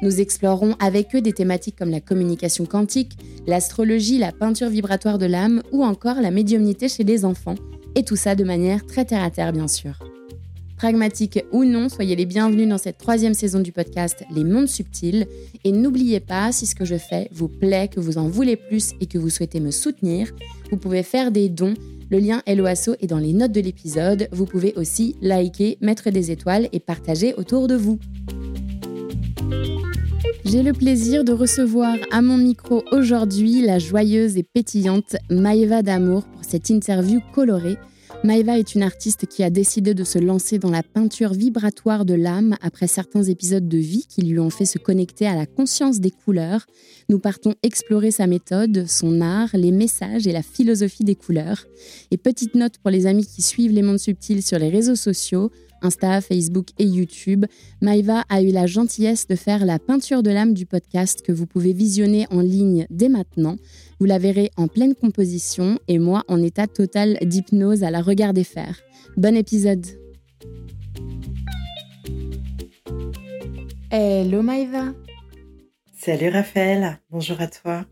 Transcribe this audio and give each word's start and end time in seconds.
Nous 0.00 0.20
explorerons 0.20 0.76
avec 0.78 1.14
eux 1.14 1.20
des 1.20 1.32
thématiques 1.32 1.76
comme 1.76 1.90
la 1.90 2.00
communication 2.00 2.66
quantique, 2.66 3.18
l'astrologie, 3.46 4.18
la 4.18 4.32
peinture 4.32 4.68
vibratoire 4.68 5.18
de 5.18 5.26
l'âme 5.26 5.62
ou 5.72 5.84
encore 5.84 6.20
la 6.20 6.30
médiumnité 6.30 6.88
chez 6.88 7.04
les 7.04 7.24
enfants, 7.24 7.56
et 7.94 8.04
tout 8.04 8.16
ça 8.16 8.34
de 8.34 8.44
manière 8.44 8.86
très 8.86 9.04
terre-à-terre 9.04 9.52
bien 9.52 9.66
sûr. 9.66 9.98
Pragmatique 10.76 11.44
ou 11.50 11.64
non, 11.64 11.88
soyez 11.88 12.14
les 12.14 12.26
bienvenus 12.26 12.68
dans 12.68 12.78
cette 12.78 12.98
troisième 12.98 13.34
saison 13.34 13.58
du 13.58 13.72
podcast 13.72 14.22
Les 14.32 14.44
Mondes 14.44 14.68
Subtils. 14.68 15.26
Et 15.64 15.72
n'oubliez 15.72 16.20
pas, 16.20 16.52
si 16.52 16.66
ce 16.66 16.76
que 16.76 16.84
je 16.84 16.94
fais 16.94 17.28
vous 17.32 17.48
plaît, 17.48 17.88
que 17.88 17.98
vous 17.98 18.16
en 18.16 18.28
voulez 18.28 18.54
plus 18.54 18.92
et 19.00 19.06
que 19.06 19.18
vous 19.18 19.28
souhaitez 19.28 19.58
me 19.58 19.72
soutenir, 19.72 20.30
vous 20.70 20.76
pouvez 20.76 21.02
faire 21.02 21.32
des 21.32 21.48
dons. 21.48 21.74
Le 22.10 22.20
lien 22.20 22.42
LOASO 22.46 22.94
est 23.00 23.08
dans 23.08 23.18
les 23.18 23.32
notes 23.32 23.50
de 23.50 23.60
l'épisode. 23.60 24.28
Vous 24.30 24.46
pouvez 24.46 24.72
aussi 24.76 25.16
liker, 25.20 25.78
mettre 25.80 26.10
des 26.10 26.30
étoiles 26.30 26.68
et 26.72 26.78
partager 26.78 27.34
autour 27.34 27.66
de 27.66 27.74
vous. 27.74 27.98
J'ai 30.50 30.62
le 30.62 30.72
plaisir 30.72 31.24
de 31.24 31.34
recevoir 31.34 31.98
à 32.10 32.22
mon 32.22 32.38
micro 32.38 32.82
aujourd'hui 32.90 33.60
la 33.60 33.78
joyeuse 33.78 34.38
et 34.38 34.42
pétillante 34.42 35.14
Maëva 35.28 35.82
Damour 35.82 36.24
pour 36.24 36.42
cette 36.42 36.70
interview 36.70 37.20
colorée 37.34 37.76
Maeva 38.24 38.58
est 38.58 38.74
une 38.74 38.82
artiste 38.82 39.26
qui 39.26 39.44
a 39.44 39.50
décidé 39.50 39.94
de 39.94 40.02
se 40.02 40.18
lancer 40.18 40.58
dans 40.58 40.70
la 40.70 40.82
peinture 40.82 41.34
vibratoire 41.34 42.04
de 42.04 42.14
l'âme 42.14 42.56
après 42.62 42.88
certains 42.88 43.22
épisodes 43.22 43.68
de 43.68 43.78
vie 43.78 44.06
qui 44.08 44.22
lui 44.22 44.40
ont 44.40 44.50
fait 44.50 44.64
se 44.64 44.78
connecter 44.78 45.26
à 45.26 45.36
la 45.36 45.46
conscience 45.46 46.00
des 46.00 46.10
couleurs. 46.10 46.66
Nous 47.08 47.20
partons 47.20 47.54
explorer 47.62 48.10
sa 48.10 48.26
méthode, 48.26 48.86
son 48.88 49.20
art, 49.20 49.50
les 49.52 49.70
messages 49.70 50.26
et 50.26 50.32
la 50.32 50.42
philosophie 50.42 51.04
des 51.04 51.14
couleurs. 51.14 51.64
Et 52.10 52.16
petite 52.16 52.56
note 52.56 52.78
pour 52.78 52.90
les 52.90 53.06
amis 53.06 53.26
qui 53.26 53.42
suivent 53.42 53.72
les 53.72 53.82
mondes 53.82 54.00
subtils 54.00 54.42
sur 54.42 54.58
les 54.58 54.68
réseaux 54.68 54.96
sociaux, 54.96 55.52
Insta, 55.82 56.20
Facebook 56.20 56.68
et 56.78 56.84
YouTube, 56.84 57.46
Maïva 57.80 58.24
a 58.28 58.42
eu 58.42 58.50
la 58.50 58.66
gentillesse 58.66 59.26
de 59.26 59.36
faire 59.36 59.64
la 59.64 59.78
peinture 59.78 60.22
de 60.22 60.30
l'âme 60.30 60.54
du 60.54 60.66
podcast 60.66 61.22
que 61.22 61.32
vous 61.32 61.46
pouvez 61.46 61.72
visionner 61.72 62.26
en 62.30 62.40
ligne 62.40 62.86
dès 62.90 63.08
maintenant. 63.08 63.56
Vous 64.00 64.06
la 64.06 64.18
verrez 64.18 64.50
en 64.56 64.68
pleine 64.68 64.94
composition 64.94 65.78
et 65.88 65.98
moi 65.98 66.24
en 66.28 66.42
état 66.42 66.66
total 66.66 67.18
d'hypnose 67.22 67.84
à 67.84 67.90
la 67.90 68.00
regarder 68.00 68.44
faire. 68.44 68.80
Bon 69.16 69.36
épisode 69.36 69.86
Hello 73.90 74.42
Maïva 74.42 74.92
Salut 75.96 76.28
Raphaël, 76.28 77.00
bonjour 77.10 77.40
à 77.40 77.48
toi. 77.48 77.84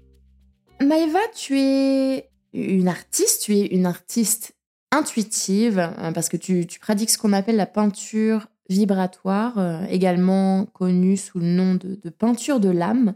Maïva, 0.81 1.19
tu 1.35 1.59
es 1.59 2.31
une 2.53 2.89
artiste, 2.89 3.43
tu 3.43 3.57
es 3.57 3.67
une 3.67 3.87
artiste 3.87 4.56
intuitive, 4.97 5.79
euh, 5.79 6.13
parce 6.13 6.29
que 6.29 6.37
tu, 6.37 6.67
pratiques 6.81 7.11
ce 7.11 7.19
qu'on 7.19 7.33
appelle 7.33 7.57
la 7.57 7.67
peinture 7.67 8.49
vibratoire, 8.69 9.59
euh, 9.59 9.85
également 9.89 10.67
connue 10.67 11.17
sous 11.17 11.39
le 11.39 11.47
nom 11.47 11.75
de, 11.75 12.01
de 12.03 12.11
peinture 12.11 12.61
de 12.61 12.71
l'âme. 12.71 13.15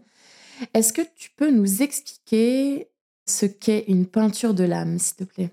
Est-ce 0.74 0.92
que 0.92 1.02
tu 1.16 1.30
peux 1.30 1.50
nous 1.50 1.82
expliquer 1.82 2.88
ce 3.26 3.46
qu'est 3.46 3.84
une 3.88 4.06
peinture 4.06 4.54
de 4.54 4.64
l'âme, 4.64 4.98
s'il 4.98 5.16
te 5.16 5.24
plaît? 5.24 5.50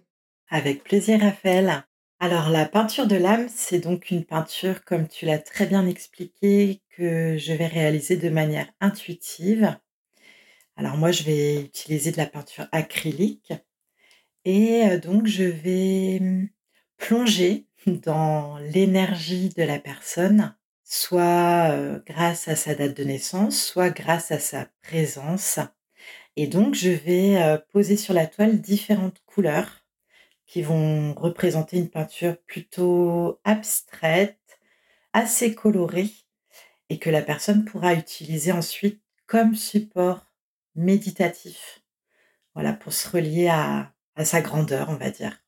Avec 0.49 0.83
plaisir, 0.83 1.19
Raphaël. 1.21 1.83
Alors, 2.19 2.49
la 2.49 2.65
peinture 2.65 3.07
de 3.07 3.15
l'âme, 3.15 3.47
c'est 3.47 3.79
donc 3.79 4.09
une 4.09 4.25
peinture, 4.25 4.83
comme 4.83 5.07
tu 5.07 5.25
l'as 5.25 5.38
très 5.38 5.67
bien 5.67 5.85
expliqué, 5.85 6.81
que 6.89 7.38
je 7.38 7.53
vais 7.53 7.67
réaliser 7.67 8.17
de 8.17 8.29
manière 8.29 8.67
intuitive. 8.81 9.77
Alors, 10.75 10.97
moi, 10.97 11.11
je 11.11 11.23
vais 11.23 11.61
utiliser 11.61 12.11
de 12.11 12.17
la 12.17 12.25
peinture 12.25 12.67
acrylique 12.71 13.53
et 14.50 14.97
donc 15.00 15.28
je 15.28 15.44
vais 15.44 16.22
plonger 16.96 17.68
dans 17.85 18.58
l'énergie 18.59 19.50
de 19.50 19.63
la 19.63 19.78
personne, 19.78 20.56
soit 20.85 22.00
grâce 22.06 22.47
à 22.47 22.56
sa 22.56 22.74
date 22.74 22.96
de 22.96 23.03
naissance, 23.03 23.62
soit 23.62 23.90
grâce 23.90 24.31
à 24.31 24.40
sa 24.40 24.69
présence. 24.81 25.59
Et 26.38 26.47
donc 26.47 26.75
je 26.75 26.91
vais 26.91 27.62
poser 27.74 27.97
sur 27.97 28.13
la 28.13 28.25
toile 28.25 28.62
différentes 28.62 29.22
couleurs 29.25 29.84
qui 30.46 30.62
vont 30.62 31.13
représenter 31.13 31.78
une 31.78 31.90
peinture 31.90 32.38
plutôt 32.47 33.41
abstraite, 33.44 34.40
assez 35.12 35.56
colorée, 35.56 36.12
et 36.88 37.00
que 37.00 37.09
la 37.09 37.22
personne 37.22 37.66
pourra 37.66 37.96
utiliser 37.96 38.53
ensuite 38.53 39.02
comme 39.25 39.56
support 39.56 40.25
méditatif. 40.75 41.81
Voilà, 42.53 42.72
pour 42.72 42.94
se 42.94 43.09
relier 43.09 43.50
à, 43.50 43.91
à 44.17 44.25
sa 44.25 44.41
grandeur, 44.41 44.89
on 44.89 44.95
va 44.95 45.11
dire. 45.11 45.41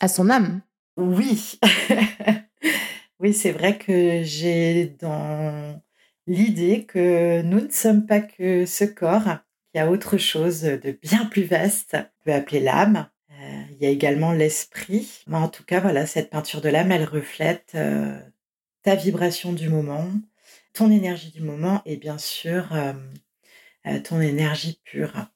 À 0.00 0.08
son 0.08 0.30
âme 0.30 0.60
Oui. 0.96 1.58
oui, 3.18 3.32
c'est 3.32 3.52
vrai 3.52 3.78
que 3.78 4.22
j'ai 4.22 4.94
dans 5.00 5.80
l'idée 6.26 6.84
que 6.84 7.42
nous 7.42 7.60
ne 7.60 7.70
sommes 7.70 8.06
pas 8.06 8.20
que 8.20 8.66
ce 8.66 8.84
corps, 8.84 9.22
qu'il 9.22 9.76
y 9.76 9.78
a 9.78 9.90
autre 9.90 10.18
chose 10.18 10.62
de 10.62 10.92
bien 11.02 11.24
plus 11.26 11.44
vaste, 11.44 11.96
on 11.96 12.24
peut 12.24 12.32
appeler 12.32 12.60
l'âme. 12.60 13.08
Euh, 13.32 13.62
il 13.72 13.82
y 13.82 13.86
a 13.86 13.90
également 13.90 14.32
l'esprit. 14.32 15.22
Mais 15.26 15.36
en 15.36 15.48
tout 15.48 15.64
cas, 15.64 15.80
voilà, 15.80 16.06
cette 16.06 16.30
peinture 16.30 16.60
de 16.60 16.68
l'âme, 16.68 16.92
elle 16.92 17.04
reflète 17.04 17.72
euh, 17.74 18.18
ta 18.82 18.94
vibration 18.94 19.52
du 19.52 19.68
moment, 19.68 20.06
ton 20.72 20.90
énergie 20.90 21.30
du 21.30 21.42
moment 21.42 21.82
et 21.86 21.96
bien 21.96 22.18
sûr 22.18 22.68
euh, 22.74 22.92
ton 24.00 24.20
énergie 24.20 24.80
pure. 24.84 25.26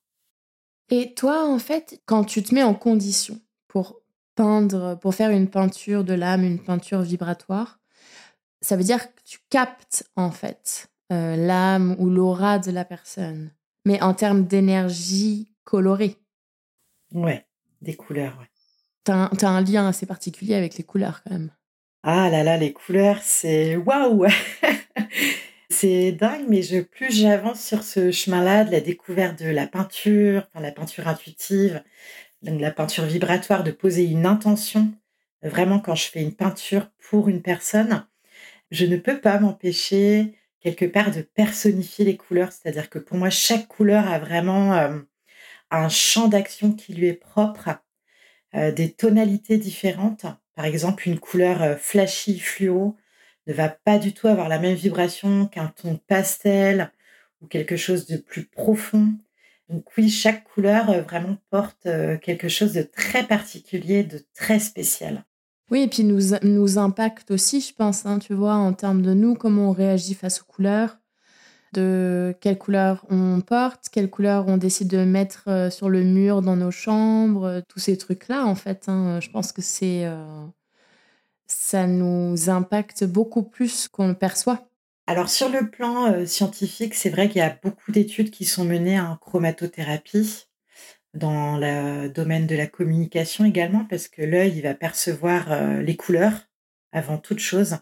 Et 0.90 1.14
toi, 1.14 1.46
en 1.46 1.58
fait, 1.58 2.00
quand 2.06 2.24
tu 2.24 2.42
te 2.42 2.54
mets 2.54 2.62
en 2.62 2.74
condition 2.74 3.40
pour 3.66 4.00
peindre, 4.34 4.98
pour 5.00 5.14
faire 5.14 5.30
une 5.30 5.48
peinture 5.48 6.04
de 6.04 6.14
l'âme, 6.14 6.44
une 6.44 6.62
peinture 6.62 7.02
vibratoire, 7.02 7.80
ça 8.60 8.76
veut 8.76 8.84
dire 8.84 9.06
que 9.14 9.20
tu 9.24 9.38
captes, 9.50 10.08
en 10.16 10.30
fait, 10.30 10.88
euh, 11.12 11.36
l'âme 11.36 11.96
ou 11.98 12.08
l'aura 12.08 12.58
de 12.58 12.70
la 12.70 12.84
personne, 12.84 13.50
mais 13.84 14.02
en 14.02 14.14
termes 14.14 14.44
d'énergie 14.44 15.52
colorée. 15.64 16.16
Ouais, 17.12 17.46
des 17.82 17.94
couleurs, 17.94 18.36
ouais. 18.40 18.48
T'as 19.04 19.26
as 19.26 19.48
un 19.48 19.60
lien 19.62 19.88
assez 19.88 20.06
particulier 20.06 20.54
avec 20.54 20.76
les 20.76 20.84
couleurs, 20.84 21.22
quand 21.22 21.32
même. 21.32 21.50
Ah 22.02 22.30
là 22.30 22.42
là, 22.42 22.56
les 22.56 22.72
couleurs, 22.72 23.20
c'est 23.22 23.76
waouh 23.76 24.26
C'est 25.70 26.12
dingue, 26.12 26.46
mais 26.48 26.62
plus 26.82 27.14
j'avance 27.14 27.62
sur 27.62 27.82
ce 27.84 28.10
chemin-là 28.10 28.64
de 28.64 28.70
la 28.72 28.80
découverte 28.80 29.42
de 29.42 29.50
la 29.50 29.66
peinture, 29.66 30.46
enfin, 30.48 30.62
la 30.62 30.72
peinture 30.72 31.06
intuitive, 31.08 31.82
donc 32.42 32.60
la 32.60 32.70
peinture 32.70 33.04
vibratoire, 33.04 33.64
de 33.64 33.70
poser 33.70 34.04
une 34.04 34.26
intention. 34.26 34.92
Vraiment, 35.42 35.80
quand 35.80 35.94
je 35.94 36.08
fais 36.08 36.22
une 36.22 36.34
peinture 36.34 36.90
pour 37.10 37.28
une 37.28 37.42
personne, 37.42 38.06
je 38.70 38.86
ne 38.86 38.96
peux 38.96 39.20
pas 39.20 39.38
m'empêcher 39.40 40.34
quelque 40.60 40.86
part 40.86 41.10
de 41.10 41.22
personnifier 41.22 42.04
les 42.04 42.16
couleurs. 42.16 42.52
C'est-à-dire 42.52 42.90
que 42.90 42.98
pour 42.98 43.18
moi, 43.18 43.30
chaque 43.30 43.68
couleur 43.68 44.08
a 44.08 44.18
vraiment 44.18 44.74
euh, 44.74 44.98
un 45.70 45.88
champ 45.88 46.28
d'action 46.28 46.72
qui 46.72 46.94
lui 46.94 47.06
est 47.08 47.14
propre, 47.14 47.70
euh, 48.54 48.72
des 48.72 48.92
tonalités 48.92 49.58
différentes. 49.58 50.26
Par 50.54 50.64
exemple, 50.64 51.08
une 51.08 51.18
couleur 51.20 51.62
euh, 51.62 51.76
flashy, 51.76 52.38
fluo, 52.40 52.96
ne 53.48 53.54
va 53.54 53.68
pas 53.68 53.98
du 53.98 54.12
tout 54.12 54.28
avoir 54.28 54.48
la 54.48 54.58
même 54.58 54.74
vibration 54.74 55.46
qu'un 55.46 55.68
ton 55.68 55.96
pastel 56.06 56.92
ou 57.40 57.46
quelque 57.46 57.76
chose 57.76 58.06
de 58.06 58.18
plus 58.18 58.44
profond. 58.44 59.14
Donc 59.68 59.84
oui, 59.96 60.08
chaque 60.10 60.44
couleur 60.44 60.90
euh, 60.90 61.02
vraiment 61.02 61.36
porte 61.50 61.86
euh, 61.86 62.16
quelque 62.18 62.48
chose 62.48 62.72
de 62.74 62.82
très 62.82 63.26
particulier, 63.26 64.04
de 64.04 64.22
très 64.34 64.58
spécial. 64.58 65.24
Oui, 65.70 65.82
et 65.82 65.88
puis 65.88 66.04
nous, 66.04 66.34
nous 66.42 66.78
impacte 66.78 67.30
aussi, 67.30 67.60
je 67.60 67.74
pense, 67.74 68.06
hein, 68.06 68.18
tu 68.18 68.32
vois, 68.32 68.54
en 68.54 68.72
termes 68.72 69.02
de 69.02 69.12
nous, 69.12 69.34
comment 69.34 69.68
on 69.68 69.72
réagit 69.72 70.14
face 70.14 70.40
aux 70.40 70.46
couleurs. 70.46 70.98
de 71.74 72.34
quelle 72.40 72.56
couleur 72.56 73.04
on 73.10 73.42
porte, 73.42 73.88
quelle 73.92 74.08
couleur 74.08 74.46
on 74.48 74.56
décide 74.56 74.88
de 74.88 75.04
mettre 75.04 75.44
euh, 75.48 75.70
sur 75.70 75.90
le 75.90 76.02
mur 76.02 76.40
dans 76.40 76.56
nos 76.56 76.70
chambres, 76.70 77.62
tous 77.68 77.78
ces 77.78 77.98
trucs-là, 77.98 78.46
en 78.46 78.54
fait. 78.54 78.84
Hein. 78.88 79.20
Je 79.20 79.30
pense 79.30 79.52
que 79.52 79.62
c'est. 79.62 80.06
Ça 81.48 81.86
nous 81.86 82.50
impacte 82.50 83.04
beaucoup 83.04 83.42
plus 83.42 83.88
qu'on 83.88 84.08
le 84.08 84.14
perçoit. 84.14 84.68
Alors, 85.06 85.28
sur 85.28 85.48
le 85.48 85.70
plan 85.70 86.26
scientifique, 86.26 86.94
c'est 86.94 87.10
vrai 87.10 87.28
qu'il 87.28 87.38
y 87.38 87.44
a 87.44 87.58
beaucoup 87.62 87.90
d'études 87.90 88.30
qui 88.30 88.44
sont 88.44 88.64
menées 88.64 89.00
en 89.00 89.16
chromatothérapie 89.16 90.48
dans 91.14 91.56
le 91.56 92.08
domaine 92.08 92.46
de 92.46 92.54
la 92.54 92.66
communication 92.66 93.46
également, 93.46 93.86
parce 93.86 94.08
que 94.08 94.20
l'œil, 94.20 94.52
il 94.56 94.62
va 94.62 94.74
percevoir 94.74 95.80
les 95.80 95.96
couleurs 95.96 96.46
avant 96.92 97.16
toute 97.16 97.38
chose 97.38 97.78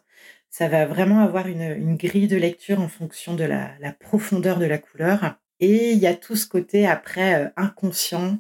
ça 0.57 0.69
va 0.69 0.87
vraiment 0.87 1.21
avoir 1.21 1.49
une, 1.49 1.97
grille 1.97 2.29
de 2.29 2.37
lecture 2.39 2.81
en 2.81 2.89
fonction 2.89 3.35
de 3.35 3.45
la, 3.45 3.77
profondeur 4.01 4.59
de 4.59 4.65
la 4.65 4.79
couleur. 4.79 5.35
Et 5.61 5.93
il 5.93 5.99
y 5.99 6.07
a 6.07 6.15
tout 6.15 6.35
ce 6.35 6.47
côté 6.47 6.87
après 6.87 7.35
euh, 7.35 7.49
inconscient. 7.59 8.39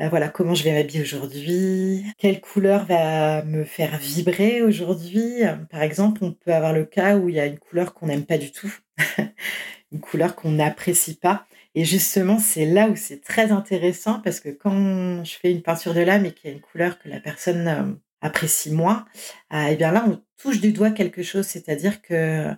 Euh, 0.00 0.08
voilà, 0.08 0.28
comment 0.30 0.54
je 0.54 0.64
vais 0.64 0.72
m'habiller 0.72 1.02
aujourd'hui, 1.02 2.06
quelle 2.16 2.40
couleur 2.40 2.86
va 2.86 3.42
me 3.42 3.64
faire 3.64 3.98
vibrer 3.98 4.62
aujourd'hui. 4.62 5.42
Par 5.70 5.82
exemple, 5.82 6.24
on 6.24 6.32
peut 6.32 6.54
avoir 6.54 6.72
le 6.72 6.86
cas 6.86 7.16
où 7.18 7.28
il 7.28 7.34
y 7.34 7.40
a 7.40 7.46
une 7.46 7.58
couleur 7.58 7.92
qu'on 7.92 8.06
n'aime 8.06 8.24
pas 8.24 8.38
du 8.38 8.50
tout, 8.50 8.72
une 9.92 10.00
couleur 10.00 10.36
qu'on 10.36 10.52
n'apprécie 10.52 11.16
pas. 11.16 11.46
Et 11.74 11.84
justement, 11.84 12.38
c'est 12.38 12.64
là 12.64 12.88
où 12.88 12.96
c'est 12.96 13.20
très 13.20 13.52
intéressant 13.52 14.20
parce 14.20 14.40
que 14.40 14.48
quand 14.48 15.22
je 15.22 15.36
fais 15.36 15.52
une 15.52 15.62
peinture 15.62 15.92
de 15.92 16.00
l'âme 16.00 16.24
et 16.24 16.32
qu'il 16.32 16.48
y 16.48 16.52
a 16.52 16.56
une 16.56 16.62
couleur 16.62 16.98
que 16.98 17.08
la 17.08 17.20
personne 17.20 17.68
euh, 17.68 17.92
apprécie 18.22 18.72
moins, 18.72 19.04
et 19.52 19.72
eh 19.72 19.76
bien 19.76 19.92
là, 19.92 20.04
on 20.08 20.22
touche 20.38 20.60
du 20.62 20.72
doigt 20.72 20.92
quelque 20.92 21.22
chose, 21.22 21.46
c'est-à-dire 21.46 22.00
que 22.00 22.48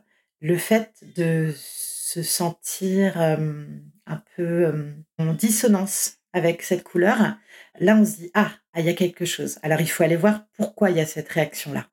le 0.41 0.57
fait 0.57 0.93
de 1.17 1.53
se 1.57 2.23
sentir 2.23 3.21
un 3.21 4.23
peu 4.37 4.95
en 5.19 5.33
dissonance 5.35 6.22
avec 6.33 6.63
cette 6.63 6.85
couleur, 6.85 7.37
là, 7.79 7.97
on 7.97 8.05
se 8.05 8.17
dit 8.17 8.31
ah, 8.35 8.51
ah, 8.73 8.81
il 8.81 8.87
y 8.87 8.91
a 8.91 8.95
quelque 8.95 9.25
chose. 9.25 9.59
Alors, 9.63 9.81
il 9.81 9.89
faut 9.89 10.03
aller 10.03 10.17
voir 10.17 10.45
pourquoi 10.57 10.91
il 10.91 10.97
y 10.97 11.01
a 11.01 11.07
cette 11.07 11.29
réaction-là. 11.29 11.87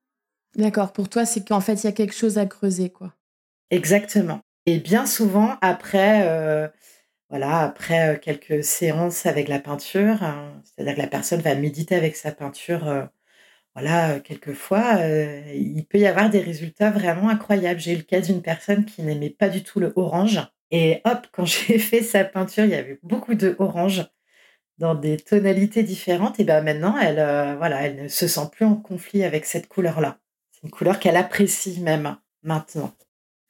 D'accord. 0.56 0.94
Pour 0.94 1.10
toi, 1.10 1.26
c'est 1.26 1.48
qu'en 1.48 1.62
fait, 1.62 1.84
il 1.84 1.86
y 1.86 1.90
a 1.90 1.94
quelque 1.94 2.16
chose 2.16 2.38
à 2.38 2.46
creuser, 2.46 2.90
quoi. 2.90 3.14
Exactement. 3.70 4.42
Et 4.66 4.80
bien 4.80 5.06
souvent, 5.06 5.58
après, 5.62 6.72
voilà, 7.30 7.60
après 7.60 8.20
quelques 8.22 8.64
séances 8.64 9.26
avec 9.26 9.48
la 9.48 9.60
peinture, 9.60 10.24
hein, 10.24 10.62
c'est-à-dire 10.64 10.96
que 10.96 11.02
la 11.02 11.08
personne 11.08 11.42
va 11.42 11.54
méditer 11.56 11.96
avec 11.96 12.16
sa 12.16 12.32
peinture 12.32 13.10
voilà, 13.76 14.20
quelquefois, 14.20 14.98
euh, 15.00 15.42
il 15.54 15.86
peut 15.86 16.00
y 16.00 16.06
avoir 16.06 16.30
des 16.30 16.42
résultats 16.42 16.92
vraiment 16.92 17.30
incroyables. 17.30 17.80
J'ai 17.80 17.94
eu 17.94 17.98
le 17.98 18.04
cas 18.04 18.20
d'une 18.20 18.42
personne 18.42 18.86
qui 18.86 19.04
n'aimait 19.04 19.30
pas 19.30 19.50
du 19.50 19.64
tout 19.64 19.80
le 19.80 19.94
orange 19.96 20.40
et 20.72 21.02
hop, 21.06 21.28
quand 21.32 21.46
j'ai 21.46 21.80
fait 21.80 22.02
sa 22.02 22.24
peinture, 22.26 22.66
il 22.66 22.72
y 22.72 22.76
avait 22.76 23.00
beaucoup 23.04 23.36
de 23.36 23.56
orange 23.60 24.06
dans 24.80 24.96
des 24.96 25.18
tonalités 25.18 25.84
différentes 25.84 26.40
et 26.40 26.44
ben 26.44 26.64
maintenant 26.64 26.98
elle, 26.98 27.20
euh, 27.20 27.56
voilà, 27.58 27.84
elle 27.84 28.04
ne 28.04 28.08
se 28.08 28.28
sent 28.28 28.50
plus 28.52 28.66
en 28.66 28.76
conflit 28.76 29.24
avec 29.24 29.46
cette 29.46 29.68
couleur-là. 29.68 30.20
C'est 30.52 30.64
une 30.64 30.72
couleur 30.72 31.00
qu'elle 31.00 31.18
apprécie 31.18 31.80
même 31.82 32.18
maintenant. 32.42 32.92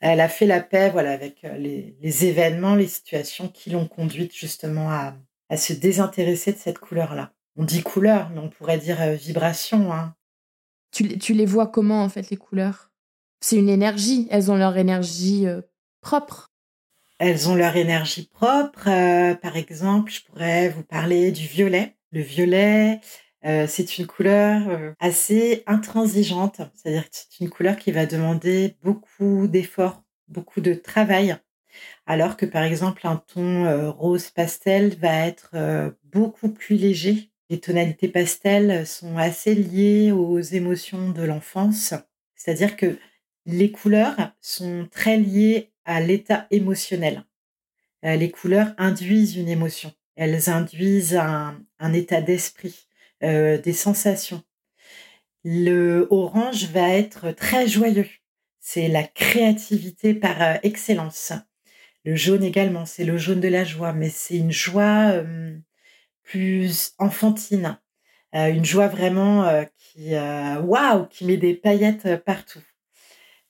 Elle 0.01 0.21
a 0.21 0.29
fait 0.29 0.45
la 0.45 0.61
paix, 0.61 0.89
voilà, 0.89 1.11
avec, 1.11 1.43
euh, 1.43 1.57
les 1.57 2.25
événements, 2.25 2.75
les 2.75 2.87
situations 2.87 3.47
qui 3.47 3.69
l'ont 3.69 3.87
conduite 3.87 4.35
justement 4.35 4.91
à 4.91 5.15
à 5.49 5.57
se 5.57 5.73
désintéresser 5.73 6.53
de 6.53 6.57
cette 6.57 6.79
couleur-là. 6.79 7.33
On 7.57 7.63
dit 7.63 7.81
couleur, 7.81 8.29
mais 8.29 8.39
on 8.39 8.49
pourrait 8.49 8.77
dire, 8.77 8.97
vibration, 9.13 9.91
hein. 9.91 10.15
Tu, 10.91 11.33
les 11.33 11.45
vois 11.45 11.67
comment, 11.67 12.03
en 12.03 12.09
fait, 12.09 12.29
les 12.29 12.37
couleurs? 12.37 12.91
C'est 13.41 13.57
une 13.57 13.69
énergie. 13.69 14.27
Elles 14.31 14.49
ont 14.49 14.57
leur 14.57 14.77
énergie 14.77 15.47
euh, 15.47 15.61
propre. 16.01 16.51
Elles 17.19 17.49
ont 17.49 17.55
leur 17.55 17.75
énergie 17.75 18.27
propre. 18.27 18.87
Euh, 18.87 19.35
par 19.35 19.55
exemple, 19.57 20.11
je 20.11 20.21
pourrais 20.23 20.69
vous 20.69 20.83
parler 20.83 21.31
du 21.31 21.45
violet. 21.45 21.95
Le 22.11 22.21
violet, 22.21 23.01
euh, 23.45 23.67
c'est 23.67 23.97
une 23.97 24.07
couleur 24.07 24.95
assez 24.99 25.63
intransigeante. 25.67 26.61
C'est-à-dire 26.73 27.03
que 27.03 27.09
c'est 27.11 27.43
une 27.43 27.49
couleur 27.49 27.77
qui 27.77 27.91
va 27.91 28.05
demander 28.05 28.75
beaucoup 28.83 29.47
d'efforts, 29.47 30.03
beaucoup 30.27 30.61
de 30.61 30.73
travail. 30.73 31.37
Alors 32.07 32.35
que, 32.35 32.47
par 32.47 32.63
exemple, 32.63 33.05
un 33.05 33.17
ton 33.17 33.91
rose 33.91 34.31
pastel 34.31 34.97
va 34.97 35.27
être 35.27 35.51
beaucoup 36.11 36.49
plus 36.49 36.75
léger 36.75 37.29
les 37.49 37.59
tonalités 37.59 38.07
pastel 38.07 38.85
sont 38.85 39.17
assez 39.17 39.55
liées 39.55 40.11
aux 40.11 40.39
émotions 40.39 41.09
de 41.09 41.23
l'enfance. 41.23 41.93
C'est-à-dire 42.35 42.77
que 42.77 42.97
les 43.45 43.71
couleurs 43.71 44.33
sont 44.39 44.87
très 44.91 45.17
liées 45.17 45.71
l'état 45.99 46.47
émotionnel. 46.51 47.23
Euh, 48.05 48.15
les 48.15 48.31
couleurs 48.31 48.73
induisent 48.77 49.35
une 49.35 49.49
émotion. 49.49 49.91
Elles 50.15 50.49
induisent 50.49 51.15
un, 51.15 51.93
état 51.93 52.21
d'esprit, 52.21 52.87
euh, 53.23 53.57
des 53.57 53.73
sensations. 53.73 54.43
Le 55.43 56.07
orange 56.09 56.65
va 56.65 56.89
être 56.89 57.31
très 57.31 57.67
joyeux. 57.67 58.07
C'est 58.59 58.87
la 58.87 59.03
créativité 59.03 60.13
par 60.13 60.41
euh, 60.41 60.55
excellence. 60.63 61.33
Le 62.05 62.15
jaune 62.15 62.43
également, 62.43 62.85
c'est 62.85 63.05
le 63.05 63.17
jaune 63.17 63.39
de 63.39 63.47
la 63.47 63.63
joie, 63.63 63.93
mais 63.93 64.09
c'est 64.09 64.37
une 64.37 64.51
joie 64.51 65.21
plus 66.23 66.93
enfantine, 66.97 67.77
une 68.31 68.63
joie 68.63 68.87
vraiment 68.87 69.65
qui, 69.77 70.13
waouh, 70.13 71.07
qui 71.07 71.25
met 71.25 71.35
des 71.35 71.53
paillettes 71.53 72.23
partout. 72.23 72.61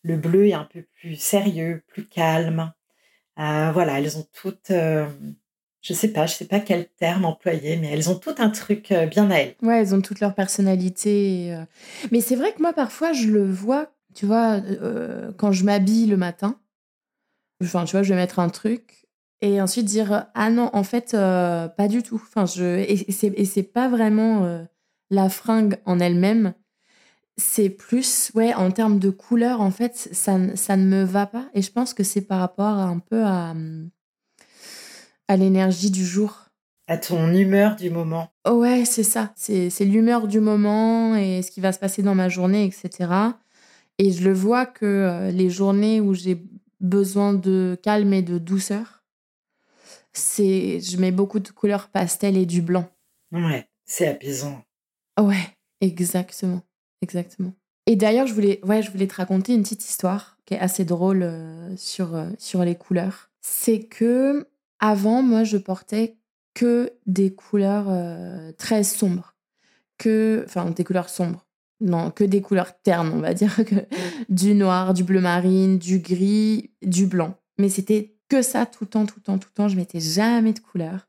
Le 0.09 0.17
bleu 0.17 0.47
est 0.47 0.53
un 0.53 0.67
peu 0.71 0.83
plus 0.99 1.15
sérieux, 1.15 1.83
plus 1.87 2.05
calme. 2.05 2.73
voilà, 3.37 3.99
elles 3.99 4.17
ont 4.17 4.27
toutes, 4.33 4.71
je 4.71 5.93
sais 5.93 6.09
pas, 6.09 6.25
je 6.25 6.33
sais 6.33 6.45
pas 6.45 6.59
quel 6.59 6.87
terme 6.87 7.25
employer, 7.25 7.77
mais 7.77 7.91
elles 7.91 8.09
ont 8.09 8.17
tout 8.17 8.35
un 8.39 8.49
truc 8.49 8.93
bien 9.09 9.29
à 9.31 9.37
elles. 9.37 9.55
Ouais, 9.61 9.79
elles 9.79 9.95
ont 9.95 10.01
toute 10.01 10.19
leur 10.19 10.35
personnalité. 10.35 11.57
Mais 12.11 12.21
c'est 12.21 12.35
vrai 12.35 12.53
que 12.53 12.61
moi, 12.61 12.73
parfois, 12.73 13.13
je 13.13 13.27
le 13.27 13.49
vois, 13.49 13.91
tu 14.15 14.25
vois, 14.25 14.61
quand 15.37 15.51
je 15.51 15.63
m'habille 15.63 16.07
le 16.07 16.17
matin. 16.17 16.59
Enfin, 17.61 17.85
tu 17.85 17.91
vois, 17.91 18.03
je 18.03 18.09
vais 18.09 18.19
mettre 18.19 18.39
un 18.39 18.49
truc 18.49 18.99
et 19.41 19.61
ensuite 19.61 19.85
dire 19.85 20.27
ah 20.33 20.49
non 20.49 20.69
en 20.73 20.83
fait 20.83 21.13
euh, 21.13 21.67
pas 21.67 21.87
du 21.87 22.03
tout 22.03 22.21
enfin 22.21 22.45
je 22.45 22.63
et 22.63 23.09
et 23.09 23.45
c'est 23.45 23.63
pas 23.63 23.87
vraiment 23.87 24.45
euh, 24.45 24.63
la 25.09 25.29
fringue 25.29 25.77
en 25.85 25.99
elle-même 25.99 26.53
c'est 27.39 27.69
plus 27.69 28.31
ouais 28.35 28.53
en 28.53 28.69
termes 28.71 28.99
de 28.99 29.09
couleur 29.09 29.61
en 29.61 29.71
fait 29.71 29.95
ça 29.95 30.37
ça 30.55 30.77
ne 30.77 30.85
me 30.85 31.03
va 31.03 31.25
pas. 31.25 31.49
Et 31.53 31.61
je 31.61 31.71
pense 31.71 31.93
que 31.93 32.03
c'est 32.03 32.21
par 32.21 32.39
rapport 32.39 32.77
un 32.77 32.99
peu 32.99 33.23
à 33.23 33.55
à 35.27 35.37
l'énergie 35.37 35.91
du 35.91 36.05
jour. 36.05 36.45
À 36.87 36.97
ton 36.97 37.31
humeur 37.33 37.75
du 37.75 37.89
moment. 37.89 38.31
Ouais 38.47 38.85
c'est 38.85 39.03
ça. 39.03 39.31
C'est 39.35 39.69
c'est 39.69 39.85
l'humeur 39.85 40.27
du 40.27 40.39
moment 40.39 41.15
et 41.15 41.41
ce 41.41 41.51
qui 41.51 41.61
va 41.61 41.71
se 41.71 41.79
passer 41.79 42.03
dans 42.03 42.15
ma 42.15 42.29
journée 42.29 42.65
etc 42.65 43.09
et 43.97 44.11
je 44.11 44.23
le 44.23 44.33
vois 44.33 44.65
que 44.65 44.85
euh, 44.85 45.31
les 45.31 45.49
journées 45.49 45.99
où 46.01 46.13
j'ai 46.13 46.41
besoin 46.79 47.33
de 47.33 47.77
calme 47.83 48.13
et 48.13 48.21
de 48.21 48.37
douceur 48.37 48.99
c'est 50.13 50.79
je 50.79 50.97
mets 50.97 51.11
beaucoup 51.11 51.39
de 51.39 51.49
couleurs 51.49 51.89
pastel 51.89 52.37
et 52.37 52.45
du 52.45 52.61
blanc. 52.61 52.89
Ouais, 53.31 53.67
c'est 53.85 54.07
apaisant. 54.07 54.63
Ouais, 55.19 55.57
exactement, 55.81 56.61
exactement. 57.01 57.53
Et 57.85 57.95
d'ailleurs, 57.95 58.27
je 58.27 58.33
voulais, 58.33 58.59
ouais, 58.63 58.81
je 58.81 58.91
voulais 58.91 59.07
te 59.07 59.15
raconter 59.15 59.53
une 59.53 59.63
petite 59.63 59.83
histoire 59.83 60.37
qui 60.45 60.53
est 60.53 60.59
assez 60.59 60.85
drôle 60.85 61.23
euh, 61.23 61.75
sur 61.75 62.15
euh, 62.15 62.29
sur 62.37 62.63
les 62.63 62.75
couleurs. 62.75 63.31
C'est 63.41 63.79
que 63.79 64.47
avant, 64.79 65.21
moi, 65.21 65.43
je 65.43 65.57
portais 65.57 66.17
que 66.53 66.93
des 67.05 67.33
couleurs 67.33 67.87
euh, 67.89 68.51
très 68.57 68.83
sombres, 68.83 69.35
que, 69.97 70.43
enfin, 70.45 70.69
des 70.71 70.83
couleurs 70.83 71.09
sombres. 71.09 71.45
Non, 71.81 72.11
que 72.11 72.25
des 72.25 72.41
couleurs 72.41 72.79
ternes, 72.81 73.11
on 73.13 73.19
va 73.19 73.33
dire, 73.33 73.55
que 73.65 73.75
du 74.27 74.53
noir, 74.53 74.93
du 74.93 75.03
bleu 75.03 75.21
marine, 75.21 75.79
du 75.79 75.99
gris, 75.99 76.71
du 76.81 77.07
blanc. 77.07 77.35
Mais 77.57 77.69
c'était 77.69 78.17
que 78.27 78.41
ça 78.41 78.65
tout 78.65 78.83
le 78.83 78.89
temps, 78.89 79.05
tout 79.05 79.15
le 79.17 79.23
temps, 79.23 79.37
tout 79.37 79.49
le 79.49 79.55
temps. 79.55 79.67
Je 79.67 79.75
mettais 79.75 79.99
jamais 79.99 80.53
de 80.53 80.59
couleur. 80.59 81.07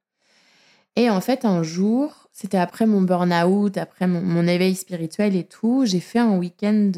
Et 0.97 1.11
en 1.11 1.21
fait, 1.21 1.45
un 1.45 1.63
jour, 1.63 2.20
c'était 2.33 2.59
après 2.59 2.87
mon 2.87 3.03
burn-out, 3.03 3.77
après 3.77 4.07
mon, 4.07 4.47
éveil 4.47 4.75
spirituel 4.75 5.37
et 5.37 5.45
tout, 5.45 5.85
j'ai 5.85 6.01
fait 6.01 6.19
un 6.19 6.37
week-end 6.37 6.91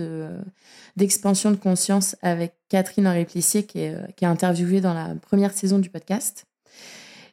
d'expansion 0.96 1.50
de, 1.50 1.56
conscience 1.56 2.16
avec 2.22 2.54
Catherine 2.68 3.08
Henri 3.08 3.24
Plissier, 3.24 3.64
qui 3.64 3.80
est, 3.80 4.22
interviewée 4.22 4.80
dans 4.80 4.94
la 4.94 5.14
première 5.16 5.52
saison 5.52 5.78
du 5.78 5.90
podcast. 5.90 6.46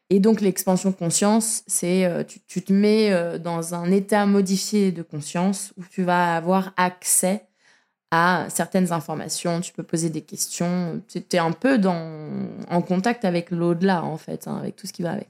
Et 0.09 0.19
donc, 0.19 0.41
l'expansion 0.41 0.89
de 0.89 0.95
conscience, 0.95 1.63
c'est 1.67 2.05
euh, 2.05 2.23
tu, 2.23 2.61
te 2.63 2.73
mets 2.73 3.11
euh, 3.11 3.37
dans 3.37 3.75
un 3.75 3.91
état 3.91 4.25
modifié 4.25 4.91
de 4.91 5.03
conscience 5.03 5.71
où 5.77 5.83
tu 5.83 6.01
vas 6.01 6.35
avoir 6.35 6.73
accès 6.77 7.43
à 8.11 8.47
certaines 8.49 8.91
informations, 8.91 9.61
tu 9.61 9.71
peux 9.71 9.83
poser 9.83 10.09
des 10.09 10.21
questions. 10.21 10.99
Tu 11.07 11.23
es 11.31 11.37
un 11.37 11.51
peu 11.51 11.79
en 11.85 12.81
contact 12.81 13.23
avec 13.23 13.51
l'au-delà, 13.51 14.03
en 14.03 14.17
fait, 14.17 14.47
hein, 14.47 14.57
avec 14.57 14.75
tout 14.75 14.87
ce 14.87 14.93
qui 14.93 15.03
va 15.03 15.11
avec. 15.11 15.29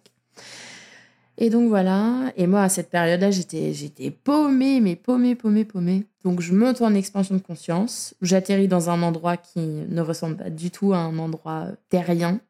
Et 1.42 1.50
donc 1.50 1.70
voilà, 1.70 2.34
et 2.36 2.48
moi 2.48 2.64
à 2.64 2.70
cette 2.70 2.90
période-là, 2.90 3.32
j'étais, 3.32 3.74
j'étais 3.74 4.12
paumée, 4.12 4.82
mais 4.82 4.98
paumée, 4.98 5.36
paumée, 5.36 5.64
paumée. 5.64 6.06
Donc 6.26 6.42
je 6.42 6.54
monte 6.54 6.82
en 6.82 6.94
expansion 6.94 7.36
de 7.36 7.42
conscience, 7.42 8.14
j'atterris 8.22 8.68
dans 8.68 8.90
un 8.90 9.02
endroit 9.02 9.38
qui 9.38 9.60
ne 9.60 10.02
ressemble 10.02 10.36
pas 10.36 10.50
du 10.50 10.70
tout 10.70 10.92
à 10.92 10.98
un 10.98 11.18
endroit 11.18 11.68
terrien. 11.88 12.42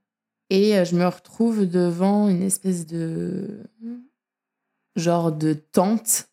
Et 0.49 0.83
je 0.83 0.95
me 0.95 1.05
retrouve 1.05 1.69
devant 1.69 2.29
une 2.29 2.41
espèce 2.41 2.87
de 2.87 3.59
genre 4.95 5.31
de 5.31 5.53
tente 5.53 6.27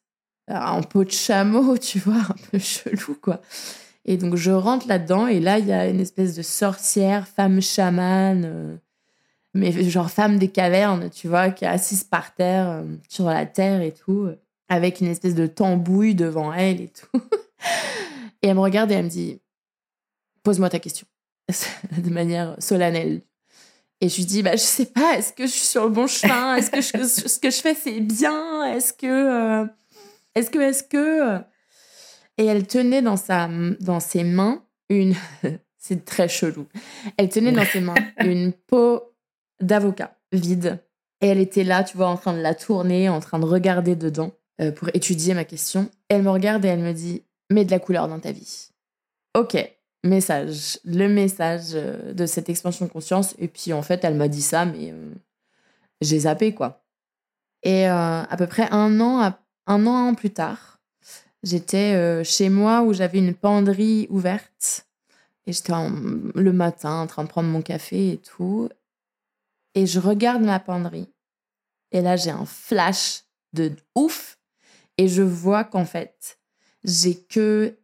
en 0.49 0.83
peau 0.83 1.05
de 1.05 1.11
chameau, 1.11 1.77
tu 1.79 1.99
vois, 1.99 2.17
un 2.17 2.37
peu 2.51 2.59
chelou, 2.59 3.17
quoi. 3.21 3.41
Et 4.05 4.17
donc, 4.17 4.37
je 4.37 4.53
rentre 4.53 4.87
là-dedans, 4.87 5.27
et 5.27 5.41
là, 5.41 5.59
il 5.59 5.67
y 5.67 5.73
a 5.73 5.89
une 5.89 6.01
espèce 6.01 6.37
de 6.37 6.43
sorcière, 6.43 7.27
femme 7.27 7.61
chamane, 7.61 8.45
euh, 8.45 8.77
mais 9.57 9.73
genre 9.89 10.11
femme 10.11 10.39
des 10.39 10.49
cavernes, 10.49 11.11
tu 11.11 11.29
vois, 11.29 11.51
qui 11.51 11.65
est 11.65 11.69
assise 11.69 12.05
par 12.05 12.35
terre, 12.35 12.69
euh, 12.69 12.85
sur 13.09 13.27
la 13.27 13.47
terre 13.47 13.81
et 13.81 13.93
tout, 13.93 14.29
avec 14.69 15.01
une 15.01 15.09
espèce 15.09 15.35
de 15.35 15.47
tambouille 15.47 16.15
devant 16.15 16.53
elle 16.53 16.81
et 16.81 16.89
tout. 16.89 17.21
et 18.43 18.49
elle 18.49 18.55
me 18.55 18.61
regarde 18.61 18.91
et 18.93 18.95
elle 18.95 19.05
me 19.05 19.11
dit 19.11 19.41
Pose-moi 20.43 20.71
ta 20.71 20.79
question, 20.79 21.07
de 21.99 22.11
manière 22.11 22.55
solennelle. 22.59 23.23
Et 24.01 24.09
je 24.09 24.17
lui 24.17 24.27
dis, 24.27 24.43
bah, 24.43 24.53
je 24.53 24.63
sais 24.63 24.87
pas, 24.87 25.17
est-ce 25.17 25.33
que 25.33 25.47
je 25.47 25.53
suis 25.53 25.67
sur 25.67 25.85
le 25.85 25.91
bon 25.91 26.07
chemin? 26.07 26.55
Est-ce 26.57 26.71
que 26.71 26.81
ce 27.29 27.39
que 27.39 27.51
je 27.51 27.61
fais, 27.61 27.75
c'est 27.75 28.01
bien? 28.01 28.65
Est-ce 28.65 28.93
que. 28.93 29.07
Euh, 29.07 29.67
est-ce 30.35 30.51
que, 30.51 30.59
est-ce 30.59 30.83
que. 30.83 31.39
Et 32.39 32.45
elle 32.45 32.67
tenait 32.67 33.01
dans, 33.01 33.17
sa, 33.17 33.49
dans 33.81 34.01
ses 34.01 34.23
mains 34.23 34.63
une. 34.91 35.15
c'est 35.79 36.05
très 36.05 36.29
chelou. 36.29 36.67
Elle 37.17 37.31
tenait 37.31 37.53
dans 37.53 37.65
ses 37.65 37.81
mains 37.81 37.95
une 38.19 38.53
peau 38.53 39.03
d'avocat 39.61 40.17
vide. 40.33 40.81
Et 41.21 41.29
elle 41.29 41.39
était 41.39 41.65
là, 41.65 41.83
tu 41.83 41.97
vois, 41.97 42.09
en 42.09 42.17
train 42.17 42.35
de 42.35 42.41
la 42.41 42.55
tourner, 42.55 43.09
en 43.09 43.21
train 43.21 43.39
de 43.39 43.47
regarder 43.47 43.97
dedans 43.97 44.33
euh, 44.61 44.71
pour 44.71 44.89
étudier 44.95 45.35
ma 45.35 45.45
question. 45.45 45.91
Elle 46.09 46.23
me 46.23 46.31
regarde 46.31 46.65
et 46.65 46.69
elle 46.69 46.81
me 46.81 46.93
dit 46.93 47.23
Mets 47.51 47.65
de 47.65 47.71
la 47.71 47.79
couleur 47.79 48.09
dans 48.09 48.19
ta 48.19 48.33
vie. 48.33 48.71
Ok, 49.37 49.57
message. 50.05 50.79
Le 50.85 51.09
message 51.09 51.71
euh, 51.75 52.13
de 52.13 52.27
cette 52.27 52.49
expansion 52.49 52.87
de 52.87 52.91
conscience. 52.91 53.35
Et 53.39 53.49
puis, 53.49 53.73
en 53.73 53.83
fait, 53.83 54.05
elle 54.05 54.15
m'a 54.15 54.29
dit 54.29 54.43
ça, 54.43 54.65
mais 54.65 54.93
euh, 54.93 55.15
j'ai 56.01 56.21
zappé, 56.21 56.55
quoi. 56.55 56.83
Et 57.63 57.87
à 57.87 58.37
peu 58.39 58.47
près 58.47 58.69
un 58.71 59.01
an, 59.01 59.35
un 59.67 59.87
an 59.87 60.15
plus 60.15 60.31
tard, 60.31 60.79
j'étais 61.43 62.23
chez 62.23 62.49
moi 62.49 62.83
où 62.83 62.93
j'avais 62.93 63.19
une 63.19 63.35
penderie 63.35 64.07
ouverte. 64.09 64.87
Et 65.47 65.53
j'étais 65.53 65.73
le 65.73 66.53
matin 66.53 67.01
en 67.01 67.07
train 67.09 67.25
de 67.25 67.29
prendre 67.29 67.49
mon 67.49 67.63
café 67.63 68.13
et 68.13 68.17
tout. 68.19 68.69
Et 69.77 69.87
je 69.87 70.01
regarde 70.01 70.43
ma 70.43 70.59
penderie. 70.59 71.09
Et 71.93 72.01
là, 72.01 72.17
j'ai 72.17 72.31
un 72.31 72.47
flash 72.47 73.23
de 73.53 73.71
ouf. 73.95 74.39
Et 74.99 75.07
je 75.07 75.23
vois 75.23 75.63
qu'en 75.63 75.85
fait, 75.85 76.41
j'ai 76.83 77.15
que 77.15 77.79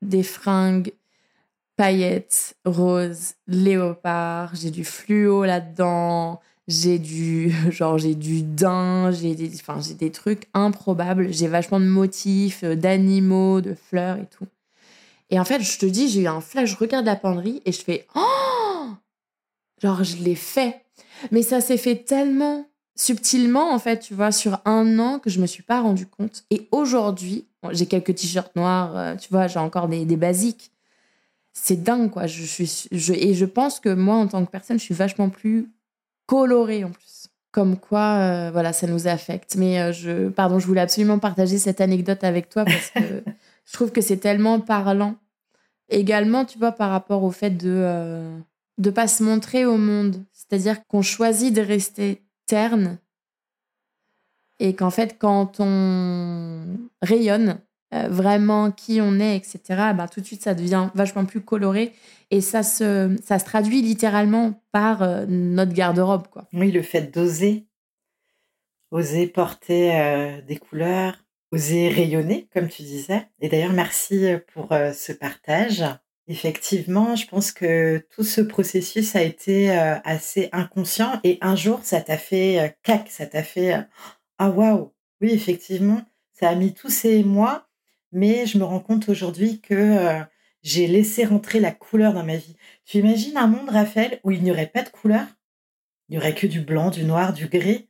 des 0.00 0.22
fringues 0.22 0.94
paillettes, 1.76 2.56
roses, 2.64 3.34
léopard. 3.46 4.54
J'ai 4.54 4.70
du 4.70 4.84
fluo 4.84 5.44
là-dedans 5.44 6.40
j'ai 6.68 6.98
du 6.98 7.52
genre 7.70 7.98
j'ai 7.98 8.14
du 8.14 8.42
daim, 8.42 9.10
j'ai 9.10 9.34
des 9.34 9.50
enfin 9.54 9.80
j'ai 9.80 9.94
des 9.94 10.10
trucs 10.10 10.48
improbables, 10.54 11.32
j'ai 11.32 11.48
vachement 11.48 11.80
de 11.80 11.86
motifs, 11.86 12.64
euh, 12.64 12.76
d'animaux, 12.76 13.60
de 13.60 13.74
fleurs 13.74 14.18
et 14.18 14.26
tout. 14.26 14.46
Et 15.30 15.40
en 15.40 15.44
fait, 15.46 15.62
je 15.62 15.78
te 15.78 15.86
dis, 15.86 16.10
j'ai 16.10 16.22
eu 16.22 16.26
un 16.26 16.42
flash, 16.42 16.70
je 16.70 16.76
regarde 16.76 17.06
la 17.06 17.16
penderie 17.16 17.62
et 17.64 17.72
je 17.72 17.82
fais 17.82 18.06
oh 18.14 18.88
genre 19.82 20.04
je 20.04 20.16
l'ai 20.16 20.34
fait. 20.34 20.81
Mais 21.30 21.42
ça 21.42 21.60
s'est 21.60 21.76
fait 21.76 21.96
tellement 21.96 22.66
subtilement 22.94 23.72
en 23.72 23.78
fait, 23.78 24.00
tu 24.00 24.14
vois, 24.14 24.32
sur 24.32 24.60
un 24.64 24.98
an 24.98 25.18
que 25.18 25.30
je 25.30 25.40
me 25.40 25.46
suis 25.46 25.62
pas 25.62 25.80
rendu 25.80 26.06
compte. 26.06 26.44
Et 26.50 26.68
aujourd'hui, 26.72 27.46
j'ai 27.70 27.86
quelques 27.86 28.14
t-shirts 28.14 28.54
noirs, 28.56 28.96
euh, 28.96 29.16
tu 29.16 29.28
vois, 29.30 29.46
j'ai 29.46 29.58
encore 29.58 29.88
des, 29.88 30.04
des 30.04 30.16
basiques. 30.16 30.72
C'est 31.52 31.82
dingue 31.82 32.10
quoi. 32.10 32.26
Je 32.26 32.44
suis 32.44 32.88
je, 32.90 33.12
et 33.12 33.34
je 33.34 33.44
pense 33.44 33.78
que 33.80 33.92
moi 33.92 34.16
en 34.16 34.26
tant 34.26 34.44
que 34.44 34.50
personne, 34.50 34.78
je 34.78 34.84
suis 34.84 34.94
vachement 34.94 35.28
plus 35.28 35.70
coloré 36.26 36.84
en 36.84 36.90
plus. 36.90 37.28
Comme 37.50 37.76
quoi, 37.76 38.14
euh, 38.14 38.50
voilà, 38.50 38.72
ça 38.72 38.86
nous 38.86 39.06
affecte. 39.06 39.56
Mais 39.56 39.78
euh, 39.78 39.92
je, 39.92 40.28
pardon, 40.30 40.58
je 40.58 40.66
voulais 40.66 40.80
absolument 40.80 41.18
partager 41.18 41.58
cette 41.58 41.82
anecdote 41.82 42.24
avec 42.24 42.48
toi 42.48 42.64
parce 42.64 42.90
que 42.90 43.22
je 43.66 43.72
trouve 43.72 43.92
que 43.92 44.00
c'est 44.00 44.16
tellement 44.16 44.58
parlant. 44.58 45.16
Également, 45.90 46.46
tu 46.46 46.58
vois, 46.58 46.72
par 46.72 46.90
rapport 46.90 47.22
au 47.22 47.30
fait 47.30 47.50
de 47.50 47.68
ne 47.68 47.74
euh, 47.76 48.38
de 48.78 48.90
pas 48.90 49.06
se 49.06 49.22
montrer 49.22 49.66
au 49.66 49.76
monde. 49.76 50.24
C'est-à-dire 50.52 50.86
qu'on 50.86 51.00
choisit 51.00 51.54
de 51.54 51.62
rester 51.62 52.20
terne 52.46 52.98
et 54.58 54.74
qu'en 54.74 54.90
fait, 54.90 55.16
quand 55.18 55.60
on 55.60 56.62
rayonne, 57.00 57.58
euh, 57.94 58.08
vraiment 58.10 58.70
qui 58.70 59.00
on 59.00 59.18
est, 59.18 59.34
etc., 59.34 59.60
ben, 59.96 60.06
tout 60.08 60.20
de 60.20 60.26
suite, 60.26 60.42
ça 60.42 60.52
devient 60.52 60.90
vachement 60.94 61.24
plus 61.24 61.40
coloré. 61.40 61.94
Et 62.30 62.42
ça 62.42 62.62
se, 62.62 63.16
ça 63.24 63.38
se 63.38 63.46
traduit 63.46 63.80
littéralement 63.80 64.62
par 64.72 65.02
euh, 65.02 65.24
notre 65.26 65.72
garde-robe. 65.72 66.28
Quoi. 66.28 66.46
Oui, 66.52 66.70
le 66.70 66.82
fait 66.82 67.10
d'oser. 67.10 67.64
Oser 68.90 69.28
porter 69.28 69.98
euh, 69.98 70.42
des 70.42 70.58
couleurs, 70.58 71.24
oser 71.50 71.88
rayonner, 71.88 72.46
comme 72.52 72.68
tu 72.68 72.82
disais. 72.82 73.26
Et 73.40 73.48
d'ailleurs, 73.48 73.72
merci 73.72 74.26
pour 74.52 74.68
ce 74.68 75.12
partage. 75.12 75.82
Effectivement, 76.28 77.16
je 77.16 77.26
pense 77.26 77.52
que 77.52 78.06
tout 78.10 78.22
ce 78.22 78.40
processus 78.40 79.16
a 79.16 79.22
été 79.22 79.70
assez 79.70 80.48
inconscient 80.52 81.20
et 81.24 81.38
un 81.40 81.56
jour, 81.56 81.80
ça 81.82 82.00
t'a 82.00 82.16
fait 82.16 82.76
cac, 82.82 83.10
ça 83.10 83.26
t'a 83.26 83.42
fait 83.42 83.86
ah 84.38 84.50
waouh, 84.50 84.92
oui, 85.20 85.30
effectivement, 85.30 86.02
ça 86.32 86.48
a 86.48 86.54
mis 86.54 86.74
tous 86.74 86.90
ces 86.90 87.24
mois 87.24 87.68
mais 88.12 88.46
je 88.46 88.58
me 88.58 88.64
rends 88.64 88.80
compte 88.80 89.08
aujourd'hui 89.08 89.60
que 89.60 90.20
j'ai 90.62 90.86
laissé 90.86 91.24
rentrer 91.24 91.58
la 91.58 91.72
couleur 91.72 92.12
dans 92.12 92.24
ma 92.24 92.36
vie. 92.36 92.56
Tu 92.84 92.98
imagines 92.98 93.36
un 93.36 93.46
monde, 93.46 93.70
Raphaël, 93.70 94.20
où 94.22 94.30
il 94.30 94.42
n'y 94.42 94.50
aurait 94.50 94.68
pas 94.68 94.82
de 94.82 94.90
couleur? 94.90 95.26
Il 96.08 96.12
n'y 96.12 96.18
aurait 96.18 96.34
que 96.34 96.46
du 96.46 96.60
blanc, 96.60 96.90
du 96.90 97.04
noir, 97.04 97.32
du 97.32 97.48
gris. 97.48 97.88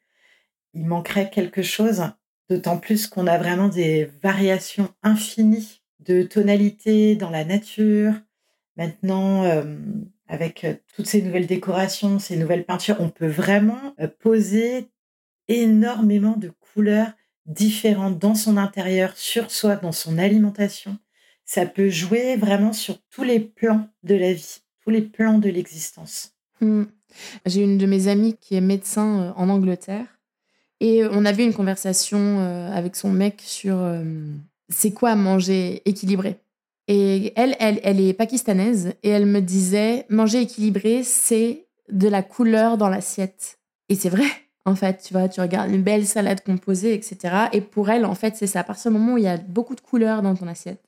Il 0.75 0.87
manquerait 0.87 1.29
quelque 1.29 1.63
chose, 1.63 2.05
d'autant 2.49 2.79
plus 2.79 3.09
qu'on 3.09 3.27
a 3.27 3.37
vraiment 3.37 3.69
des 3.69 4.05
variations 4.23 4.95
infinies 5.03 5.82
de 6.05 6.23
tonalités 6.23 7.17
dans 7.17 7.31
la 7.31 7.45
nature. 7.45 8.15
Maintenant, 8.77 9.45
euh, 9.45 9.77
avec 10.29 10.65
euh, 10.65 10.75
toutes 10.95 11.07
ces 11.07 11.23
nouvelles 11.23 11.47
décorations, 11.47 12.19
ces 12.19 12.37
nouvelles 12.37 12.65
peintures, 12.65 12.97
on 13.01 13.11
peut 13.11 13.27
vraiment 13.27 13.95
poser 14.21 14.89
énormément 15.49 16.37
de 16.37 16.51
couleurs 16.75 17.13
différentes 17.47 18.19
dans 18.19 18.35
son 18.35 18.57
intérieur, 18.57 19.17
sur 19.17 19.51
soi, 19.51 19.77
dans 19.77 19.93
son 19.93 20.19
alimentation. 20.19 20.99
Ça 21.45 21.67
peut 21.67 21.89
jouer 21.89 22.37
vraiment 22.37 22.73
sur 22.73 22.99
tous 23.11 23.25
les 23.25 23.41
plans 23.41 23.89
de 24.05 24.15
la 24.15 24.33
vie, 24.33 24.63
tous 24.83 24.91
les 24.91 25.03
plans 25.03 25.39
de 25.39 25.49
l'existence. 25.49 26.35
Hmm. 26.61 26.85
J'ai 27.45 27.63
une 27.63 27.79
de 27.79 27.87
mes 27.87 28.09
amies 28.09 28.37
qui 28.41 28.55
est 28.55 28.61
médecin 28.61 29.21
euh, 29.21 29.33
en 29.37 29.49
Angleterre 29.49 30.07
et 30.81 31.05
on 31.05 31.25
avait 31.25 31.45
une 31.45 31.53
conversation 31.53 32.41
euh, 32.41 32.73
avec 32.73 32.97
son 32.97 33.11
mec 33.11 33.41
sur 33.45 33.77
euh, 33.79 34.05
c'est 34.73 34.93
quoi 34.93 35.15
manger 35.15 35.83
équilibré? 35.85 36.39
Et 36.89 37.33
elle, 37.37 37.57
elle, 37.61 37.81
elle 37.85 38.01
est 38.01 38.13
pakistanaise 38.13 38.95
et 39.03 39.09
elle 39.09 39.27
me 39.27 39.41
disait 39.41 40.05
manger 40.09 40.41
équilibré, 40.41 41.05
c'est 41.05 41.67
de 41.91 42.09
la 42.09 42.23
couleur 42.23 42.77
dans 42.77 42.89
l'assiette. 42.89 43.59
Et 43.89 43.95
c'est 43.95 44.09
vrai, 44.09 44.27
en 44.65 44.75
fait, 44.75 45.03
tu 45.07 45.15
vois, 45.15 45.29
tu 45.29 45.41
regardes 45.41 45.71
une 45.71 45.83
belle 45.83 46.07
salade 46.07 46.43
composée, 46.43 46.95
etc. 46.95 47.47
Et 47.53 47.61
pour 47.61 47.91
elle, 47.91 48.05
en 48.05 48.15
fait, 48.15 48.37
c'est 48.37 48.47
ça. 48.47 48.61
À 48.61 48.65
partir 48.65 48.91
du 48.91 48.99
moment 48.99 49.15
où 49.15 49.19
il 49.19 49.25
y 49.25 49.29
a 49.29 49.37
beaucoup 49.37 49.75
de 49.75 49.81
couleurs 49.81 50.23
dans 50.23 50.35
ton 50.35 50.47
assiette, 50.47 50.83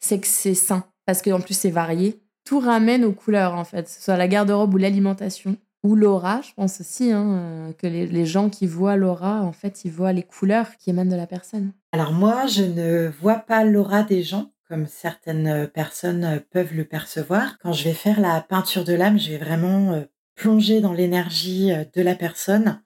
c'est 0.00 0.18
que 0.18 0.26
c'est 0.26 0.54
sain. 0.54 0.84
Parce 1.06 1.22
qu'en 1.22 1.40
plus, 1.40 1.54
c'est 1.54 1.70
varié. 1.70 2.20
Tout 2.44 2.60
ramène 2.60 3.04
aux 3.04 3.12
couleurs, 3.12 3.54
en 3.54 3.64
fait. 3.64 3.84
Que 3.84 3.90
ce 3.90 4.02
soit 4.02 4.16
la 4.16 4.28
garde-robe 4.28 4.74
ou 4.74 4.78
l'alimentation. 4.78 5.56
Ou 5.82 5.96
l'aura, 5.96 6.40
je 6.42 6.52
pense 6.54 6.80
aussi, 6.80 7.10
hein, 7.10 7.26
euh, 7.32 7.72
que 7.72 7.86
les, 7.86 8.26
gens 8.26 8.48
qui 8.48 8.66
voient 8.66 8.96
l'aura, 8.96 9.42
en 9.42 9.52
fait, 9.52 9.84
ils 9.84 9.90
voient 9.90 10.12
les 10.12 10.22
couleurs 10.22 10.76
qui 10.76 10.90
émanent 10.90 11.10
de 11.10 11.16
la 11.16 11.26
personne. 11.26 11.72
Alors 11.92 12.12
moi, 12.12 12.46
je 12.46 12.62
ne 12.62 13.10
vois 13.20 13.38
pas 13.38 13.64
l'aura 13.64 14.02
des 14.02 14.22
gens 14.22 14.52
comme 14.68 14.86
certaines 14.86 15.68
personnes 15.68 16.40
peuvent 16.50 16.72
le 16.72 16.84
percevoir. 16.84 17.58
Quand 17.58 17.74
je 17.74 17.84
vais 17.84 17.92
faire 17.92 18.20
la 18.20 18.40
peinture 18.40 18.84
de 18.84 18.94
l'âme, 18.94 19.18
je 19.18 19.32
vais 19.32 19.36
vraiment 19.36 19.92
euh, 19.92 20.04
plonger 20.34 20.80
dans 20.80 20.92
l'énergie 20.92 21.72
euh, 21.72 21.84
de 21.94 22.00
la 22.00 22.14
personne 22.14 22.82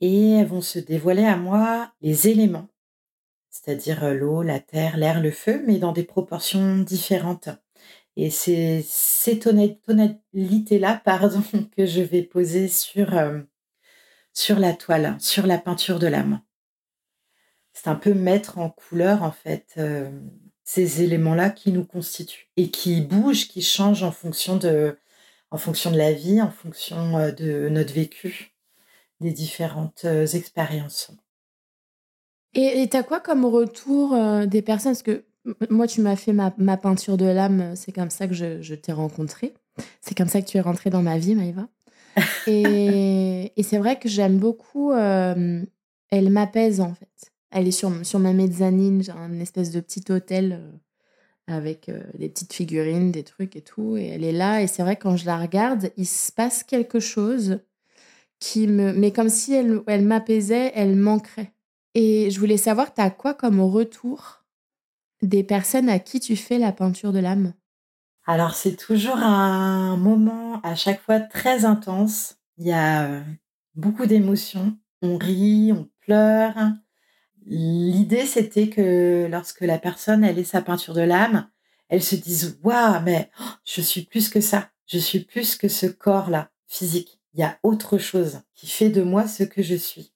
et 0.00 0.42
vont 0.44 0.60
se 0.60 0.78
dévoiler 0.78 1.24
à 1.24 1.36
moi 1.36 1.92
les 2.00 2.28
éléments, 2.28 2.68
c'est-à-dire 3.50 4.02
euh, 4.02 4.14
l'eau, 4.14 4.42
la 4.42 4.58
terre, 4.58 4.96
l'air, 4.96 5.20
le 5.20 5.30
feu, 5.30 5.62
mais 5.66 5.78
dans 5.78 5.92
des 5.92 6.02
proportions 6.02 6.78
différentes. 6.78 7.50
Et 8.16 8.30
c'est 8.30 8.84
ces 8.86 9.38
tonalités-là, 9.38 11.00
pardon, 11.04 11.42
que 11.76 11.86
je 11.86 12.02
vais 12.02 12.22
poser 12.22 12.68
sur, 12.68 13.16
euh, 13.16 13.40
sur 14.32 14.58
la 14.58 14.74
toile, 14.74 15.16
sur 15.20 15.46
la 15.46 15.58
peinture 15.58 15.98
de 15.98 16.06
l'âme. 16.06 16.40
C'est 17.72 17.88
un 17.88 17.94
peu 17.94 18.12
mettre 18.12 18.58
en 18.58 18.68
couleur, 18.70 19.22
en 19.22 19.32
fait, 19.32 19.74
euh, 19.78 20.10
ces 20.62 21.02
éléments-là 21.02 21.50
qui 21.50 21.72
nous 21.72 21.84
constituent 21.84 22.50
et 22.56 22.70
qui 22.70 23.00
bougent, 23.00 23.48
qui 23.48 23.62
changent 23.62 24.02
en 24.02 24.12
fonction 24.12 24.56
de, 24.56 24.98
en 25.50 25.58
fonction 25.58 25.90
de 25.90 25.96
la 25.96 26.12
vie, 26.12 26.42
en 26.42 26.50
fonction 26.50 27.30
de 27.30 27.68
notre 27.70 27.94
vécu 27.94 28.52
des 29.22 29.32
différentes 29.32 30.04
euh, 30.04 30.26
expériences. 30.26 31.12
Et 32.54 32.86
tu 32.90 32.96
as 32.96 33.02
quoi 33.02 33.20
comme 33.20 33.46
retour 33.46 34.12
euh, 34.12 34.44
des 34.44 34.60
personnes? 34.60 34.94
Moi, 35.70 35.86
tu 35.86 36.00
m'as 36.00 36.16
fait 36.16 36.32
ma, 36.32 36.50
peinture 36.76 37.16
de 37.16 37.26
l'âme, 37.26 37.74
c'est 37.74 37.92
comme 37.92 38.10
ça 38.10 38.28
que 38.28 38.34
je, 38.34 38.74
t'ai 38.74 38.92
rencontré. 38.92 39.54
C'est 40.00 40.16
comme 40.16 40.28
ça 40.28 40.40
que 40.42 40.46
tu 40.46 40.56
es 40.56 40.60
rentrée 40.60 40.90
dans 40.90 41.02
ma 41.02 41.18
vie, 41.18 41.34
Maïva. 41.34 41.68
et, 42.46 43.52
c'est 43.62 43.78
vrai 43.78 43.98
que 43.98 44.08
j'aime 44.08 44.38
beaucoup. 44.38 44.92
elle 44.92 45.66
m'apaise 46.12 46.80
en 46.80 46.94
fait. 46.94 47.08
Elle 47.50 47.68
est 47.68 47.72
sur, 47.72 47.90
sur 48.04 48.18
ma 48.18 48.32
mezzanine, 48.32 49.02
j'ai 49.02 49.12
un 49.12 49.38
espèce 49.40 49.70
de 49.72 49.80
petit 49.80 50.04
hôtel 50.10 50.60
avec 51.46 51.90
des 52.18 52.28
petites 52.28 52.52
figurines, 52.52 53.10
des 53.10 53.24
trucs 53.24 53.56
et 53.56 53.62
tout. 53.62 53.96
Et 53.96 54.06
elle 54.06 54.24
est 54.24 54.32
là. 54.32 54.62
Et 54.62 54.66
c'est 54.66 54.82
vrai, 54.82 54.96
quand 54.96 55.16
je 55.16 55.26
la 55.26 55.38
regarde, 55.38 55.90
il 55.96 56.06
se 56.06 56.32
passe 56.32 56.62
quelque 56.62 57.00
chose 57.00 57.60
qui 58.38 58.66
me. 58.66 58.92
Mais 58.92 59.12
comme 59.12 59.28
si 59.28 59.54
elle, 59.54 59.80
elle 59.86 60.04
m'apaisait, 60.04 60.72
elle 60.74 60.96
manquerait. 60.96 61.52
Et 61.94 62.30
je 62.30 62.40
voulais 62.40 62.56
savoir, 62.56 62.94
tu 62.94 63.00
as 63.00 63.10
quoi 63.10 63.34
comme 63.34 63.60
retour 63.60 64.41
des 65.22 65.44
personnes 65.44 65.88
à 65.88 65.98
qui 65.98 66.20
tu 66.20 66.36
fais 66.36 66.58
la 66.58 66.72
peinture 66.72 67.12
de 67.12 67.20
l'âme 67.20 67.54
Alors, 68.26 68.54
c'est 68.54 68.76
toujours 68.76 69.16
un 69.16 69.96
moment 69.96 70.60
à 70.62 70.74
chaque 70.74 71.00
fois 71.00 71.20
très 71.20 71.64
intense. 71.64 72.36
Il 72.58 72.66
y 72.66 72.72
a 72.72 73.22
beaucoup 73.74 74.06
d'émotions. 74.06 74.76
On 75.00 75.16
rit, 75.16 75.72
on 75.72 75.88
pleure. 76.00 76.54
L'idée, 77.46 78.26
c'était 78.26 78.68
que 78.68 79.26
lorsque 79.30 79.62
la 79.62 79.78
personne, 79.78 80.24
elle 80.24 80.38
est 80.38 80.44
sa 80.44 80.62
peinture 80.62 80.94
de 80.94 81.00
l'âme, 81.00 81.48
elle 81.88 82.02
se 82.02 82.16
dise 82.16 82.58
Waouh, 82.62 83.02
mais 83.02 83.30
je 83.64 83.80
suis 83.80 84.02
plus 84.02 84.28
que 84.28 84.40
ça. 84.40 84.70
Je 84.86 84.98
suis 84.98 85.20
plus 85.20 85.56
que 85.56 85.68
ce 85.68 85.86
corps-là, 85.86 86.50
physique. 86.66 87.20
Il 87.34 87.40
y 87.40 87.44
a 87.44 87.58
autre 87.62 87.98
chose 87.98 88.42
qui 88.54 88.66
fait 88.66 88.90
de 88.90 89.02
moi 89.02 89.26
ce 89.26 89.42
que 89.42 89.62
je 89.62 89.74
suis. 89.74 90.12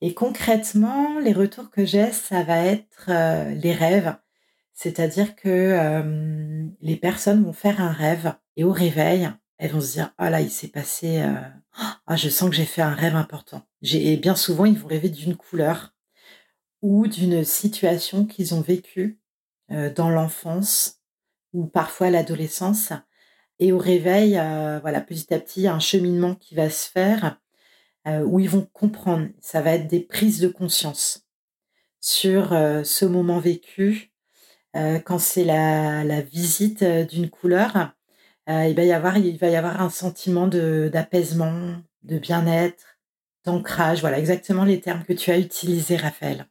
Et 0.00 0.14
concrètement, 0.14 1.18
les 1.18 1.32
retours 1.32 1.70
que 1.70 1.84
j'ai, 1.84 2.12
ça 2.12 2.42
va 2.42 2.58
être 2.58 3.06
euh, 3.08 3.50
les 3.50 3.72
rêves. 3.72 4.14
C'est-à-dire 4.76 5.34
que 5.36 5.48
euh, 5.48 6.66
les 6.82 6.96
personnes 6.96 7.42
vont 7.42 7.54
faire 7.54 7.80
un 7.80 7.92
rêve 7.92 8.34
et 8.56 8.64
au 8.64 8.72
réveil, 8.72 9.30
elles 9.56 9.70
vont 9.70 9.80
se 9.80 9.92
dire 9.92 10.12
ah 10.18 10.28
là 10.28 10.42
il 10.42 10.50
s'est 10.50 10.68
passé 10.68 11.22
euh, 11.22 11.32
ah 12.06 12.16
je 12.16 12.28
sens 12.28 12.50
que 12.50 12.56
j'ai 12.56 12.66
fait 12.66 12.82
un 12.82 12.94
rêve 12.94 13.16
important. 13.16 13.62
et 13.82 14.18
bien 14.18 14.36
souvent 14.36 14.66
ils 14.66 14.78
vont 14.78 14.86
rêver 14.86 15.08
d'une 15.08 15.34
couleur 15.34 15.94
ou 16.82 17.06
d'une 17.06 17.42
situation 17.42 18.26
qu'ils 18.26 18.54
ont 18.54 18.60
vécue 18.60 19.18
dans 19.96 20.10
l'enfance 20.10 21.00
ou 21.52 21.66
parfois 21.66 22.10
l'adolescence. 22.10 22.92
Et 23.58 23.72
au 23.72 23.78
réveil, 23.78 24.34
voilà, 24.82 25.00
petit 25.00 25.34
à 25.34 25.40
petit, 25.40 25.66
un 25.66 25.80
cheminement 25.80 26.36
qui 26.36 26.54
va 26.54 26.70
se 26.70 26.88
faire 26.88 27.40
où 28.06 28.38
ils 28.38 28.48
vont 28.48 28.68
comprendre. 28.72 29.28
Ça 29.40 29.62
va 29.62 29.72
être 29.72 29.88
des 29.88 30.00
prises 30.00 30.38
de 30.38 30.48
conscience 30.48 31.26
sur 31.98 32.50
ce 32.50 33.04
moment 33.04 33.40
vécu. 33.40 34.12
Quand 35.04 35.18
c'est 35.18 35.44
la, 35.44 36.04
la, 36.04 36.20
visite 36.20 36.84
d'une 36.84 37.30
couleur, 37.30 37.94
il, 38.48 38.74
va 38.74 38.84
y 38.84 38.92
avoir, 38.92 39.18
il 39.18 39.38
va 39.38 39.48
y 39.48 39.56
avoir 39.56 39.80
un 39.80 39.90
sentiment 39.90 40.46
d'apaisement, 40.46 41.76
de 42.02 42.18
bien-être, 42.18 42.98
d'ancrage. 43.44 44.00
Voilà, 44.00 44.18
exactement 44.18 44.64
les 44.64 44.80
termes 44.80 45.04
que 45.04 45.12
tu 45.12 45.30
as 45.30 45.38
utilisés, 45.38 45.96
Raphaël. 45.96 46.46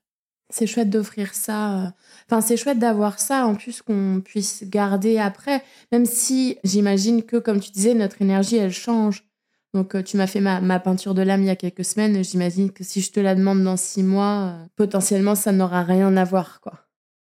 C'est 0.49 0.67
chouette 0.67 0.89
d'offrir 0.89 1.33
ça. 1.33 1.79
Euh, 1.79 1.87
enfin, 2.29 2.41
c'est 2.41 2.57
chouette 2.57 2.79
d'avoir 2.79 3.19
ça 3.19 3.45
en 3.45 3.55
plus 3.55 3.81
qu'on 3.81 4.21
puisse 4.23 4.63
garder 4.63 5.17
après, 5.17 5.63
même 5.91 6.05
si 6.05 6.59
j'imagine 6.63 7.23
que, 7.23 7.37
comme 7.37 7.59
tu 7.59 7.71
disais, 7.71 7.93
notre 7.93 8.21
énergie, 8.21 8.57
elle 8.57 8.71
change. 8.71 9.27
Donc, 9.73 9.95
euh, 9.95 10.03
tu 10.03 10.17
m'as 10.17 10.27
fait 10.27 10.41
ma, 10.41 10.79
peinture 10.79 11.15
de 11.15 11.21
l'âme 11.21 11.41
il 11.41 11.47
y 11.47 11.49
a 11.49 11.55
quelques 11.55 11.83
semaines. 11.83 12.23
J'imagine 12.23 12.71
que 12.71 12.83
si 12.83 13.01
je 13.01 13.11
te 13.11 13.19
la 13.19 13.35
demande 13.35 13.63
dans 13.63 13.75
six 13.75 14.03
mois, 14.03 14.53
euh, 14.53 14.65
potentiellement, 14.75 15.35
ça 15.35 15.51
n'aura 15.51 15.83
rien 15.83 16.15
à 16.15 16.23
voir, 16.23 16.61
quoi. 16.61 16.84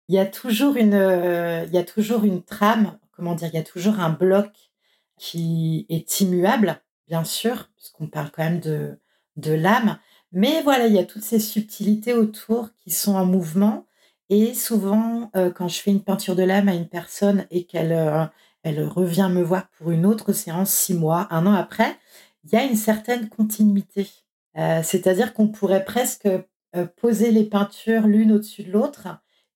Il 0.08 0.14
y 0.14 0.18
a 0.18 0.26
toujours 0.26 0.76
une, 0.76 0.94
il 0.94 1.72
y 1.72 1.78
a 1.78 1.84
toujours 1.84 2.24
une 2.24 2.42
trame, 2.42 2.98
comment 3.12 3.34
dire, 3.34 3.48
il 3.52 3.56
y 3.56 3.60
a 3.60 3.62
toujours 3.64 4.00
un 4.00 4.10
bloc 4.10 4.50
qui 5.18 5.86
est 5.88 6.20
immuable, 6.20 6.80
bien 7.08 7.24
sûr, 7.24 7.68
puisqu'on 7.76 8.06
parle 8.06 8.30
quand 8.30 8.44
même 8.44 8.60
de, 8.60 8.98
de 9.36 9.52
l'âme. 9.52 9.98
Mais 10.32 10.62
voilà, 10.62 10.86
il 10.86 10.94
y 10.94 10.98
a 10.98 11.04
toutes 11.04 11.22
ces 11.22 11.40
subtilités 11.40 12.12
autour 12.12 12.70
qui 12.74 12.90
sont 12.90 13.14
en 13.14 13.24
mouvement. 13.24 13.86
Et 14.30 14.54
souvent, 14.54 15.30
euh, 15.36 15.50
quand 15.50 15.68
je 15.68 15.80
fais 15.80 15.90
une 15.90 16.02
peinture 16.02 16.36
de 16.36 16.42
l'âme 16.42 16.68
à 16.68 16.74
une 16.74 16.88
personne 16.88 17.46
et 17.50 17.64
qu'elle 17.64 17.92
euh, 17.92 18.24
elle 18.62 18.84
revient 18.84 19.30
me 19.32 19.42
voir 19.42 19.68
pour 19.70 19.90
une 19.90 20.04
autre 20.04 20.32
séance 20.32 20.70
six 20.70 20.94
mois, 20.94 21.28
un 21.30 21.46
an 21.46 21.54
après, 21.54 21.96
il 22.44 22.52
y 22.52 22.56
a 22.56 22.64
une 22.64 22.76
certaine 22.76 23.28
continuité. 23.28 24.10
Euh, 24.56 24.82
c'est-à-dire 24.82 25.32
qu'on 25.32 25.48
pourrait 25.48 25.84
presque 25.84 26.28
poser 26.96 27.30
les 27.30 27.44
peintures 27.44 28.06
l'une 28.06 28.30
au-dessus 28.30 28.62
de 28.62 28.70
l'autre 28.70 29.08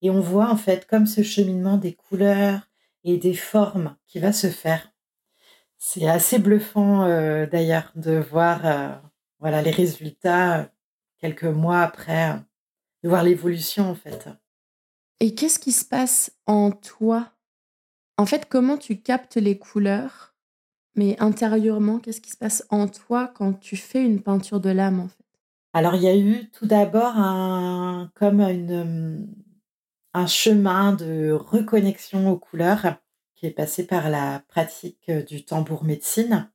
et 0.03 0.11
on 0.11 0.19
voit 0.19 0.49
en 0.49 0.57
fait 0.57 0.85
comme 0.85 1.07
ce 1.07 1.23
cheminement 1.23 1.77
des 1.77 1.93
couleurs 1.93 2.69
et 3.03 3.17
des 3.17 3.33
formes 3.33 3.95
qui 4.05 4.19
va 4.19 4.31
se 4.31 4.47
faire. 4.47 4.93
C'est 5.79 6.07
assez 6.07 6.37
bluffant 6.37 7.07
d'ailleurs 7.47 7.91
de 7.95 8.17
voir 8.17 9.01
voilà 9.43 9.61
les 9.61 9.71
résultats 9.71 10.59
euh, 10.61 10.63
quelques 11.17 11.43
mois 11.43 11.81
après, 11.81 12.31
euh, 12.31 12.37
de 13.03 13.09
voir 13.09 13.23
l'évolution 13.23 13.89
en 13.89 13.93
fait. 13.93 14.29
Et 15.19 15.35
qu'est-ce 15.35 15.59
qui 15.59 15.73
se 15.73 15.83
passe 15.83 16.31
en 16.47 16.71
toi? 16.71 17.33
En 18.17 18.25
fait, 18.25 18.45
comment 18.47 18.77
tu 18.77 19.01
captes 19.01 19.35
les 19.35 19.57
couleurs? 19.57 20.33
Mais 20.95 21.19
intérieurement, 21.19 21.99
qu'est-ce 21.99 22.21
qui 22.21 22.29
se 22.29 22.37
passe 22.37 22.65
en 22.69 22.87
toi 22.87 23.33
quand 23.35 23.51
tu 23.53 23.75
fais 23.75 24.01
une 24.01 24.21
peinture 24.21 24.61
de 24.61 24.69
l'âme 24.69 25.01
en 25.01 25.07
fait? 25.09 25.25
Alors, 25.73 25.95
il 25.95 26.03
y 26.03 26.07
a 26.07 26.15
eu 26.15 26.49
tout 26.51 26.67
d'abord 26.67 27.17
un 27.17 28.11
comme 28.15 28.39
une, 28.39 29.27
un 30.13 30.27
chemin 30.27 30.93
de 30.93 31.31
reconnexion 31.31 32.29
aux 32.29 32.37
couleurs 32.37 32.97
qui 33.35 33.45
est 33.47 33.51
passé 33.51 33.85
par 33.85 34.09
la 34.09 34.43
pratique 34.47 35.09
euh, 35.09 35.23
du 35.23 35.43
tambour 35.43 35.83
médecine. 35.83 36.49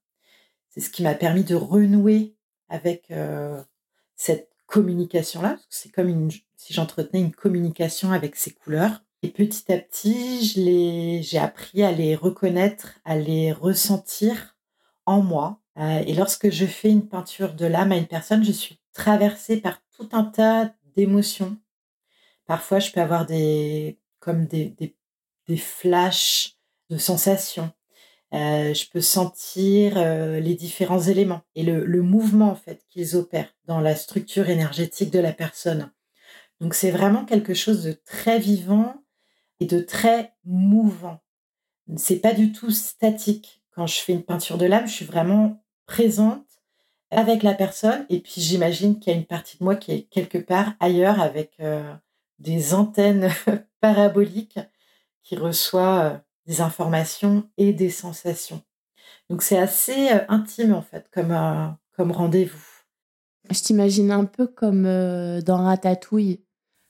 C'est 0.68 0.81
ce 0.81 0.90
qui 0.90 1.03
m'a 1.03 1.14
permis 1.14 1.44
de 1.44 1.55
renouer 1.55 2.37
avec 2.68 3.11
cette 4.14 4.51
communication-là. 4.66 5.57
C'est 5.71 5.88
comme 5.88 6.31
si 6.57 6.75
j'entretenais 6.75 7.21
une 7.21 7.35
communication 7.35 8.12
avec 8.12 8.37
ces 8.37 8.53
couleurs. 8.53 9.03
Et 9.23 9.31
petit 9.31 9.73
à 9.73 9.79
petit, 9.79 11.23
j'ai 11.23 11.38
appris 11.38 11.83
à 11.83 11.90
les 11.90 12.14
reconnaître, 12.14 13.01
à 13.05 13.16
les 13.16 13.51
ressentir 13.53 14.57
en 15.07 15.23
moi. 15.23 15.61
et 15.77 16.14
lorsque 16.14 16.51
je 16.51 16.66
fais 16.66 16.90
une 16.90 17.09
peinture 17.09 17.55
de 17.55 17.66
l'âme 17.66 17.92
à 17.92 17.97
une 17.97 18.07
personne, 18.07 18.44
je 18.44 18.53
suis 18.53 18.79
traversée 18.92 19.57
par 19.57 19.81
tout 19.97 20.09
un 20.12 20.25
tas 20.25 20.73
d'émotions. 20.94 21.57
Parfois, 22.48 22.78
je 22.78 22.90
peux 22.90 23.00
avoir 23.02 23.26
des, 23.26 23.98
comme 24.20 24.46
des, 24.46 24.74
des, 25.46 25.56
flashs 25.58 26.56
de 26.88 26.96
sensations. 26.96 27.70
Euh, 28.32 28.72
je 28.72 28.88
peux 28.90 29.02
sentir 29.02 29.98
euh, 29.98 30.40
les 30.40 30.54
différents 30.54 31.00
éléments 31.00 31.42
et 31.54 31.62
le, 31.62 31.84
le 31.84 32.02
mouvement 32.02 32.50
en 32.50 32.54
fait 32.54 32.84
qu'ils 32.88 33.16
opèrent 33.16 33.54
dans 33.66 33.80
la 33.80 33.94
structure 33.94 34.48
énergétique 34.48 35.11
de 35.11 35.18
la 35.18 35.32
personne. 35.32 35.92
Donc 36.61 36.74
c'est 36.74 36.90
vraiment 36.90 37.26
quelque 37.26 37.54
chose 37.54 37.84
de 37.84 37.92
très 37.92 38.38
vivant 38.38 38.94
et 39.61 39.66
de 39.66 39.80
très 39.80 40.32
mouvant. 40.44 41.20
C'est 41.96 42.20
pas 42.20 42.32
du 42.32 42.52
tout 42.52 42.70
statique. 42.70 43.62
Quand 43.72 43.87
je 43.87 43.98
fais 43.98 44.14
une 44.14 44.24
peinture 44.24 44.58
de 44.58 44.66
l'âme, 44.66 44.87
je 44.87 44.94
suis 44.94 45.04
vraiment 45.04 45.62
présente 45.87 46.46
avec 47.11 47.42
la 47.42 47.54
personne 47.54 48.06
et 48.08 48.20
puis 48.20 48.40
j'imagine 48.40 48.98
qu'il 48.98 49.12
y 49.12 49.16
a 49.16 49.18
une 49.18 49.26
partie 49.26 49.58
de 49.58 49.64
moi 49.64 49.76
qui 49.76 49.92
est 49.92 50.02
quelque 50.04 50.38
part 50.38 50.74
ailleurs 50.80 51.20
avec 51.20 51.52
euh, 51.61 51.94
des 52.38 52.74
antennes 52.74 53.31
paraboliques 53.81 54.59
qui 55.22 55.37
reçoit 55.37 56.22
des 56.46 56.61
informations 56.61 57.48
et 57.59 57.72
des 57.72 57.90
sensations. 57.90 58.62
Donc 59.29 59.42
c'est 59.42 59.59
assez 59.59 60.11
euh, 60.11 60.20
intime 60.29 60.72
en 60.72 60.83
fait 60.83 61.09
comme, 61.12 61.33
euh, 61.33 61.68
comme 61.96 62.12
rendez-vous. 62.12 62.64
Je 63.51 63.61
t'imagine 63.61 64.11
un 64.11 64.24
peu 64.24 64.46
comme 64.46 64.87
euh, 64.87 65.40
dans 65.42 65.62
Ratatouille. 65.62 66.42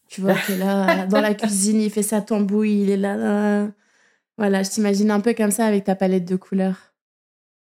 Tu 0.09 0.21
vois 0.21 0.35
que 0.35 0.53
là, 0.53 1.07
dans 1.11 1.21
la 1.21 1.35
cuisine, 1.35 1.81
il 1.81 1.91
fait 1.91 2.03
sa 2.03 2.23
tambouille, 2.23 2.83
il 2.83 2.91
est 2.91 2.97
là. 2.97 3.69
Voilà, 4.39 4.63
je 4.63 4.71
t'imagine 4.71 5.11
un 5.11 5.21
peu 5.21 5.35
comme 5.35 5.51
ça 5.51 5.67
avec 5.67 5.85
ta 5.85 5.97
palette 5.97 6.25
de 6.25 6.37
couleurs. 6.37 6.95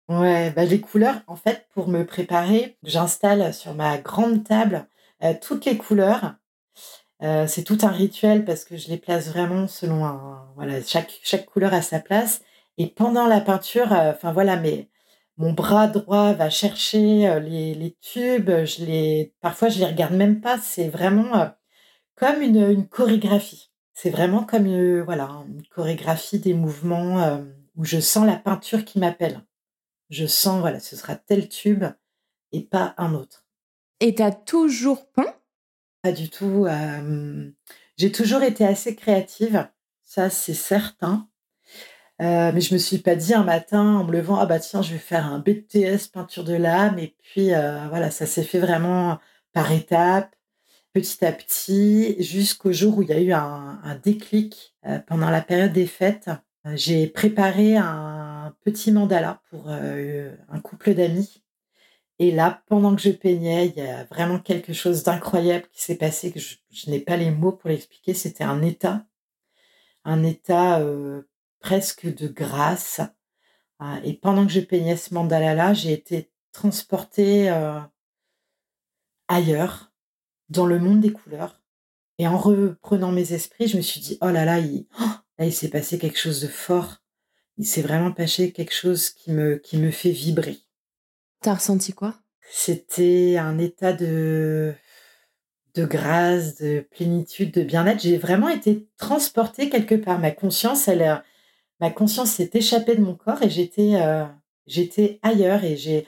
Ouais, 0.10 0.52
bah 0.52 0.66
les 0.66 0.82
couleurs, 0.82 1.22
en 1.28 1.36
fait, 1.36 1.68
pour 1.74 1.88
me 1.88 2.06
préparer, 2.06 2.78
j'installe 2.84 3.54
sur 3.54 3.74
ma 3.74 3.98
grande 4.00 4.44
table 4.44 4.88
toutes 5.42 5.64
les 5.64 5.78
couleurs 5.78 6.36
euh, 7.22 7.48
c'est 7.48 7.64
tout 7.64 7.78
un 7.84 7.90
rituel 7.90 8.44
parce 8.44 8.66
que 8.66 8.76
je 8.76 8.90
les 8.90 8.98
place 8.98 9.30
vraiment 9.30 9.68
selon 9.68 10.06
un, 10.06 10.52
voilà, 10.56 10.82
chaque, 10.84 11.46
couleur 11.46 11.74
a 11.74 11.82
sa 11.82 12.00
place. 12.00 12.42
Et 12.78 12.88
pendant 12.88 13.28
la 13.28 13.40
peinture, 13.40 13.94
euh, 13.94 14.12
enfin 14.12 14.34
voilà, 14.34 14.58
mais 14.58 14.90
mon 15.38 15.54
bras 15.54 15.88
droit 15.88 16.34
va 16.34 16.50
chercher 16.50 17.28
euh, 17.28 17.40
les, 17.40 17.98
tubes, 18.02 18.50
je 18.66 18.86
les, 18.86 19.34
parfois 19.42 19.70
je 19.70 19.80
les 19.80 19.86
regarde 19.86 20.14
même 20.14 20.42
pas. 20.42 20.58
C'est 20.58 20.90
vraiment 20.90 21.52
comme 22.16 22.42
une, 22.42 22.88
chorégraphie. 22.88 23.72
C'est 23.94 24.10
vraiment 24.10 24.44
comme 24.44 24.66
une, 24.66 25.02
voilà, 25.02 25.30
une 25.48 25.64
chorégraphie 25.68 26.40
des 26.40 26.54
mouvements 26.54 27.40
où 27.76 27.86
je 27.86 28.00
sens 28.00 28.26
la 28.26 28.38
peinture 28.38 28.86
qui 28.86 29.00
m'appelle. 29.00 29.42
Je 30.10 30.26
sens, 30.26 30.60
voilà, 30.60 30.80
ce 30.80 30.96
sera 30.96 31.16
tel 31.16 31.48
tube 31.48 31.86
et 32.52 32.62
pas 32.62 32.94
un 32.98 33.14
autre. 33.14 33.46
Et 34.00 34.16
tu 34.16 34.22
as 34.22 34.32
toujours 34.32 35.10
peint 35.12 35.36
pas 36.04 36.12
du 36.12 36.30
tout. 36.30 36.68
j'ai 37.98 38.12
toujours 38.12 38.44
été 38.44 38.66
assez 38.66 38.96
créative, 38.96 39.68
ça 40.04 40.30
c'est 40.30 40.54
certain. 40.54 41.30
Mais 42.20 42.62
je 42.62 42.74
me 42.74 42.80
suis 42.80 43.00
pas 43.00 43.16
dit 43.16 43.34
un 43.34 43.44
matin 43.44 43.98
en 43.98 44.04
me 44.04 44.12
levant, 44.12 44.38
ah 44.38 44.46
bah 44.46 44.60
tiens, 44.60 44.82
je 44.82 44.94
vais 44.94 45.00
faire 45.00 45.26
un 45.26 45.40
BTS 45.40 46.10
peinture 46.12 46.44
de 46.44 46.54
l'âme. 46.54 47.00
Et 47.00 47.16
puis 47.24 47.48
voilà, 47.48 48.12
ça 48.12 48.26
s'est 48.26 48.44
fait 48.44 48.60
vraiment 48.60 49.20
par 49.54 49.72
étapes, 49.72 50.36
petit 50.94 51.26
à 51.26 51.32
petit, 51.32 52.22
jusqu'au 52.22 52.72
jour 52.74 52.98
où 52.98 53.02
il 53.02 53.10
y 53.10 53.14
a 53.14 53.20
eu 53.22 53.32
un, 53.34 54.00
déclic 54.04 54.76
pendant 55.08 55.30
la 55.30 55.42
période 55.42 55.74
des 55.74 55.88
fêtes. 55.88 56.30
J'ai 56.76 57.08
préparé 57.08 57.78
un 57.78 58.56
petit 58.64 58.92
mandala 58.92 59.42
pour 59.50 59.70
un 59.70 60.60
couple 60.62 60.94
d'amis. 60.96 61.43
Et 62.24 62.32
là, 62.32 62.64
pendant 62.68 62.96
que 62.96 63.02
je 63.02 63.10
peignais, 63.10 63.68
il 63.68 63.76
y 63.76 63.82
a 63.86 64.06
vraiment 64.06 64.40
quelque 64.40 64.72
chose 64.72 65.04
d'incroyable 65.04 65.68
qui 65.74 65.82
s'est 65.82 65.98
passé 65.98 66.32
que 66.32 66.40
je, 66.40 66.56
n'ai 66.90 67.02
pas 67.02 67.18
les 67.18 67.32
mots 67.32 67.52
pour 67.52 67.70
l'expliquer. 67.70 68.14
C'était 68.14 68.46
un 68.46 68.62
état, 68.62 69.06
un 70.06 70.24
état 70.24 70.82
presque 71.60 72.06
de 72.06 72.30
grâce. 72.30 73.02
Euh, 73.82 74.00
et 74.06 74.14
pendant 74.14 74.46
que 74.46 74.54
je 74.54 74.62
peignais 74.62 74.96
ce 74.96 75.14
mandala-là, 75.14 75.74
j'ai 75.74 75.92
été 75.92 76.32
transportée 76.54 77.50
euh, 77.50 77.82
ailleurs, 79.28 79.92
dans 80.48 80.66
le 80.66 80.80
monde 80.80 81.02
des 81.02 81.12
couleurs. 81.12 81.62
Et 82.20 82.28
en 82.28 82.38
reprenant 82.38 83.12
mes 83.12 83.34
esprits, 83.34 83.68
je 83.68 83.76
me 83.76 83.82
suis 83.82 84.00
dit, 84.00 84.18
oh 84.22 84.30
là 84.30 84.46
là, 84.46 84.60
il, 84.60 84.88
oh, 85.02 85.12
il 85.40 85.52
s'est 85.52 85.70
passé 85.70 86.00
quelque 86.00 86.20
chose 86.20 86.40
de 86.40 86.48
fort. 86.48 87.00
Il 87.58 87.68
s'est 87.68 87.82
vraiment 87.82 88.14
passé 88.14 88.54
quelque 88.54 88.74
chose 88.74 89.10
qui 89.10 89.34
me 89.34 89.92
fait 89.92 90.12
vibrer. 90.12 90.63
T'as 91.44 91.56
ressenti 91.56 91.92
quoi? 91.92 92.16
C'était 92.50 93.36
un 93.38 93.58
état 93.58 93.92
de, 93.92 94.74
de 95.76 95.86
grâce, 95.86 96.56
de 96.56 96.88
plénitude, 96.90 97.52
de 97.52 97.64
bien-être. 97.64 98.02
J'ai 98.02 98.18
vraiment 98.18 98.48
été 98.48 98.88
transportée 98.98 99.70
quelque 99.70 99.96
part. 99.96 100.20
Ma 100.20 100.32
conscience, 100.32 100.88
elle, 100.88 101.22
ma 101.82 101.90
conscience 101.92 102.32
s'est 102.32 102.52
échappée 102.54 102.96
de 102.96 103.02
mon 103.02 103.16
corps 103.16 103.44
et 103.44 103.50
j'étais 103.50 103.96
euh, 103.96 104.24
j'étais 104.68 105.20
ailleurs 105.22 105.66
et 105.66 105.76
j'ai 105.76 106.08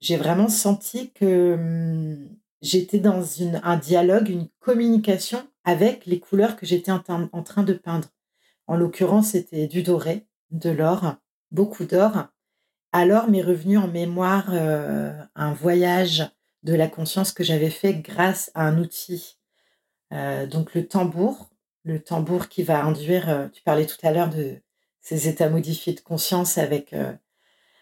j'ai 0.00 0.16
vraiment 0.16 0.48
senti 0.48 1.12
que 1.12 1.54
hum, 1.54 2.28
j'étais 2.60 2.98
dans 2.98 3.22
une, 3.22 3.60
un 3.62 3.76
dialogue, 3.76 4.28
une 4.28 4.48
communication 4.58 5.46
avec 5.64 6.04
les 6.06 6.18
couleurs 6.18 6.56
que 6.56 6.66
j'étais 6.66 6.90
en, 6.90 6.98
train 6.98 7.62
de 7.62 7.74
peindre. 7.74 8.08
En 8.66 8.76
l'occurrence, 8.76 9.28
c'était 9.28 9.68
du 9.68 9.84
doré, 9.84 10.26
de 10.50 10.70
l'or, 10.70 11.14
beaucoup 11.52 11.84
d'or. 11.84 12.26
Alors 12.96 13.28
m'est 13.28 13.42
revenu 13.42 13.76
en 13.76 13.88
mémoire 13.88 14.50
euh, 14.52 15.12
un 15.34 15.52
voyage 15.52 16.30
de 16.62 16.74
la 16.74 16.86
conscience 16.86 17.32
que 17.32 17.42
j'avais 17.42 17.68
fait 17.68 17.94
grâce 17.94 18.52
à 18.54 18.68
un 18.68 18.78
outil. 18.78 19.36
Euh, 20.12 20.46
donc 20.46 20.74
le 20.74 20.86
tambour, 20.86 21.50
le 21.82 21.98
tambour 21.98 22.48
qui 22.48 22.62
va 22.62 22.84
induire, 22.84 23.50
tu 23.52 23.62
parlais 23.64 23.86
tout 23.86 23.98
à 24.04 24.12
l'heure 24.12 24.30
de, 24.30 24.62
ces 25.00 25.26
états 25.26 25.50
modifiés 25.50 25.92
de 25.92 26.00
conscience 26.02 26.56
avec, 26.56 26.92
euh, 26.92 27.12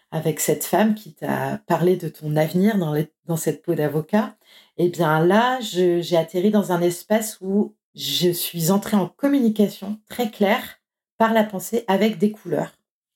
avec 0.09 0.39
cette 0.39 0.65
femme 0.65 0.95
qui 0.95 1.13
t'a 1.13 1.61
parlé 1.67 1.95
de 1.95 2.09
ton 2.09 2.35
avenir 2.35 2.79
dans, 2.79 2.95
dans 3.25 3.37
cette 3.37 3.61
peau 3.61 3.75
d'avocat, 3.75 4.35
eh 4.77 4.89
bien 4.89 5.23
là, 5.23 5.59
j'ai 5.61 6.17
atterri 6.17 6.49
dans 6.49 6.71
un 6.71 6.81
espace 6.81 7.37
où 7.39 7.75
je 7.93 8.31
suis 8.31 8.71
entrée 8.71 8.97
en 8.97 9.07
communication 9.07 10.01
très 10.09 10.31
claire 10.31 10.81
par 11.19 11.33
la 11.33 11.43
pensée 11.43 11.85
avec 11.87 12.17
des 12.17 12.31
couleurs. 12.31 12.73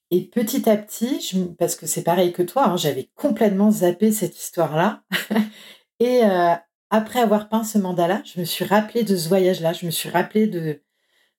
Et 0.10 0.22
petit 0.22 0.70
à 0.70 0.78
petit, 0.78 1.34
parce 1.60 1.76
que 1.76 1.86
c'est 1.86 2.04
pareil 2.04 2.32
que 2.32 2.44
toi, 2.44 2.70
hein, 2.70 2.78
j'avais 2.78 3.10
complètement 3.16 3.72
zappé 3.72 4.12
cette 4.12 4.38
histoire-là. 4.38 5.04
et 6.00 6.24
euh, 6.24 6.56
après 6.90 7.20
avoir 7.20 7.50
peint 7.50 7.64
ce 7.66 7.78
mandala, 7.78 8.22
je 8.24 8.40
me 8.40 8.46
suis 8.46 8.64
rappelée 8.64 9.04
de 9.04 9.18
ce 9.18 9.28
voyage-là, 9.28 9.74
je 9.74 9.86
me 9.86 9.92
suis 9.92 10.10
rappelée 10.10 10.48
de, 10.48 10.82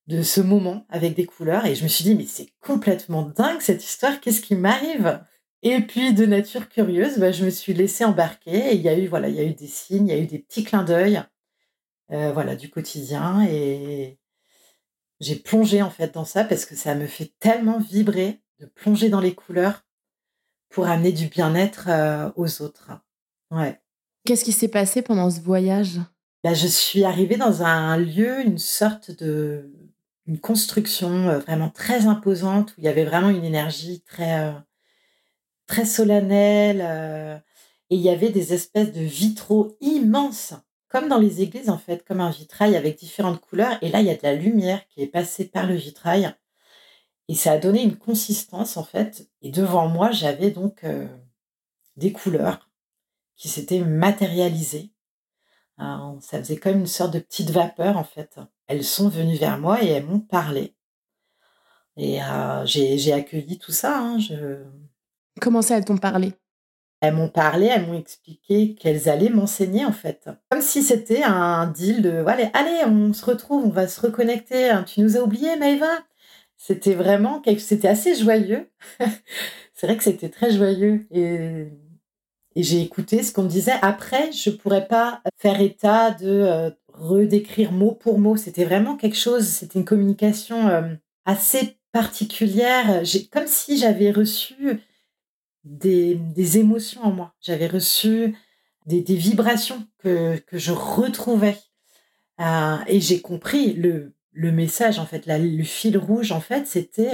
de 0.09 0.23
ce 0.23 0.41
moment 0.41 0.87
avec 0.91 1.15
des 1.15 1.27
couleurs 1.27 1.67
et 1.67 1.75
je 1.75 1.83
me 1.83 1.89
suis 1.89 2.05
dit 2.05 2.15
mais 2.15 2.27
c'est 2.27 2.49
complètement 2.61 3.23
dingue 3.23 3.61
cette 3.61 3.85
histoire, 3.85 4.21
qu'est-ce 4.21 4.43
qui 4.43 4.55
m'arrive? 4.55 5.23
Et 5.63 5.81
puis 5.81 6.15
de 6.15 6.27
nature 6.27 6.69
curieuse, 6.69 7.19
bah, 7.19 7.33
je 7.33 7.45
me 7.45 7.51
suis 7.51 7.75
laissée 7.75 8.05
embarquer 8.05 8.71
et 8.71 8.75
il 8.75 8.83
y 8.83 8.89
a 8.89 8.99
eu 8.99 9.07
voilà, 9.07 9.29
il 9.29 9.35
y 9.35 9.41
a 9.41 9.45
eu 9.45 9.55
des 9.55 9.67
signes, 9.67 10.09
il 10.09 10.15
y 10.15 10.19
a 10.19 10.23
eu 10.23 10.27
des 10.27 10.39
petits 10.39 10.65
clins 10.65 10.85
d'œil, 10.85 11.23
euh, 12.13 12.33
voilà 12.33 12.57
du 12.57 12.71
quotidien 12.71 13.43
et 13.47 14.19
j'ai 15.21 15.37
plongé 15.37 15.83
en 15.83 15.91
fait 15.91 16.15
dans 16.15 16.25
ça 16.25 16.45
parce 16.45 16.65
que 16.65 16.77
ça 16.77 16.95
me 16.95 17.07
fait 17.07 17.33
tellement 17.41 17.79
vibrer 17.79 18.41
de 18.61 18.67
plonger 18.67 19.09
dans 19.09 19.21
les 19.21 19.35
couleurs 19.35 19.85
pour 20.69 20.87
amener 20.87 21.13
du 21.13 21.27
bien-être 21.27 21.87
euh, 21.89 22.31
aux 22.37 22.63
autres. 22.63 22.91
Ouais. 23.51 23.81
Qu'est-ce 24.25 24.45
qui 24.45 24.53
s'est 24.53 24.69
passé 24.69 25.03
pendant 25.03 25.31
ce 25.31 25.41
voyage? 25.41 26.01
Bah, 26.45 26.55
je 26.55 26.67
suis 26.67 27.05
arrivée 27.05 27.37
dans 27.37 27.63
un 27.63 27.97
lieu, 27.97 28.45
une 28.45 28.59
sorte 28.59 29.11
de 29.11 29.73
une 30.27 30.39
construction 30.39 31.29
euh, 31.29 31.39
vraiment 31.39 31.71
très 31.71 32.07
imposante 32.07 32.73
où 32.73 32.75
il 32.79 32.85
y 32.85 32.89
avait 32.89 33.07
vraiment 33.07 33.31
une 33.31 33.45
énergie 33.45 34.03
très 34.03 34.41
euh, 34.41 34.53
très 35.67 35.87
solennelle 35.87 37.43
et 37.91 37.97
il 37.97 38.01
y 38.01 38.09
avait 38.09 38.31
des 38.31 38.55
espèces 38.55 38.93
de 38.93 39.01
vitraux 39.01 39.77
immenses 39.81 40.55
comme 40.89 41.09
dans 41.09 41.19
les 41.19 41.43
églises 41.43 41.69
en 41.69 41.77
fait 41.79 42.05
comme 42.07 42.21
un 42.21 42.31
vitrail 42.31 42.77
avec 42.77 42.99
différentes 42.99 43.41
couleurs 43.41 43.79
et 43.83 43.91
là 43.91 44.01
il 44.01 44.07
y 44.07 44.11
a 44.11 44.15
de 44.15 44.23
la 44.23 44.35
lumière 44.35 44.81
qui 44.89 45.03
est 45.03 45.07
passée 45.07 45.47
par 45.47 45.67
le 45.67 45.75
vitrail 45.75 46.35
et 47.29 47.35
ça 47.35 47.53
a 47.53 47.59
donné 47.59 47.83
une 47.83 47.97
consistance 47.97 48.77
en 48.77 48.85
fait 48.85 49.29
et 49.43 49.51
devant 49.51 49.89
moi 49.89 50.11
j'avais 50.11 50.51
donc 50.51 50.85
des 51.97 52.13
couleurs 52.13 52.71
qui 53.37 53.49
s'étaient 53.49 53.81
matérialisées 53.81 54.93
ça 55.77 56.39
faisait 56.39 56.57
comme 56.57 56.79
une 56.79 56.87
sorte 56.87 57.13
de 57.13 57.21
petite 57.21 57.51
vapeur 57.51 57.97
en 57.97 58.05
fait 58.05 58.39
elles 58.69 58.85
sont 58.85 59.09
venues 59.09 59.37
vers 59.37 59.59
moi 59.59 59.83
et 59.83 59.89
elles 59.89 60.05
m'ont 60.05 60.21
parlé. 60.21 60.75
Et 61.97 62.23
euh, 62.23 62.65
j'ai 62.67 63.13
accueilli 63.13 63.59
tout 63.59 63.73
ça. 63.73 63.99
Hein, 63.99 64.19
je... 64.21 64.63
Comment 65.41 65.63
ça, 65.63 65.79
elles 65.79 65.85
t'ont 65.85 65.97
parlé? 65.97 66.35
Elles 67.01 67.15
m'ont 67.15 67.29
parlé, 67.29 67.67
elles 67.67 67.87
m'ont 67.87 67.99
expliqué 67.99 68.75
qu'elles 68.75 69.09
allaient 69.09 69.31
m'enseigner 69.31 69.85
en 69.85 69.93
fait. 69.93 70.29
Comme 70.51 70.61
si 70.61 70.83
c'était 70.83 71.23
un 71.23 71.67
deal 71.69 72.03
de 72.03 72.25
allez, 72.27 72.51
allez, 72.55 72.85
on 72.87 73.13
se 73.13 73.25
retrouve, 73.25 73.65
on 73.65 73.71
va 73.71 73.89
se 73.89 74.01
reconnecter. 74.01 74.69
Hein. 74.69 74.83
Tu 74.83 75.01
nous 75.01 75.17
as 75.17 75.21
oubliés, 75.21 75.57
Maëva? 75.57 76.05
C'était 76.69 76.95
vraiment 76.95 77.43
c'était 77.57 77.89
assez 77.89 78.15
joyeux. 78.15 78.69
C'est 79.75 79.87
vrai 79.87 79.97
que 79.97 80.05
c'était 80.05 80.29
très 80.29 80.51
joyeux. 80.51 81.07
Et 81.11 81.69
et 82.55 82.63
j'ai 82.63 82.83
écouté 82.83 83.23
ce 83.23 83.33
qu'on 83.33 83.45
me 83.45 83.49
disait. 83.49 83.79
Après, 83.81 84.33
je 84.33 84.51
pourrais 84.51 84.87
pas 84.87 85.23
faire 85.39 85.61
état 85.63 86.11
de 86.11 86.29
euh, 86.29 86.71
redécrire 86.93 87.73
mot 87.73 87.93
pour 87.93 88.19
mot. 88.19 88.37
C'était 88.37 88.67
vraiment 88.67 88.97
quelque 88.97 89.17
chose, 89.17 89.47
c'était 89.47 89.79
une 89.79 89.85
communication 89.87 90.69
euh, 90.69 90.95
assez 91.25 91.79
particulière. 91.93 93.03
Comme 93.33 93.47
si 93.47 93.79
j'avais 93.79 94.11
reçu 94.11 94.83
des, 95.65 96.17
des, 96.17 96.59
émotions 96.59 97.03
en 97.03 97.13
moi. 97.13 97.35
J'avais 97.41 97.69
reçu 97.69 98.37
des, 98.85 99.01
des 99.01 99.17
vibrations 99.17 99.87
que, 99.99 100.37
que, 100.39 100.59
je 100.59 100.73
retrouvais. 100.73 101.57
Euh, 102.41 102.77
et 102.89 103.01
j'ai 103.01 103.23
compris 103.23 103.73
le, 103.73 104.13
le 104.39 104.53
message, 104.53 105.01
en 105.01 105.07
fait, 105.07 105.27
le 105.27 105.65
fil 105.65 105.99
rouge, 105.99 106.31
en 106.31 106.41
fait, 106.41 106.67
c'était 106.67 107.13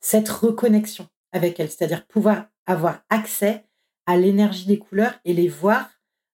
cette 0.00 0.28
reconnexion 0.28 1.08
avec 1.32 1.58
elle, 1.58 1.70
c'est-à-dire 1.70 2.06
pouvoir 2.06 2.46
avoir 2.66 3.02
accès 3.08 3.64
à 4.06 4.16
l'énergie 4.16 4.66
des 4.66 4.78
couleurs 4.78 5.18
et 5.24 5.32
les 5.32 5.48
voir 5.48 5.90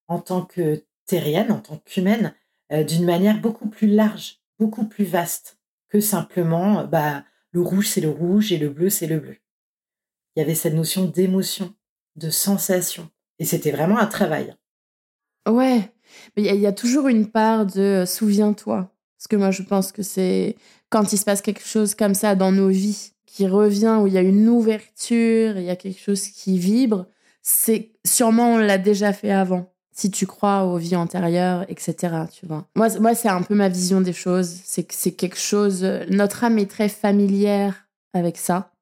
en 0.08 0.20
tant 0.20 0.44
que 0.44 0.84
terrienne, 1.06 1.52
en 1.52 1.60
tant 1.60 1.78
qu'humaine, 1.78 2.34
euh, 2.72 2.84
d'une 2.84 3.04
manière 3.04 3.40
beaucoup 3.40 3.68
plus 3.68 3.88
large, 3.88 4.40
beaucoup 4.58 4.86
plus 4.86 5.04
vaste 5.04 5.58
que 5.88 6.00
simplement 6.00 6.80
euh, 6.80 6.86
bah, 6.86 7.24
le 7.50 7.60
rouge 7.60 7.88
c'est 7.88 8.00
le 8.00 8.10
rouge 8.10 8.52
et 8.52 8.58
le 8.58 8.68
bleu 8.68 8.90
c'est 8.90 9.06
le 9.06 9.18
bleu. 9.18 9.36
Il 10.34 10.40
y 10.40 10.42
avait 10.42 10.54
cette 10.54 10.74
notion 10.74 11.04
d'émotion, 11.04 11.74
de 12.16 12.30
sensation. 12.30 13.10
Et 13.38 13.44
c'était 13.44 13.70
vraiment 13.70 13.98
un 13.98 14.06
travail. 14.06 14.54
Ouais, 15.48 15.92
mais 16.36 16.44
il 16.44 16.60
y, 16.60 16.66
a 16.66 16.72
toujours 16.72 17.08
une 17.08 17.30
part 17.30 17.66
de 17.66 17.80
euh, 17.80 18.06
souviens-toi. 18.06 18.93
Parce 19.24 19.28
que 19.28 19.36
moi, 19.36 19.50
je 19.50 19.62
pense 19.62 19.90
que 19.90 20.02
c'est 20.02 20.54
quand 20.90 21.14
il 21.14 21.16
se 21.16 21.24
passe 21.24 21.40
quelque 21.40 21.64
chose 21.64 21.94
comme 21.94 22.12
ça 22.12 22.34
dans 22.34 22.52
nos 22.52 22.68
vies, 22.68 23.12
qui 23.24 23.46
revient, 23.46 23.96
où 24.02 24.06
il 24.06 24.12
y 24.12 24.18
a 24.18 24.20
une 24.20 24.46
ouverture, 24.50 25.56
il 25.56 25.64
y 25.64 25.70
a 25.70 25.76
quelque 25.76 25.98
chose 25.98 26.28
qui 26.28 26.58
vibre, 26.58 27.06
c'est 27.40 27.92
sûrement 28.04 28.52
on 28.52 28.58
l'a 28.58 28.76
déjà 28.76 29.14
fait 29.14 29.32
avant. 29.32 29.72
Si 29.92 30.10
tu 30.10 30.26
crois 30.26 30.64
aux 30.64 30.76
vies 30.76 30.96
antérieures, 30.96 31.64
etc. 31.70 32.26
Tu 32.38 32.44
vois. 32.44 32.68
Moi, 32.76 32.88
moi, 33.00 33.14
c'est 33.14 33.30
un 33.30 33.40
peu 33.40 33.54
ma 33.54 33.70
vision 33.70 34.02
des 34.02 34.12
choses. 34.12 34.60
C'est 34.64 34.82
que 34.82 34.94
c'est 34.94 35.12
quelque 35.12 35.38
chose. 35.38 35.82
Notre 36.10 36.44
âme 36.44 36.58
est 36.58 36.70
très 36.70 36.90
familière 36.90 37.88
avec 38.12 38.36
ça, 38.36 38.72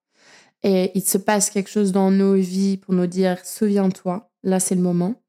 et 0.65 0.91
il 0.97 1.03
se 1.03 1.19
passe 1.19 1.51
quelque 1.51 1.71
chose 1.71 1.93
dans 1.93 2.11
nos 2.11 2.35
vies 2.35 2.79
pour 2.79 2.95
nous 2.95 3.07
dire 3.07 3.39
souviens-toi. 3.45 4.29
Là, 4.43 4.59
c'est 4.59 4.75
le 4.75 4.83
moment. 4.83 5.22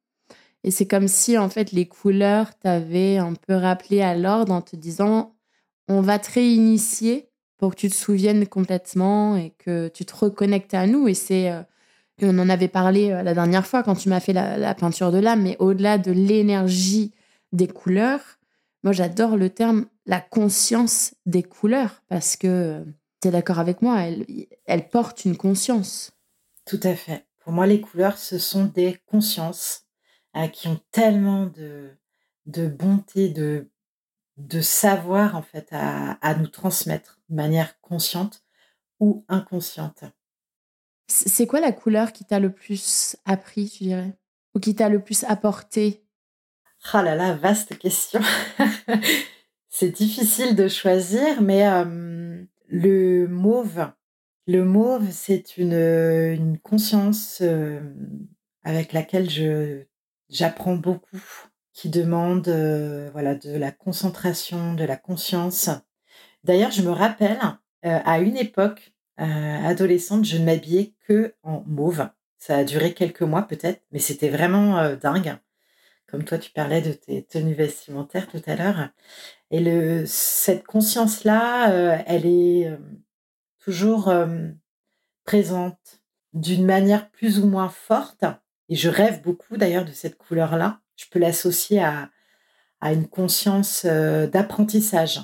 Et 0.63 0.71
c'est 0.71 0.87
comme 0.87 1.07
si 1.07 1.37
en 1.37 1.49
fait 1.49 1.71
les 1.71 1.87
couleurs 1.87 2.57
t'avaient 2.57 3.17
un 3.17 3.33
peu 3.33 3.55
rappelé 3.55 4.01
à 4.01 4.15
l'ordre 4.15 4.53
en 4.53 4.61
te 4.61 4.75
disant 4.75 5.35
on 5.87 6.01
va 6.01 6.19
te 6.19 6.31
réinitier 6.31 7.29
pour 7.57 7.71
que 7.71 7.79
tu 7.79 7.89
te 7.89 7.95
souviennes 7.95 8.47
complètement 8.47 9.35
et 9.35 9.53
que 9.57 9.89
tu 9.89 10.05
te 10.05 10.15
reconnectes 10.15 10.73
à 10.73 10.87
nous. 10.87 11.07
Et 11.07 11.13
c'est, 11.13 11.51
euh, 11.51 11.61
on 12.21 12.37
en 12.39 12.49
avait 12.49 12.67
parlé 12.67 13.11
euh, 13.11 13.23
la 13.23 13.33
dernière 13.33 13.67
fois 13.67 13.83
quand 13.83 13.95
tu 13.95 14.09
m'as 14.09 14.19
fait 14.19 14.33
la, 14.33 14.73
peinture 14.75 15.11
de 15.11 15.17
l'âme, 15.17 15.43
mais 15.43 15.57
au-delà 15.59 15.97
de 15.97 16.11
l'énergie 16.11 17.13
des 17.51 17.67
couleurs, 17.67 18.39
moi 18.83 18.93
j'adore 18.93 19.37
le 19.37 19.49
terme 19.49 19.85
la 20.05 20.19
conscience 20.19 21.13
des 21.25 21.43
couleurs 21.43 22.01
parce 22.09 22.35
que 22.35 22.83
tu 23.21 23.29
es 23.29 23.31
d'accord 23.31 23.59
avec 23.59 23.81
moi, 23.81 24.01
elles, 24.01 24.25
elles 24.65 24.89
portent 24.89 25.23
une 25.25 25.37
conscience. 25.37 26.11
Tout 26.65 26.79
à 26.83 26.95
fait. 26.95 27.25
Pour 27.39 27.51
moi, 27.51 27.67
les 27.67 27.81
couleurs, 27.81 28.17
ce 28.17 28.37
sont 28.37 28.65
des 28.65 28.97
consciences 29.05 29.82
euh, 30.35 30.47
qui 30.47 30.67
ont 30.67 30.79
tellement 30.91 31.45
de, 31.45 31.91
de 32.45 32.67
bonté, 32.67 33.29
de, 33.29 33.69
de 34.37 34.61
savoir 34.61 35.35
en 35.35 35.41
fait 35.41 35.67
à, 35.71 36.13
à 36.21 36.35
nous 36.35 36.47
transmettre 36.47 37.21
de 37.29 37.35
manière 37.35 37.79
consciente 37.81 38.43
ou 38.99 39.25
inconsciente. 39.27 40.03
C'est 41.07 41.47
quoi 41.47 41.59
la 41.59 41.71
couleur 41.71 42.13
qui 42.13 42.25
t'a 42.25 42.39
le 42.39 42.51
plus 42.51 43.17
appris, 43.25 43.69
tu 43.69 43.83
dirais? 43.83 44.17
Ou 44.55 44.59
qui 44.59 44.73
t'a 44.73 44.89
le 44.89 45.03
plus 45.03 45.23
apporté? 45.25 46.03
Ah 46.91 47.03
là 47.03 47.15
là, 47.15 47.33
vaste 47.33 47.77
question. 47.77 48.21
c'est 49.69 49.91
difficile 49.91 50.55
de 50.55 50.67
choisir, 50.67 51.41
mais 51.41 51.67
euh, 51.67 52.43
le 52.67 53.27
mauve, 53.27 53.91
le 54.47 54.63
mauve, 54.63 55.09
c'est 55.11 55.57
une, 55.57 55.73
une 55.73 56.57
conscience 56.59 57.39
euh, 57.41 57.81
avec 58.63 58.93
laquelle 58.93 59.29
je 59.29 59.85
j'apprends 60.33 60.75
beaucoup, 60.75 61.21
qui 61.73 61.89
demande 61.89 62.47
euh, 62.49 63.09
voilà 63.11 63.35
de 63.35 63.55
la 63.55 63.71
concentration, 63.71 64.73
de 64.73 64.83
la 64.83 64.97
conscience. 64.97 65.69
D'ailleurs, 66.43 66.71
je 66.71 66.81
me 66.81 66.91
rappelle 66.91 67.39
à 67.83 68.19
une 68.19 68.37
époque 68.37 68.93
adolescente, 69.17 70.25
je 70.25 70.37
ne 70.37 70.45
m'habillais 70.45 70.93
que 71.07 71.35
en 71.43 71.63
mauve. 71.67 72.07
Ça 72.37 72.57
a 72.57 72.63
duré 72.63 72.93
quelques 72.93 73.21
mois 73.21 73.43
peut-être, 73.43 73.81
mais 73.91 73.99
c'était 73.99 74.29
vraiment 74.29 74.95
dingue. 74.95 75.37
Comme 76.13 76.25
toi, 76.25 76.37
tu 76.37 76.51
parlais 76.51 76.81
de 76.81 76.91
tes 76.91 77.23
tenues 77.23 77.55
vestimentaires 77.55 78.27
tout 78.27 78.41
à 78.45 78.55
l'heure. 78.55 78.89
Et 79.49 79.59
le, 79.59 80.05
cette 80.05 80.63
conscience-là, 80.63 81.71
euh, 81.71 81.97
elle 82.05 82.27
est 82.27 82.67
euh, 82.67 82.77
toujours 83.57 84.09
euh, 84.09 84.49
présente 85.25 86.03
d'une 86.33 86.67
manière 86.67 87.09
plus 87.09 87.39
ou 87.39 87.47
moins 87.47 87.69
forte. 87.69 88.25
Et 88.73 88.75
je 88.75 88.89
rêve 88.89 89.21
beaucoup 89.21 89.55
d'ailleurs 89.55 89.85
de 89.85 89.91
cette 89.91 90.17
couleur-là. 90.17 90.81
Je 90.95 91.05
peux 91.11 91.19
l'associer 91.19 91.79
à, 91.83 92.09
une 92.81 93.07
conscience 93.07 93.85
d'apprentissage. 93.85 95.21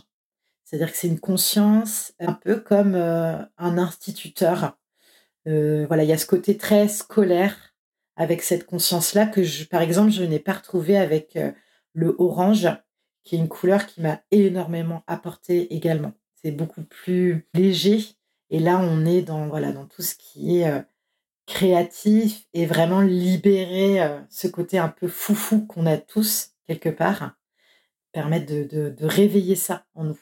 C'est-à-dire 0.64 0.92
que 0.92 0.98
c'est 1.00 1.08
une 1.08 1.20
conscience 1.20 2.14
un 2.20 2.34
peu 2.34 2.60
comme 2.60 2.94
un 2.94 3.78
instituteur. 3.80 4.78
voilà, 5.48 6.04
il 6.04 6.10
y 6.10 6.14
a 6.14 6.18
ce 6.20 6.28
côté 6.28 6.58
très 6.58 6.88
scolaire 6.88 7.74
avec 8.16 8.44
cette 8.44 8.68
conscience-là 8.68 9.26
que, 9.26 9.42
par 9.66 9.82
exemple, 9.82 10.12
je 10.12 10.24
n'ai 10.24 10.38
pas 10.38 10.54
retrouvé 10.54 10.96
avec 10.96 11.36
le 11.94 12.16
orange 12.20 12.70
qui 13.24 13.36
est 13.36 13.40
une 13.40 13.50
couleur 13.50 13.88
qui 13.88 14.02
m'a 14.02 14.22
énormément 14.30 15.02
apporté 15.08 15.74
également. 15.74 16.14
C'est 16.36 16.52
beaucoup 16.52 16.84
plus 16.84 17.48
léger. 17.56 18.06
Et 18.52 18.60
là, 18.60 18.80
on 18.80 19.08
est 19.08 19.24
dans, 19.24 19.48
voilà, 19.48 19.72
dans 19.72 19.88
tout 19.88 20.04
ce 20.04 20.14
qui 20.14 20.60
est 20.60 20.70
euh, 20.70 20.82
créatif 21.50 22.46
et 22.54 22.66
vraiment 22.66 23.02
libérer 23.02 24.02
euh, 24.02 24.20
ce 24.30 24.48
côté 24.48 24.78
un 24.78 24.88
peu 24.88 25.08
foufou 25.08 25.66
qu'on 25.66 25.88
a 25.88 25.98
tous 25.98 26.52
quelque 26.68 26.90
part, 26.90 27.34
permettre 28.12 28.46
de, 28.46 28.96
réveiller 29.02 29.56
ça 29.56 29.86
en 29.96 30.04
nous. 30.06 30.20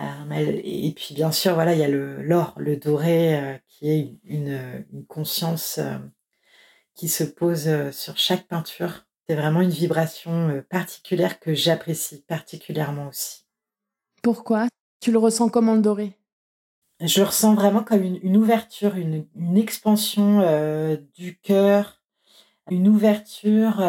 Euh, 0.00 0.60
et 0.64 0.92
puis 0.96 1.14
bien 1.14 1.30
sûr, 1.30 1.54
voilà, 1.54 1.74
il 1.74 1.78
y 1.78 1.84
a 1.84 1.88
le 1.88 2.22
l'or, 2.22 2.54
le 2.56 2.76
doré, 2.76 3.60
qui 3.68 3.90
est 3.90 4.16
une, 4.24 4.84
une 4.92 5.04
conscience 5.04 5.78
qui 6.94 7.08
se 7.08 7.24
pose 7.24 7.90
sur 7.92 8.16
chaque 8.16 8.48
peinture 8.48 9.06
c'est 9.28 9.36
vraiment 9.36 9.60
une 9.60 9.70
vibration 9.70 10.64
particulière 10.68 11.38
que 11.38 11.54
j'apprécie 11.54 12.22
particulièrement 12.26 13.08
aussi. 13.08 13.46
Pourquoi? 14.20 14.66
Tu 15.00 15.12
le 15.12 15.18
ressens 15.18 15.48
comment 15.48 15.74
le 15.74 15.80
doré? 15.80 16.18
Je 17.04 17.22
ressens 17.22 17.54
vraiment 17.54 17.82
comme 17.82 18.02
une, 18.02 18.36
ouverture, 18.36 18.94
une, 18.96 19.26
expansion 19.56 20.40
du 21.14 21.38
cœur, 21.38 22.00
une 22.70 22.86
ouverture 22.86 23.82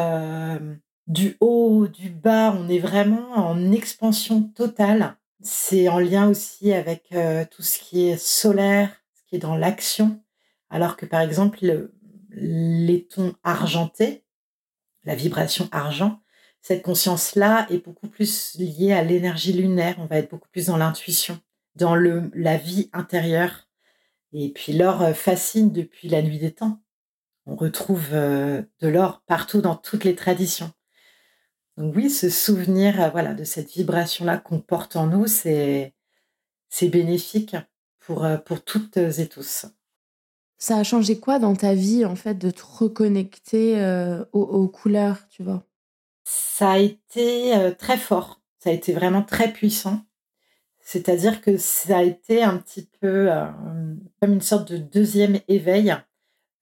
du 1.08 1.38
haut, 1.40 1.88
du 1.88 2.10
bas. 2.10 2.56
On 2.58 2.68
est 2.70 2.80
vraiment 2.80 3.30
en 3.34 3.72
expansion 3.72 4.44
totale. 4.44 5.16
C'est 5.42 5.88
en 5.90 6.00
lien 6.00 6.28
aussi 6.28 6.74
avec 6.74 7.14
tout 7.52 7.62
ce 7.62 7.78
qui 7.78 8.08
est 8.08 8.18
solaire, 8.18 8.90
ce 9.14 9.30
qui 9.30 9.36
est 9.36 9.40
dans 9.40 9.56
l'action. 9.56 10.20
Alors 10.72 10.98
que 10.98 11.06
par 11.06 11.22
exemple, 11.22 11.60
les 12.32 13.06
tons 13.06 13.36
argentés, 13.44 14.26
la 15.04 15.14
vibration 15.14 15.70
argent, 15.72 16.20
cette 16.62 16.82
conscience-là 16.82 17.68
est 17.70 17.86
beaucoup 17.86 18.08
plus 18.08 18.56
liée 18.58 18.94
à 18.94 19.04
l'énergie 19.04 19.54
lunaire. 19.54 19.96
On 20.00 20.06
va 20.06 20.18
être 20.18 20.32
beaucoup 20.32 20.48
plus 20.50 20.68
dans 20.68 20.78
l'intuition, 20.78 21.40
dans 21.76 21.96
le, 21.96 22.32
la 22.34 22.58
vie 22.58 22.90
intérieure. 22.94 23.68
Et 24.34 24.50
puis 24.50 24.74
l'or 24.74 25.02
euh, 25.02 25.14
fascine 25.14 25.72
depuis 25.72 26.10
la 26.10 26.22
nuit 26.22 26.40
des 26.40 26.54
temps. 26.54 26.82
On 27.46 27.56
retrouve 27.56 28.10
euh, 28.14 28.62
de 28.80 28.88
l'or 28.88 29.22
partout 29.26 29.62
dans 29.62 29.76
toutes 29.76 30.04
les 30.04 30.16
traditions. 30.16 30.72
Donc 31.78 31.96
oui, 31.96 32.10
ce 32.10 32.30
souvenir 32.30 33.02
euh, 33.02 33.10
voilà, 33.10 33.34
de 33.34 33.44
cette 33.44 33.72
vibration-là 33.72 34.38
qu'on 34.38 34.60
porte 34.60 34.96
en 34.96 35.08
nous, 35.08 35.28
c'est, 35.28 35.94
bénéfique 36.82 37.56
pour, 38.00 38.28
pour 38.46 38.64
toutes 38.64 38.98
et 38.98 39.28
tous. 39.28 39.68
Ça 40.64 40.78
a 40.78 40.84
changé 40.86 41.20
quoi 41.20 41.40
dans 41.40 41.58
ta 41.58 41.76
vie, 41.76 42.06
en 42.06 42.16
fait, 42.16 42.36
de 42.36 42.50
te 42.50 42.64
reconnecter 42.64 43.82
euh, 43.82 44.24
aux, 44.32 44.70
couleurs, 44.70 45.28
tu 45.28 45.44
vois? 45.44 45.66
Ça 46.24 46.72
a 46.72 46.78
été 46.78 47.54
euh, 47.54 47.72
très 47.72 47.98
fort. 47.98 48.42
Ça 48.60 48.70
a 48.70 48.74
été 48.74 48.94
vraiment 48.94 49.24
très 49.24 49.52
puissant. 49.52 50.06
C'est-à-dire 50.84 51.42
que 51.42 51.58
ça 51.58 52.00
a 52.00 52.04
été 52.04 52.44
un 52.44 52.58
petit 52.58 52.90
peu 53.00 53.32
euh, 53.32 53.46
comme 54.22 54.34
une 54.34 54.42
sorte 54.42 54.72
de 54.72 54.78
deuxième 54.78 55.40
éveil 55.48 55.96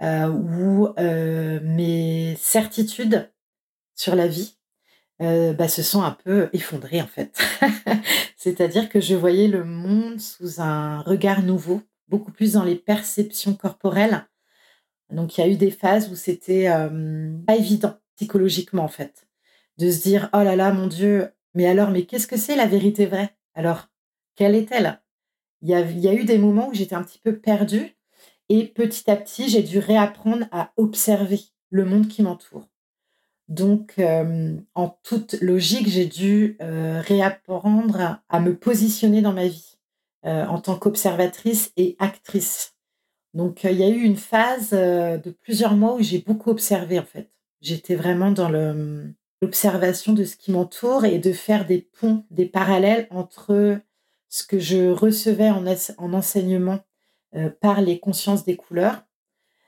où 0.04 0.88
mes 0.98 2.36
certitudes 2.40 3.32
sur 3.94 4.16
la 4.16 4.28
vie 4.28 4.58
bah, 5.20 5.68
se 5.68 5.84
sont 5.84 6.02
un 6.02 6.18
peu 6.24 6.50
effondrées 6.54 7.04
en 7.04 7.08
fait. 7.08 7.40
C'est-à-dire 8.36 8.90
que 8.90 9.00
je 9.00 9.14
voyais 9.14 9.48
le 9.48 9.64
monde 9.64 10.20
sous 10.20 10.60
un 10.60 11.02
regard 11.02 11.44
nouveau 11.44 11.84
beaucoup 12.12 12.32
plus 12.32 12.54
dans 12.54 12.64
les 12.64 12.76
perceptions 12.76 13.56
corporelles. 13.56 14.28
Donc, 15.10 15.38
il 15.38 15.42
y 15.42 15.44
a 15.44 15.48
eu 15.48 15.56
des 15.56 15.72
phases 15.72 16.12
où 16.12 16.16
c'était 16.16 16.68
euh, 16.70 17.32
pas 17.48 17.56
évident 17.56 17.98
psychologiquement, 18.16 18.84
en 18.84 18.90
fait, 18.90 19.28
de 19.78 19.90
se 19.90 20.02
dire 20.02 20.30
Oh 20.34 20.44
là 20.44 20.56
là, 20.56 20.72
mon 20.72 20.88
Dieu, 20.88 21.30
mais 21.56 21.66
alors, 21.68 21.90
mais 21.90 22.06
qu'est-ce 22.06 22.28
que 22.28 22.38
c'est 22.38 22.56
la 22.56 22.68
vérité 22.68 23.06
vraie? 23.06 23.36
Alors, 23.56 23.88
quelle 24.36 24.56
est-elle? 24.56 25.02
Il 25.62 25.70
y, 25.70 25.74
a, 25.74 25.82
il 25.82 26.00
y 26.00 26.08
a 26.08 26.14
eu 26.14 26.26
des 26.26 26.38
moments 26.38 26.70
où 26.70 26.74
j'étais 26.74 26.96
un 26.96 27.04
petit 27.04 27.20
peu 27.20 27.38
perdue 27.38 27.96
et 28.50 28.66
petit 28.66 29.10
à 29.10 29.16
petit, 29.16 29.48
j'ai 29.48 29.64
dû 29.64 29.80
réapprendre 29.80 30.46
à 30.52 30.74
observer 30.76 31.40
le 31.70 31.86
monde 31.86 32.08
qui 32.08 32.24
m'entoure. 32.24 32.68
Donc, 33.48 34.02
en 34.76 34.90
toute 35.04 35.34
logique, 35.42 35.88
j'ai 35.88 36.06
dû 36.06 36.58
réapprendre 36.60 38.22
à 38.30 38.40
me 38.40 38.56
positionner 38.56 39.22
dans 39.22 39.34
ma 39.34 39.48
vie 39.48 39.78
en 40.24 40.60
tant 40.60 40.78
qu'observatrice 40.78 41.72
et 41.78 41.96
actrice. 42.00 42.76
Donc, 43.34 43.64
il 43.64 43.78
y 43.78 43.84
a 43.84 43.90
eu 43.90 44.02
une 44.02 44.18
phase 44.18 44.72
de 44.72 45.32
plusieurs 45.42 45.76
mois 45.76 45.96
où 45.96 46.02
j'ai 46.02 46.20
beaucoup 46.20 46.50
observé, 46.50 46.98
en 47.00 47.06
fait. 47.06 47.30
J'étais 47.62 47.96
vraiment 47.96 48.32
dans 48.32 48.50
l'observation 49.42 50.14
de 50.14 50.24
ce 50.24 50.36
qui 50.36 50.52
m'entoure 50.52 51.06
et 51.06 51.20
de 51.20 51.34
faire 51.34 51.66
des 51.66 51.90
ponts, 52.00 52.26
des 52.32 52.46
parallèles 52.46 53.08
entre 53.12 53.80
ce 54.32 54.44
que 54.44 54.58
je 54.58 54.90
recevais 54.90 55.52
en, 55.52 55.64
en 55.98 56.14
enseignement 56.14 56.80
par 57.62 57.82
les 57.82 58.00
consciences 58.00 58.44
des 58.44 58.56
couleurs. 58.56 59.04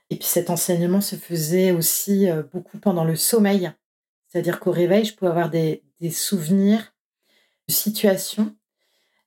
Et 0.10 0.16
puis 0.16 0.26
cet 0.26 0.50
enseignement 0.50 1.00
se 1.00 1.16
faisait 1.16 1.72
aussi 1.72 2.28
beaucoup 2.52 2.80
pendant 2.80 3.04
le 3.04 3.16
sommeil. 3.16 3.72
C'est-à-dire 4.28 4.60
qu'au 4.60 4.72
réveil, 4.72 5.06
je 5.06 5.16
pouvais 5.16 5.30
avoir 5.30 5.52
des, 5.52 5.84
des 6.00 6.10
souvenirs 6.10 6.96
de 7.68 7.74
situations 7.74 8.56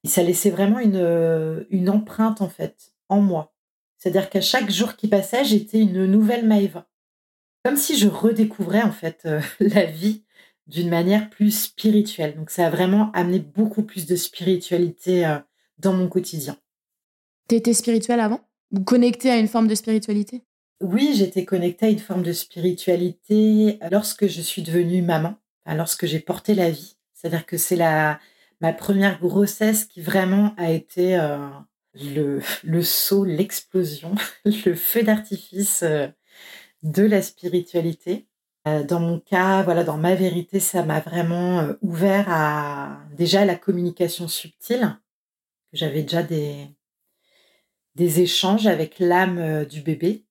ça 0.09 0.23
laissait 0.23 0.51
vraiment 0.51 0.79
une, 0.79 0.97
euh, 0.97 1.65
une 1.71 1.91
empreinte, 1.91 2.41
en 2.41 2.49
fait, 2.49 2.93
en 3.09 3.21
moi. 3.21 3.55
C'est-à-dire 3.99 4.31
qu'à 4.31 4.41
chaque 4.41 4.71
jour 4.71 4.97
qui 4.97 5.09
passait, 5.09 5.45
j'étais 5.45 5.81
une 5.81 6.07
nouvelle 6.07 6.47
Maëva. 6.47 6.87
Comme 7.65 7.77
si 7.77 7.97
je 7.97 8.09
redécouvrais, 8.09 8.83
en 8.83 8.93
fait, 8.93 9.23
euh, 9.27 9.41
la 9.61 9.85
vie 9.85 10.25
d'une 10.67 10.89
manière 10.89 11.31
plus 11.31 11.51
spirituelle. 11.51 12.37
Donc, 12.37 12.51
ça 12.51 12.67
a 12.67 12.71
vraiment 12.71 13.11
amené 13.13 13.39
beaucoup 13.39 13.83
plus 13.83 14.07
de 14.07 14.17
spiritualité 14.17 15.27
euh, 15.27 15.39
dans 15.79 15.93
mon 15.93 16.09
quotidien. 16.09 16.57
T'étais 17.49 17.75
spirituelle 17.75 18.21
avant? 18.21 18.41
Ou 18.73 18.81
connectée 18.81 19.31
à 19.31 19.39
une 19.39 19.49
forme 19.49 19.69
de 19.69 19.75
spiritualité? 19.75 20.43
Oui, 20.81 21.15
j'étais 21.15 21.45
connectée 21.45 21.87
à 21.87 21.91
une 21.91 21.99
forme 21.99 22.23
de 22.23 22.33
spiritualité 22.33 23.79
lorsque 23.91 24.27
je 24.27 24.41
suis 24.41 24.63
devenue 24.63 25.03
maman, 25.03 25.37
lorsque 25.67 26.07
j'ai 26.07 26.21
porté 26.21 26.55
la 26.55 26.71
vie. 26.71 26.97
C'est-à-dire 27.15 27.47
que 27.47 27.57
c'est 27.57 27.77
la, 27.77 28.21
ma 28.61 28.73
première 28.73 29.19
grossesse 29.21 29.85
qui 29.85 30.01
vraiment 30.01 30.55
a 30.57 30.71
été 30.71 31.17
euh, 31.17 31.49
le, 31.95 32.41
le 32.65 32.83
saut, 32.83 33.25
l'explosion, 33.25 34.15
le 34.45 34.75
feu 34.75 35.03
d'artifice 35.03 35.83
euh, 35.83 36.09
de 36.83 37.05
la 37.05 37.23
spiritualité. 37.23 38.27
Euh, 38.67 38.83
dans 38.83 39.01
mon 39.01 39.21
cas, 39.21 39.63
voilà, 39.63 39.85
dans 39.85 39.97
ma 39.97 40.15
vérité, 40.15 40.59
ça 40.59 40.85
m'a 40.85 41.01
vraiment 41.01 41.69
ouvert 41.83 42.27
à 42.29 42.99
déjà 43.17 43.45
la 43.45 43.55
communication 43.55 44.27
subtile. 44.27 44.99
J'avais 45.73 46.03
déjà 46.03 46.23
des, 46.23 46.69
des 47.95 48.21
échanges 48.21 48.67
avec 48.67 48.99
l'âme 48.99 49.65
du 49.67 49.83
bébé. 49.83 50.25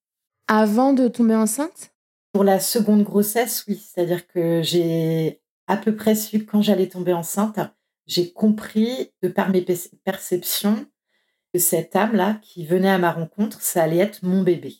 Avant 0.47 0.93
de 0.93 1.07
tomber 1.07 1.35
enceinte? 1.35 1.93
Pour 2.33 2.43
la 2.43 2.59
seconde 2.59 3.03
grossesse, 3.03 3.63
oui. 3.67 3.77
C'est-à-dire 3.77 4.27
que 4.27 4.61
j'ai 4.61 5.41
à 5.67 5.77
peu 5.77 5.95
près 5.95 6.15
su 6.15 6.45
quand 6.45 6.61
j'allais 6.61 6.89
tomber 6.89 7.13
enceinte. 7.13 7.59
J'ai 8.05 8.33
compris, 8.33 9.13
de 9.23 9.29
par 9.29 9.49
mes 9.49 9.65
perceptions, 10.03 10.85
que 11.53 11.59
cette 11.59 11.95
âme-là 11.95 12.39
qui 12.41 12.65
venait 12.65 12.89
à 12.89 12.97
ma 12.97 13.11
rencontre, 13.11 13.61
ça 13.61 13.83
allait 13.83 13.97
être 13.97 14.23
mon 14.23 14.43
bébé. 14.43 14.75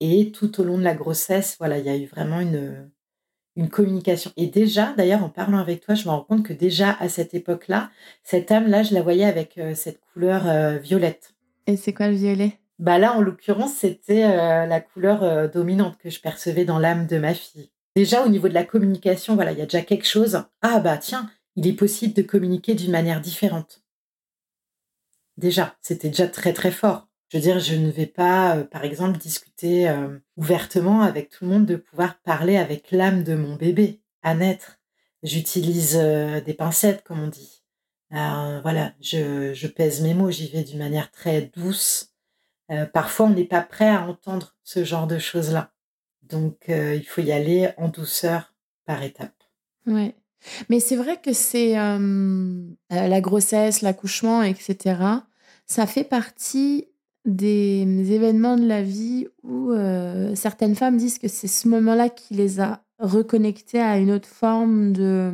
Et 0.00 0.32
tout 0.32 0.60
au 0.60 0.64
long 0.64 0.78
de 0.78 0.82
la 0.82 0.94
grossesse, 0.94 1.56
voilà, 1.58 1.78
il 1.78 1.84
y 1.84 1.90
a 1.90 1.96
eu 1.96 2.06
vraiment 2.06 2.40
une, 2.40 2.90
une 3.56 3.68
communication. 3.68 4.32
Et 4.36 4.46
déjà, 4.46 4.94
d'ailleurs, 4.96 5.22
en 5.22 5.28
parlant 5.28 5.58
avec 5.58 5.84
toi, 5.84 5.94
je 5.94 6.04
me 6.04 6.10
rends 6.10 6.22
compte 6.22 6.44
que 6.44 6.52
déjà 6.52 6.96
à 6.98 7.08
cette 7.08 7.34
époque-là, 7.34 7.90
cette 8.22 8.50
âme-là, 8.50 8.82
je 8.82 8.94
la 8.94 9.02
voyais 9.02 9.24
avec 9.24 9.58
euh, 9.58 9.74
cette 9.74 10.00
couleur 10.12 10.48
euh, 10.48 10.78
violette. 10.78 11.34
Et 11.66 11.76
c'est 11.76 11.92
quoi 11.92 12.08
le 12.08 12.14
violet? 12.14 12.58
Bah 12.78 12.98
là, 12.98 13.14
en 13.14 13.20
l'occurrence, 13.20 13.74
c'était 13.74 14.24
euh, 14.24 14.64
la 14.64 14.80
couleur 14.80 15.50
dominante 15.50 15.98
que 15.98 16.08
je 16.08 16.20
percevais 16.20 16.64
dans 16.64 16.78
l'âme 16.78 17.06
de 17.06 17.18
ma 17.18 17.34
fille. 17.34 17.70
Déjà, 17.94 18.24
au 18.24 18.30
niveau 18.30 18.48
de 18.48 18.54
la 18.54 18.64
communication, 18.64 19.34
voilà, 19.34 19.52
il 19.52 19.58
y 19.58 19.62
a 19.62 19.66
déjà 19.66 19.82
quelque 19.82 20.06
chose. 20.06 20.44
Ah 20.62 20.80
bah 20.80 20.96
tiens, 20.96 21.28
il 21.56 21.66
est 21.66 21.74
possible 21.74 22.14
de 22.14 22.22
communiquer 22.22 22.74
d'une 22.74 22.92
manière 22.92 23.20
différente. 23.20 23.82
Déjà, 25.36 25.76
c'était 25.82 26.08
déjà 26.08 26.26
très 26.26 26.54
très 26.54 26.70
fort. 26.70 27.09
Je 27.30 27.36
veux 27.36 27.42
dire, 27.42 27.60
je 27.60 27.76
ne 27.76 27.90
vais 27.90 28.06
pas, 28.06 28.56
euh, 28.56 28.64
par 28.64 28.84
exemple, 28.84 29.16
discuter 29.16 29.88
euh, 29.88 30.18
ouvertement 30.36 31.02
avec 31.02 31.30
tout 31.30 31.44
le 31.44 31.50
monde 31.50 31.66
de 31.66 31.76
pouvoir 31.76 32.18
parler 32.22 32.56
avec 32.56 32.90
l'âme 32.90 33.22
de 33.22 33.36
mon 33.36 33.54
bébé 33.54 34.00
à 34.22 34.34
naître. 34.34 34.80
J'utilise 35.22 35.96
euh, 35.96 36.40
des 36.40 36.54
pincettes, 36.54 37.04
comme 37.04 37.20
on 37.20 37.28
dit. 37.28 37.62
voilà, 38.10 38.94
je, 39.00 39.66
pèse 39.68 40.02
mes 40.02 40.12
mots, 40.12 40.32
j'y 40.32 40.48
vais 40.48 40.64
d'une 40.64 40.78
manière 40.78 41.12
très 41.12 41.42
douce. 41.54 42.12
parfois, 42.92 43.26
on 43.26 43.30
n'est 43.30 43.44
pas 43.44 43.62
prêt 43.62 43.88
à 43.88 44.04
entendre 44.08 44.56
ce 44.64 44.82
genre 44.82 45.06
de 45.06 45.18
choses-là. 45.18 45.72
Donc, 46.24 46.64
il 46.68 47.04
faut 47.06 47.22
y 47.22 47.30
aller 47.30 47.70
en 47.76 47.88
douceur 47.88 48.54
par 48.86 49.04
étapes. 49.04 49.44
Ouais. 49.86 50.16
Mais 50.68 50.80
c'est 50.80 50.96
vrai 50.96 51.20
que 51.20 51.32
c'est 51.32 51.74
la 51.74 53.20
grossesse, 53.20 53.82
l'accouchement, 53.82 54.42
etc. 54.42 54.96
Ça 55.66 55.86
fait 55.86 56.04
partie 56.04 56.89
des 57.24 58.12
événements 58.12 58.56
de 58.56 58.66
la 58.66 58.82
vie 58.82 59.26
où 59.42 59.72
euh, 59.72 60.34
certaines 60.34 60.74
femmes 60.74 60.96
disent 60.96 61.18
que 61.18 61.28
c'est 61.28 61.48
ce 61.48 61.68
moment-là 61.68 62.08
qui 62.08 62.34
les 62.34 62.60
a 62.60 62.82
reconnectées 62.98 63.80
à 63.80 63.98
une 63.98 64.10
autre 64.10 64.28
forme 64.28 64.92
de, 64.92 65.32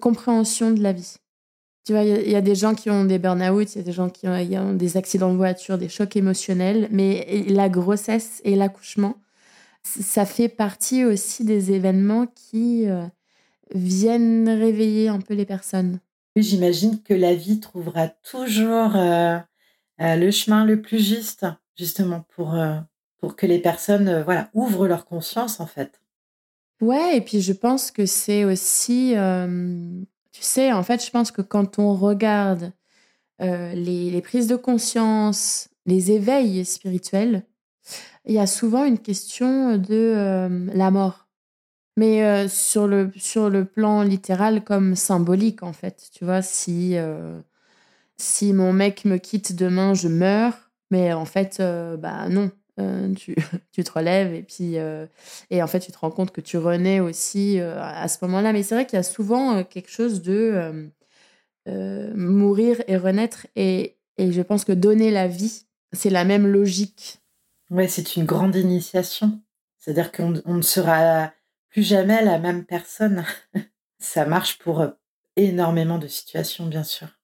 compréhension 0.00 0.70
de 0.70 0.82
la 0.82 0.92
vie. 0.92 1.16
Tu 1.84 1.92
vois, 1.92 2.02
il 2.02 2.30
y, 2.30 2.36
a 2.36 2.42
des 2.42 2.54
gens 2.54 2.74
qui 2.74 2.90
ont 2.90 3.04
des 3.04 3.18
burn-out, 3.18 3.74
il 3.74 3.78
y 3.78 3.80
a 3.80 3.84
des 3.84 3.92
gens 3.92 4.10
qui 4.10 4.28
ont, 4.28 4.74
des 4.74 4.96
accidents 4.98 5.32
de 5.32 5.38
voiture, 5.38 5.78
des 5.78 5.88
chocs 5.88 6.16
émotionnels, 6.16 6.86
mais 6.90 7.44
la 7.48 7.70
grossesse 7.70 8.42
et 8.44 8.56
l'accouchement, 8.56 9.14
ça 9.82 10.26
fait 10.26 10.50
partie 10.50 11.06
aussi 11.06 11.44
des 11.44 11.72
événements 11.72 12.26
qui 12.26 12.86
euh, 12.86 13.06
viennent 13.74 14.50
réveiller 14.50 15.08
un 15.08 15.20
peu 15.20 15.32
les 15.32 15.46
personnes. 15.46 16.00
Oui, 16.36 16.42
j'imagine 16.42 17.00
que 17.02 17.14
la 17.14 17.34
vie 17.34 17.58
trouvera 17.58 18.08
toujours 18.08 18.94
euh, 18.96 19.38
euh, 20.00 20.16
le 20.16 20.30
chemin 20.30 20.64
le 20.64 20.80
plus 20.80 21.04
juste, 21.04 21.46
justement, 21.76 22.24
pour, 22.34 22.54
euh, 22.54 22.78
pour 23.18 23.36
que 23.36 23.46
les 23.46 23.58
personnes 23.58 24.08
euh, 24.08 24.22
voilà, 24.22 24.50
ouvrent 24.54 24.86
leur 24.86 25.06
conscience, 25.06 25.60
en 25.60 25.66
fait. 25.66 26.00
Ouais, 26.80 27.16
et 27.16 27.20
puis 27.20 27.40
je 27.40 27.52
pense 27.52 27.90
que 27.90 28.06
c'est 28.06 28.44
aussi, 28.44 29.14
tu 30.32 30.42
sais, 30.42 30.72
en 30.72 30.84
fait, 30.84 31.04
je 31.04 31.10
pense 31.10 31.32
que 31.32 31.42
quand 31.42 31.80
on 31.80 31.92
regarde 31.92 32.72
les, 33.40 34.22
prises 34.22 34.46
de 34.46 34.54
conscience, 34.54 35.70
les 35.86 36.12
éveils 36.12 36.64
spirituels, 36.64 37.42
il 38.26 38.34
y 38.34 38.38
a 38.38 38.46
souvent 38.46 38.84
une 38.84 39.00
question 39.00 39.76
de 39.76 40.70
la 40.72 40.92
mort. 40.92 41.26
Mais 41.96 42.46
sur, 42.46 42.86
le, 42.86 43.10
sur 43.16 43.50
le 43.50 43.64
plan 43.64 44.02
littéral 44.02 44.62
comme 44.62 44.94
symbolique, 44.94 45.64
en 45.64 45.72
fait. 45.72 46.10
Tu 46.12 46.24
vois, 46.24 46.42
si 46.42 46.94
si 48.18 48.52
mon 48.52 48.72
mec 48.72 49.04
me 49.04 49.16
quitte 49.16 49.54
demain, 49.54 49.94
je 49.94 50.08
meurs. 50.08 50.70
Mais 50.90 51.12
en 51.12 51.24
fait, 51.24 51.58
euh, 51.60 51.96
bah 51.96 52.28
non. 52.28 52.50
Euh, 52.80 53.12
tu, 53.14 53.34
tu, 53.72 53.82
te 53.82 53.90
relèves 53.90 54.32
et 54.32 54.42
puis 54.42 54.78
euh, 54.78 55.04
et 55.50 55.64
en 55.64 55.66
fait 55.66 55.80
tu 55.80 55.90
te 55.90 55.98
rends 55.98 56.12
compte 56.12 56.30
que 56.30 56.40
tu 56.40 56.58
renais 56.58 57.00
aussi 57.00 57.58
à 57.58 58.06
ce 58.06 58.18
moment-là. 58.22 58.52
Mais 58.52 58.62
c'est 58.62 58.76
vrai 58.76 58.86
qu'il 58.86 58.96
y 58.96 59.00
a 59.00 59.04
souvent 59.04 59.64
quelque 59.64 59.90
chose 59.90 60.22
de 60.22 60.90
mourir 61.66 62.80
et 62.86 62.96
renaître. 62.96 63.46
Et, 63.56 63.96
et, 64.16 64.32
je 64.32 64.42
pense 64.42 64.64
que 64.64 64.72
donner 64.72 65.10
la 65.10 65.26
vie 65.26 65.66
c'est 65.92 66.10
la 66.10 66.24
même 66.24 66.46
logique. 66.46 67.18
Ouais 67.70 67.88
c'est 67.88 68.14
une 68.14 68.24
grande 68.24 68.54
initiation. 68.54 69.40
C'est-à-dire 69.78 70.12
qu'on 70.12 70.30
ne 70.30 70.62
sera 70.62 71.32
plus 71.70 71.82
jamais 71.82 72.24
la 72.24 72.38
même 72.38 72.64
personne. 72.64 73.24
Ça 73.98 74.24
marche 74.24 74.58
pour 74.58 74.86
énormément 75.34 75.98
de 75.98 76.06
situations 76.06 76.66
bien 76.66 76.84
sûr 76.84 77.17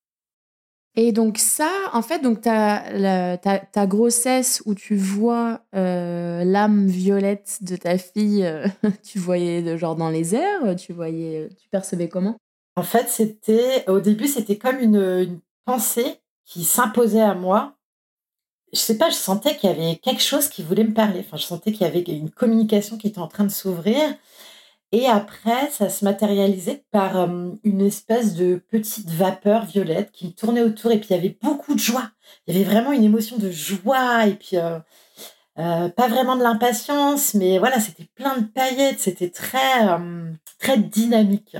et 0.96 1.10
donc 1.10 1.38
ça, 1.38 1.70
en 1.92 2.02
fait, 2.02 2.20
donc 2.20 2.40
ta, 2.40 3.86
grossesse 3.86 4.62
où 4.64 4.74
tu 4.74 4.94
vois 4.94 5.60
euh, 5.74 6.44
l'âme 6.44 6.86
violette 6.86 7.58
de 7.62 7.74
ta 7.74 7.98
fille, 7.98 8.44
euh, 8.44 8.66
tu 9.02 9.18
voyais 9.18 9.62
de 9.62 9.76
genre 9.76 9.96
dans 9.96 10.10
les 10.10 10.36
airs, 10.36 10.76
tu 10.76 10.92
voyais, 10.92 11.48
tu 11.60 11.68
percevais 11.68 12.08
comment? 12.08 12.36
En 12.76 12.82
fait, 12.82 13.08
c'était 13.08 13.84
au 13.88 14.00
début, 14.00 14.28
c'était 14.28 14.58
comme 14.58 14.78
une, 14.78 15.40
pensée 15.64 16.20
qui 16.44 16.62
s'imposait 16.62 17.22
à 17.22 17.34
moi. 17.34 17.78
Je 18.74 18.78
sais 18.78 18.98
pas, 18.98 19.08
je 19.08 19.14
sentais 19.14 19.56
qu'il 19.56 19.70
y 19.70 19.72
avait 19.72 19.96
quelque 19.96 20.22
chose 20.22 20.48
qui 20.48 20.62
voulait 20.62 20.84
me 20.84 20.92
parler. 20.92 21.20
Enfin, 21.20 21.38
je 21.38 21.44
sentais 21.44 21.72
qu'il 21.72 21.86
y 21.86 21.88
avait 21.88 22.00
une 22.00 22.30
communication 22.30 22.98
qui 22.98 23.06
était 23.06 23.20
en 23.20 23.28
train 23.28 23.44
de 23.44 23.50
s'ouvrir. 23.50 24.14
Et 24.94 25.08
après, 25.08 25.70
ça 25.72 25.88
se 25.88 26.04
matérialisait 26.04 26.84
par 26.92 27.16
une 27.64 27.80
espèce 27.80 28.36
de 28.36 28.54
petite 28.54 29.10
vapeur 29.10 29.64
violette 29.64 30.12
qui 30.12 30.28
me 30.28 30.30
tournait 30.30 30.62
autour. 30.62 30.92
Et 30.92 31.00
puis, 31.00 31.08
il 31.10 31.16
y 31.16 31.18
avait 31.18 31.36
beaucoup 31.42 31.74
de 31.74 31.80
joie. 31.80 32.12
Il 32.46 32.54
y 32.54 32.56
avait 32.56 32.70
vraiment 32.70 32.92
une 32.92 33.02
émotion 33.02 33.36
de 33.36 33.50
joie. 33.50 34.28
Et 34.28 34.36
puis, 34.36 34.56
pas 35.56 36.08
vraiment 36.08 36.36
de 36.36 36.44
l'impatience, 36.44 37.34
mais 37.34 37.58
voilà, 37.58 37.80
c'était 37.80 38.08
plein 38.14 38.38
de 38.38 38.46
paillettes. 38.46 39.00
C'était 39.00 39.30
très, 39.30 39.84
très 40.60 40.78
dynamique. 40.78 41.56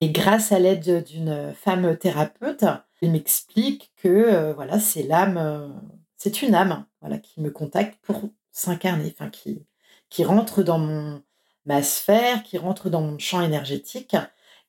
Et 0.00 0.08
grâce 0.08 0.50
à 0.50 0.58
l'aide 0.58 1.04
d'une 1.04 1.52
femme 1.52 1.98
thérapeute, 1.98 2.64
elle 3.02 3.10
m'explique 3.10 3.92
que 4.02 4.54
voilà, 4.54 4.80
c'est 4.80 5.02
l'âme, 5.02 5.78
c'est 6.16 6.40
une 6.40 6.54
âme 6.54 6.86
voilà, 7.02 7.18
qui 7.18 7.42
me 7.42 7.50
contacte 7.50 7.98
pour 8.00 8.22
s'incarner, 8.52 9.14
enfin, 9.14 9.28
qui, 9.28 9.66
qui 10.08 10.24
rentre 10.24 10.62
dans 10.62 10.78
mon 10.78 11.22
ma 11.66 11.82
sphère, 11.82 12.42
qui 12.42 12.58
rentre 12.58 12.90
dans 12.90 13.02
mon 13.02 13.18
champ 13.18 13.40
énergétique. 13.40 14.16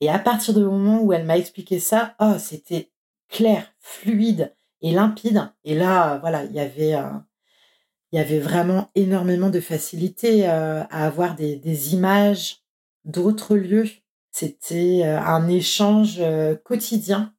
Et 0.02 0.10
à 0.10 0.20
partir 0.20 0.54
du 0.54 0.62
moment 0.62 1.02
où 1.02 1.14
elle 1.14 1.26
m'a 1.26 1.38
expliqué 1.38 1.80
ça, 1.80 2.16
oh, 2.20 2.34
c'était 2.40 2.92
clair, 3.30 3.72
fluide 3.80 4.54
et 4.82 4.92
limpide. 4.92 5.52
Et 5.64 5.76
là, 5.76 6.18
voilà, 6.20 6.44
il 6.46 6.54
y 6.54 6.60
avait, 6.60 6.96
euh, 6.96 8.40
vraiment 8.40 8.90
énormément 8.96 9.50
de 9.50 9.60
facilité 9.60 10.50
euh, 10.50 10.84
à 10.90 11.06
avoir 11.06 11.36
des, 11.36 11.94
images 11.94 12.62
d'autres 13.06 13.56
lieux. 13.56 13.90
C'était 14.32 15.04
euh, 15.04 15.20
un 15.20 15.48
échange 15.48 16.22
quotidien 16.64 17.34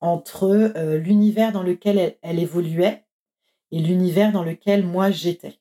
entre 0.00 0.72
l'univers 0.96 1.52
dans 1.52 1.62
lequel 1.62 2.16
elle 2.20 2.38
évoluait 2.38 3.06
et 3.72 3.80
l'univers 3.80 4.30
dans 4.30 4.44
lequel 4.44 4.84
moi 4.84 5.10
j'étais 5.10 5.58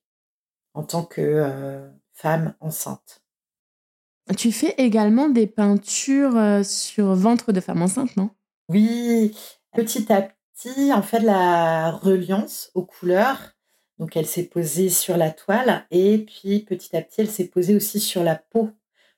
en 0.73 0.83
tant 0.83 1.03
que 1.03 1.89
femme 2.15 2.55
enceinte. 2.61 3.21
Tu 4.37 4.51
fais 4.51 4.73
également 4.77 5.29
des 5.29 5.45
peintures 5.45 6.35
euh, 6.35 6.63
sur 6.63 7.13
ventre 7.13 7.51
de 7.51 7.59
femme 7.59 7.83
enceinte, 7.83 8.17
non? 8.17 8.31
Oui, 8.69 9.37
petit 9.73 10.11
à 10.11 10.23
petit, 10.23 10.91
en 10.91 11.03
fait, 11.03 11.19
la 11.19 11.91
reliance 11.91 12.71
aux 12.73 12.85
couleurs. 12.85 13.51
Donc, 13.99 14.17
elle 14.17 14.25
s'est 14.25 14.45
posée 14.45 14.89
sur 14.89 15.15
la 15.15 15.29
toile 15.29 15.85
et 15.91 16.25
puis 16.25 16.61
petit 16.61 16.97
à 16.97 17.01
petit, 17.01 17.21
elle 17.21 17.29
s'est 17.29 17.47
posée 17.47 17.75
aussi 17.75 17.99
sur 17.99 18.23
la 18.23 18.35
peau, 18.35 18.71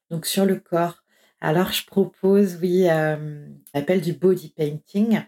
donc 0.09 0.25
sur 0.25 0.45
le 0.45 0.57
corps. 0.57 1.03
Alors, 1.39 1.71
je 1.71 1.85
propose, 1.85 2.57
oui, 2.61 2.89
euh, 2.89 3.47
l'appel 3.73 4.01
du 4.01 4.13
body 4.13 4.49
painting. 4.49 5.21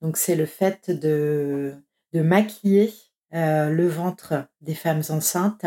Donc, 0.00 0.16
c'est 0.16 0.34
le 0.34 0.46
fait 0.46 0.90
de, 0.90 1.74
de 2.12 2.22
maquiller 2.22 2.92
euh, 3.34 3.68
le 3.68 3.86
ventre 3.86 4.48
des 4.60 4.74
femmes 4.74 5.02
enceintes 5.10 5.66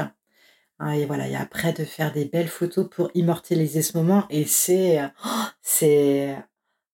et 0.81 1.05
voilà, 1.05 1.27
et 1.27 1.35
après 1.35 1.73
de 1.73 1.85
faire 1.85 2.11
des 2.11 2.25
belles 2.25 2.49
photos 2.49 2.87
pour 2.89 3.09
immortaliser 3.13 3.81
ce 3.81 3.97
moment. 3.97 4.25
Et 4.29 4.45
c'est 4.45 4.99
c'est 5.61 6.37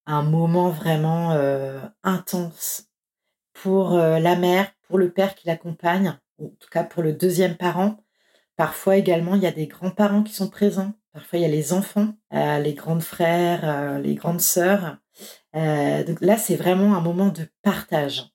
un 0.06 0.24
moment 0.24 0.70
vraiment 0.70 1.32
euh, 1.32 1.80
intense 2.04 2.90
pour 3.54 3.94
euh, 3.94 4.20
la 4.20 4.36
mère, 4.36 4.72
pour 4.88 4.98
le 4.98 5.12
père 5.12 5.36
qui 5.36 5.48
l'accompagne, 5.48 6.18
en 6.40 6.48
tout 6.60 6.70
cas 6.72 6.84
pour 6.84 7.04
le 7.04 7.14
deuxième 7.14 7.56
parent. 7.56 7.98
Parfois 8.56 8.98
également, 8.98 9.36
il 9.36 9.42
y 9.42 9.48
a 9.48 9.52
des 9.52 9.68
grands-parents 9.68 10.24
qui 10.24 10.34
sont 10.34 10.50
présents. 10.50 10.94
Parfois, 11.14 11.40
il 11.40 11.42
y 11.42 11.46
a 11.46 11.50
les 11.50 11.74
enfants, 11.74 12.14
euh, 12.34 12.60
les 12.60 12.74
grands 12.74 13.00
frères, 13.00 14.00
les 14.00 14.16
grandes 14.16 14.42
sœurs. 14.42 14.98
donc 15.54 16.22
là, 16.22 16.38
c'est 16.38 16.56
vraiment 16.56 16.96
un 16.96 17.02
moment 17.02 17.30
de 17.30 17.48
partage. 17.64 18.32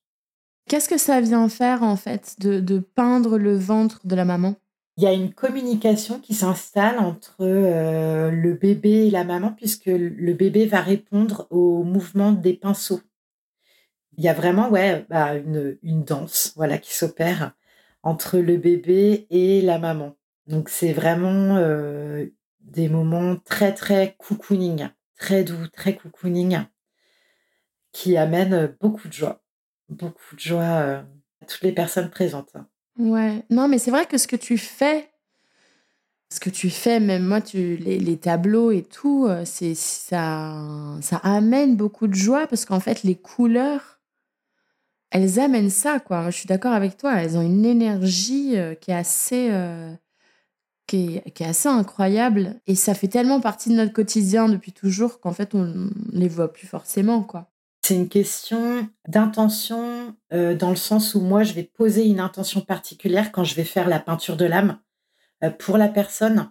Qu'est-ce 0.68 0.88
que 0.88 0.98
ça 0.98 1.20
vient 1.20 1.48
faire 1.48 1.84
en 1.84 1.94
fait 1.94 2.34
de, 2.40 2.78
peindre 2.80 3.38
le 3.38 3.56
ventre 3.56 4.00
de 4.04 4.16
la 4.16 4.24
maman? 4.24 4.56
Il 4.96 5.04
y 5.04 5.06
a 5.06 5.12
une 5.12 5.32
communication 5.34 6.20
qui 6.20 6.34
s'installe 6.34 6.98
entre 6.98 7.36
euh, 7.40 8.30
le 8.30 8.54
bébé 8.54 9.06
et 9.06 9.10
la 9.10 9.24
maman 9.24 9.52
puisque 9.52 9.86
le 9.86 10.32
bébé 10.32 10.66
va 10.66 10.80
répondre 10.80 11.46
au 11.50 11.82
mouvement 11.84 12.32
des 12.32 12.54
pinceaux. 12.54 13.02
Il 14.16 14.24
y 14.24 14.28
a 14.28 14.32
vraiment 14.32 14.70
ouais, 14.70 15.04
bah, 15.10 15.34
une, 15.34 15.78
danse 16.04 16.52
voilà, 16.56 16.78
qui 16.78 16.94
s'opère 16.94 17.52
entre 18.02 18.38
le 18.38 18.56
bébé 18.56 19.26
et 19.30 19.60
la 19.60 19.78
maman. 19.78 20.16
Donc 20.46 20.70
c'est 20.70 20.92
vraiment 20.92 21.56
euh, 21.56 22.26
des 22.60 22.88
moments 22.88 23.36
très 23.36 23.74
très 23.74 24.16
cocooning, 24.18 24.88
très 25.18 25.44
doux, 25.44 25.68
très 25.68 25.96
cocooning, 25.96 26.60
qui 27.92 28.16
amènent 28.16 28.74
beaucoup 28.80 29.08
de 29.08 29.12
joie 29.12 29.42
beaucoup 29.88 30.34
de 30.34 30.40
joie 30.40 30.62
euh, 30.62 31.02
à 31.42 31.46
toutes 31.46 31.62
les 31.62 31.72
personnes 31.72 32.10
présentes. 32.10 32.56
Ouais, 32.98 33.44
non, 33.50 33.68
mais 33.68 33.78
c'est 33.78 33.90
vrai 33.90 34.06
que 34.06 34.16
ce 34.18 34.26
que 34.26 34.36
tu 34.36 34.56
fais, 34.56 35.10
ce 36.30 36.40
que 36.40 36.50
tu 36.50 36.70
fais, 36.70 36.98
même 37.00 37.24
moi, 37.26 37.40
tu, 37.40 37.76
les, 37.76 38.16
tableaux 38.18 38.70
et 38.70 38.82
tout, 38.82 39.26
euh, 39.28 39.44
c'est 39.44 39.74
ça, 39.74 40.54
ça 41.02 41.16
amène 41.18 41.76
beaucoup 41.76 42.06
de 42.08 42.14
joie 42.14 42.46
parce 42.46 42.64
qu'en 42.64 42.80
fait, 42.80 43.02
les 43.02 43.14
couleurs, 43.14 44.00
elles 45.10 45.38
amènent 45.40 45.70
ça, 45.70 46.00
quoi. 46.00 46.30
je 46.30 46.36
suis 46.38 46.46
d'accord 46.46 46.72
avec 46.72 46.96
toi, 46.96 47.14
elles 47.22 47.36
ont 47.36 47.42
une 47.42 47.64
énergie 47.64 48.56
euh, 48.56 48.74
qui 48.74 48.90
est 48.90 48.94
assez. 48.94 49.50
qui 50.86 51.16
est, 51.16 51.30
qui 51.32 51.42
est, 51.42 51.46
assez 51.46 51.68
incroyable 51.68 52.60
et 52.66 52.74
ça 52.74 52.94
fait 52.94 53.08
tellement 53.08 53.40
partie 53.40 53.70
de 53.70 53.74
notre 53.74 53.92
quotidien 53.92 54.48
depuis 54.48 54.72
toujours 54.72 55.20
qu'en 55.20 55.32
fait 55.32 55.54
on 55.54 55.90
les 56.12 56.28
voit 56.28 56.52
plus 56.52 56.66
forcément 56.66 57.22
quoi. 57.22 57.50
C'est 57.86 57.94
une 57.94 58.08
question 58.08 58.90
d'intention 59.06 60.16
euh, 60.32 60.56
dans 60.56 60.70
le 60.70 60.76
sens 60.76 61.14
où 61.14 61.20
moi, 61.20 61.44
je 61.44 61.52
vais 61.52 61.62
poser 61.62 62.04
une 62.04 62.18
intention 62.18 62.60
particulière 62.60 63.30
quand 63.30 63.44
je 63.44 63.54
vais 63.54 63.62
faire 63.62 63.88
la 63.88 64.00
peinture 64.00 64.36
de 64.36 64.44
l'âme 64.44 64.80
euh, 65.44 65.50
pour 65.50 65.78
la 65.78 65.86
personne. 65.86 66.50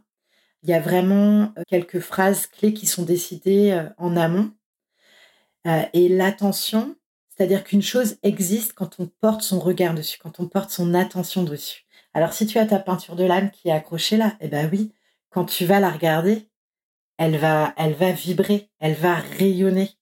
Il 0.63 0.69
y 0.69 0.73
a 0.73 0.79
vraiment 0.79 1.51
euh, 1.57 1.63
quelques 1.67 1.99
phrases 1.99 2.47
clés 2.47 2.73
qui 2.73 2.85
sont 2.85 3.03
décidées 3.03 3.85
en 3.97 4.15
amont. 4.15 4.51
et 5.65 6.07
l'attention, 6.07 6.95
c'est-à-dire 7.27 7.65
qu'une 7.65 7.81
chose 7.81 8.15
existe 8.23 8.71
quand 8.71 9.01
on 9.01 9.07
porte 9.07 9.41
son 9.41 9.59
regard 9.59 9.93
dessus, 9.93 10.17
quand 10.23 10.39
on 10.39 10.47
porte 10.47 10.69
son 10.69 10.93
attention 10.93 11.43
dessus. 11.43 11.85
Alors 12.13 12.31
si 12.31 12.45
tu 12.45 12.59
as 12.59 12.65
ta 12.65 12.79
peinture 12.79 13.17
de 13.17 13.25
l'âme 13.25 13.51
qui 13.51 13.67
est 13.67 13.73
accrochée 13.73 14.15
là, 14.15 14.37
eh 14.39 14.47
ben 14.47 14.69
oui, 14.71 14.93
quand 15.31 15.43
tu 15.43 15.65
vas 15.65 15.81
la 15.81 15.89
regarder, 15.89 16.47
elle 17.17 17.35
va, 17.35 17.73
elle 17.75 17.93
va 17.93 18.13
vibrer, 18.13 18.69
elle 18.79 18.95
va 18.95 19.15
rayonner. 19.15 19.97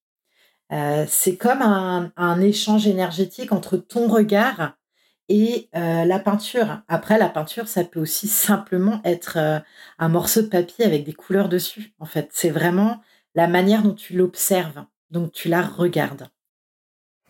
Euh, 0.74 1.06
c'est 1.08 1.38
comme 1.38 1.62
un, 1.62 2.42
échange 2.42 2.88
énergétique 2.88 3.52
entre 3.52 3.78
ton 3.78 4.08
regard 4.08 4.76
et 5.30 5.70
euh, 5.76 6.04
la 6.04 6.20
peinture. 6.20 6.82
Après, 6.88 7.20
la 7.20 7.30
peinture, 7.30 7.68
ça 7.68 7.84
peut 7.84 8.00
aussi 8.00 8.28
simplement 8.28 9.00
être 9.04 9.38
euh, 9.38 9.60
un 10.00 10.10
morceau 10.10 10.42
de 10.42 10.48
papier 10.48 10.84
avec 10.84 11.04
des 11.04 11.14
couleurs 11.14 11.48
dessus. 11.48 11.94
En 12.00 12.06
fait, 12.06 12.30
c'est 12.32 12.50
vraiment 12.50 13.02
la 13.36 13.48
manière 13.48 13.84
dont 13.84 13.94
tu 13.94 14.14
l'observes, 14.14 14.84
donc 15.12 15.32
tu 15.32 15.48
la 15.48 15.62
regardes. 15.62 16.30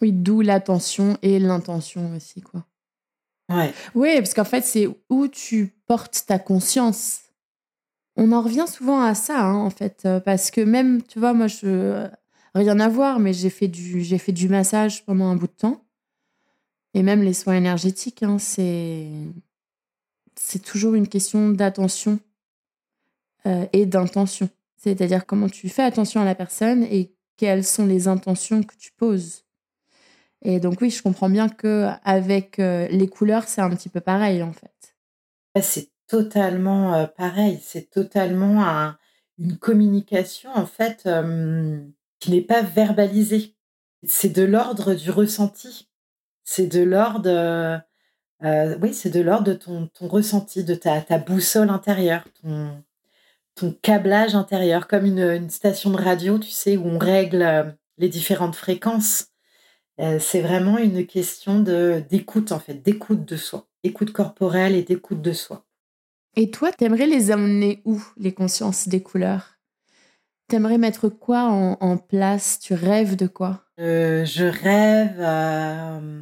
Oui, 0.01 0.11
d'où 0.11 0.41
l'attention 0.41 1.17
et 1.21 1.39
l'intention 1.39 2.15
aussi, 2.15 2.41
quoi. 2.41 2.65
Ouais. 3.49 3.73
Oui, 3.93 4.15
parce 4.17 4.33
qu'en 4.33 4.45
fait, 4.45 4.61
c'est 4.61 4.87
où 5.09 5.27
tu 5.27 5.75
portes 5.85 6.23
ta 6.27 6.39
conscience. 6.39 7.19
On 8.15 8.31
en 8.31 8.41
revient 8.41 8.65
souvent 8.67 9.01
à 9.01 9.15
ça, 9.15 9.41
hein, 9.41 9.55
en 9.55 9.69
fait, 9.69 10.07
parce 10.23 10.49
que 10.49 10.61
même, 10.61 11.03
tu 11.03 11.19
vois, 11.19 11.33
moi, 11.33 11.47
je, 11.47 12.07
rien 12.53 12.79
à 12.79 12.89
voir, 12.89 13.19
mais 13.19 13.33
j'ai 13.33 13.49
fait 13.49 13.67
du, 13.67 14.01
j'ai 14.03 14.17
fait 14.17 14.31
du 14.31 14.49
massage 14.49 15.05
pendant 15.05 15.25
un 15.25 15.35
bout 15.35 15.47
de 15.47 15.53
temps. 15.53 15.85
Et 16.93 17.01
même 17.01 17.23
les 17.23 17.33
soins 17.33 17.55
énergétiques, 17.55 18.23
hein, 18.23 18.37
c'est, 18.37 19.09
c'est 20.35 20.61
toujours 20.61 20.93
une 20.93 21.07
question 21.07 21.49
d'attention 21.49 22.19
euh, 23.45 23.65
et 23.73 23.85
d'intention. 23.85 24.49
C'est-à-dire 24.77 25.25
comment 25.25 25.49
tu 25.49 25.69
fais 25.69 25.83
attention 25.83 26.21
à 26.21 26.25
la 26.25 26.35
personne 26.35 26.83
et 26.83 27.15
quelles 27.37 27.63
sont 27.63 27.85
les 27.85 28.07
intentions 28.07 28.61
que 28.61 28.75
tu 28.75 28.91
poses. 28.91 29.43
Et 30.43 30.59
donc 30.59 30.81
oui, 30.81 30.89
je 30.89 31.01
comprends 31.01 31.29
bien 31.29 31.49
que 31.49 31.87
avec 32.03 32.59
euh, 32.59 32.87
les 32.89 33.07
couleurs, 33.07 33.47
c'est 33.47 33.61
un 33.61 33.69
petit 33.69 33.89
peu 33.89 34.01
pareil 34.01 34.43
en 34.43 34.51
fait. 34.51 34.95
C'est 35.61 35.89
totalement 36.07 36.93
euh, 36.93 37.07
pareil. 37.07 37.59
C'est 37.63 37.89
totalement 37.89 38.93
une 39.39 39.57
communication 39.57 40.51
en 40.53 40.65
fait 40.65 41.07
qui 42.23 42.31
n'est 42.31 42.41
pas 42.41 42.61
verbalisé. 42.61 43.53
C'est 44.07 44.29
de 44.29 44.43
l'ordre 44.43 44.93
du 44.93 45.11
ressenti. 45.11 45.89
C'est 46.45 46.67
de 46.67 46.81
l'ordre, 46.81 47.29
euh, 47.29 47.77
euh, 48.45 48.77
oui, 48.81 48.93
c'est 48.93 49.09
de 49.09 49.19
l'ordre 49.19 49.43
de 49.43 49.53
ton, 49.53 49.87
ton, 49.87 50.07
ressenti, 50.07 50.63
de 50.63 50.73
ta, 50.73 51.01
boussole 51.17 51.69
intérieure, 51.69 52.23
ton, 52.41 52.81
ton 53.55 53.75
câblage 53.81 54.35
intérieur, 54.35 54.87
comme 54.87 55.05
une, 55.05 55.49
station 55.49 55.89
de 55.89 55.97
radio, 55.97 56.39
tu 56.39 56.49
sais, 56.49 56.77
où 56.77 56.85
on 56.85 56.97
règle 56.97 57.41
euh, 57.41 57.63
les 57.97 58.07
différentes 58.07 58.55
fréquences. 58.55 59.27
c'est 59.97 60.41
vraiment 60.41 60.77
une 60.77 61.05
question 61.05 61.59
d'écoute 61.59 62.53
en 62.53 62.59
fait, 62.59 62.75
d'écoute 62.75 63.25
de 63.25 63.35
soi, 63.35 63.67
écoute 63.83 64.13
corporelle 64.13 64.75
et 64.75 64.83
d'écoute 64.83 65.21
de 65.21 65.33
soi. 65.33 65.65
Et 66.35 66.51
toi, 66.51 66.71
t'aimerais 66.71 67.05
les 67.05 67.31
amener 67.31 67.81
où 67.83 68.01
les 68.17 68.33
consciences 68.33 68.87
des 68.87 69.03
couleurs? 69.03 69.52
T'aimerais 70.53 70.77
mettre 70.77 71.09
quoi 71.09 71.45
en, 71.45 71.97
place? 71.97 72.59
Tu 72.59 72.75
rêves 72.75 73.15
de 73.15 73.25
quoi? 73.25 73.65
Euh, 73.79 74.23
Je 74.23 74.45
rêve 74.45 75.17
euh, 75.17 76.21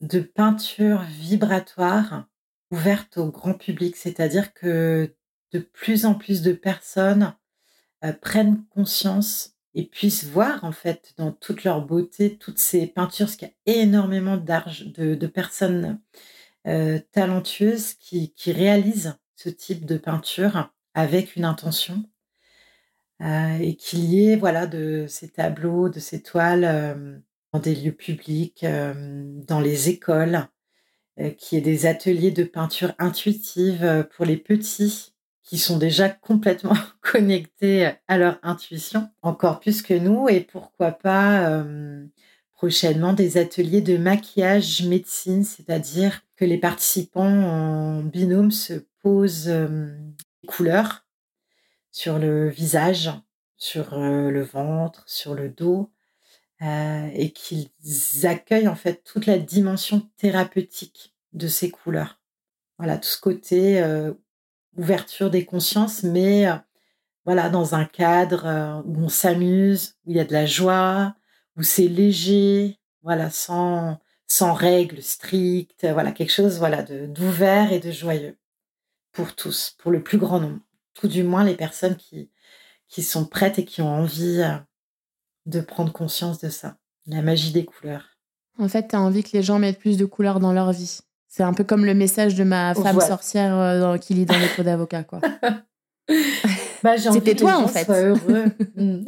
de 0.00 0.20
peinture 0.20 1.02
vibratoire 1.02 2.24
ouverte 2.70 3.18
au 3.18 3.30
grand 3.30 3.52
public, 3.52 3.96
c'est-à-dire 3.96 4.54
que 4.54 5.14
de 5.52 5.58
plus 5.58 6.06
en 6.06 6.14
plus 6.14 6.40
de 6.40 6.54
personnes 6.54 7.34
euh, 8.02 8.14
prennent 8.14 8.64
conscience 8.70 9.56
et 9.74 9.84
puissent 9.84 10.24
voir 10.24 10.64
en 10.64 10.72
fait 10.72 11.12
dans 11.18 11.30
toute 11.30 11.62
leur 11.62 11.84
beauté 11.84 12.38
toutes 12.38 12.58
ces 12.58 12.86
peintures, 12.86 13.26
parce 13.26 13.36
qu'il 13.36 13.52
y 13.66 13.72
a 13.72 13.82
énormément 13.82 14.38
de, 14.38 15.16
de, 15.16 15.26
personnes 15.26 16.00
talentueuses 17.12 17.92
qui, 17.92 18.32
qui 18.32 18.52
réalisent 18.52 19.18
ce 19.36 19.50
type 19.50 19.84
de 19.84 19.98
peinture 19.98 20.72
avec 20.94 21.36
une 21.36 21.44
intention 21.44 22.06
et 23.20 23.76
qu'il 23.76 24.04
y 24.04 24.30
ait 24.30 24.36
voilà 24.36 24.66
de 24.66 25.06
ces 25.08 25.28
tableaux, 25.28 25.88
de 25.88 26.00
ces 26.00 26.22
toiles 26.22 26.64
euh, 26.64 27.18
dans 27.52 27.60
des 27.60 27.74
lieux 27.74 27.92
publics, 27.92 28.64
euh, 28.64 28.94
dans 29.46 29.60
les 29.60 29.88
écoles, 29.88 30.46
qu'il 31.36 31.58
y 31.58 31.60
ait 31.60 31.64
des 31.64 31.84
ateliers 31.84 32.30
de 32.30 32.44
peinture 32.44 32.94
intuitive 32.98 34.08
pour 34.16 34.24
les 34.24 34.38
petits 34.38 35.12
qui 35.42 35.58
sont 35.58 35.76
déjà 35.76 36.08
complètement 36.08 36.76
connectés 37.02 37.90
à 38.08 38.16
leur 38.16 38.38
intuition, 38.42 39.10
encore 39.20 39.60
plus 39.60 39.82
que 39.82 39.92
nous, 39.92 40.28
et 40.30 40.40
pourquoi 40.40 40.92
pas 40.92 41.62
prochainement 42.52 43.12
des 43.12 43.36
ateliers 43.36 43.82
de 43.82 43.98
maquillage 43.98 44.82
médecine, 44.86 45.44
c'est-à-dire 45.44 46.22
que 46.36 46.46
les 46.46 46.58
participants 46.58 47.24
en 47.26 48.02
binôme 48.02 48.52
se 48.52 48.74
posent 49.02 49.46
des 49.48 50.48
couleurs 50.48 51.04
sur 51.92 52.18
le 52.18 52.48
visage, 52.48 53.10
sur 53.56 53.96
le 53.96 54.42
ventre, 54.42 55.02
sur 55.06 55.34
le 55.34 55.48
dos, 55.48 55.90
et 56.62 57.32
qu'ils 57.32 57.70
accueillent 58.24 58.68
en 58.68 58.76
fait 58.76 59.02
toute 59.04 59.26
la 59.26 59.38
dimension 59.38 60.08
thérapeutique 60.16 61.14
de 61.32 61.48
ces 61.48 61.70
couleurs. 61.70 62.20
Voilà, 62.78 62.98
tout 62.98 63.08
ce 63.08 63.20
côté 63.20 63.82
ouverture 64.76 65.30
des 65.30 65.44
consciences, 65.44 66.02
mais 66.02 66.46
voilà, 67.24 67.48
dans 67.48 67.74
un 67.74 67.84
cadre 67.84 68.82
où 68.86 68.96
on 69.04 69.08
s'amuse, 69.08 69.96
où 70.06 70.10
il 70.10 70.16
y 70.16 70.20
a 70.20 70.24
de 70.24 70.32
la 70.32 70.46
joie, 70.46 71.14
où 71.56 71.62
c'est 71.62 71.88
léger, 71.88 72.78
voilà, 73.02 73.30
sans, 73.30 73.98
sans 74.26 74.54
règles 74.54 75.02
strictes, 75.02 75.86
voilà, 75.86 76.12
quelque 76.12 76.32
chose 76.32 76.58
voilà, 76.58 76.82
d'ouvert 76.82 77.72
et 77.72 77.80
de 77.80 77.90
joyeux 77.90 78.38
pour 79.12 79.34
tous, 79.34 79.76
pour 79.78 79.90
le 79.90 80.02
plus 80.02 80.18
grand 80.18 80.40
nombre 80.40 80.60
tout 80.94 81.08
du 81.08 81.22
moins 81.22 81.44
les 81.44 81.54
personnes 81.54 81.96
qui, 81.96 82.30
qui 82.88 83.02
sont 83.02 83.24
prêtes 83.24 83.58
et 83.58 83.64
qui 83.64 83.82
ont 83.82 83.88
envie 83.88 84.42
euh, 84.42 84.56
de 85.46 85.60
prendre 85.60 85.92
conscience 85.92 86.38
de 86.38 86.48
ça, 86.48 86.76
la 87.06 87.22
magie 87.22 87.52
des 87.52 87.64
couleurs. 87.64 88.18
En 88.58 88.68
fait, 88.68 88.88
tu 88.88 88.96
as 88.96 89.00
envie 89.00 89.22
que 89.22 89.30
les 89.32 89.42
gens 89.42 89.58
mettent 89.58 89.78
plus 89.78 89.96
de 89.96 90.04
couleurs 90.04 90.40
dans 90.40 90.52
leur 90.52 90.72
vie. 90.72 90.98
C'est 91.28 91.44
un 91.44 91.54
peu 91.54 91.64
comme 91.64 91.84
le 91.84 91.94
message 91.94 92.34
de 92.34 92.44
ma 92.44 92.74
femme 92.74 93.00
sorcière 93.00 93.56
euh, 93.56 93.96
qui 93.98 94.14
lit 94.14 94.26
dans 94.26 94.38
les 94.38 94.48
cours 94.48 94.64
d'avocat, 94.64 95.04
quoi. 95.04 95.20
bah, 96.82 96.98
C'était 96.98 97.36
toi, 97.36 97.58
en 97.58 97.68
fait. 97.68 97.88
heureux. 97.88 98.46
Mm. 98.76 99.04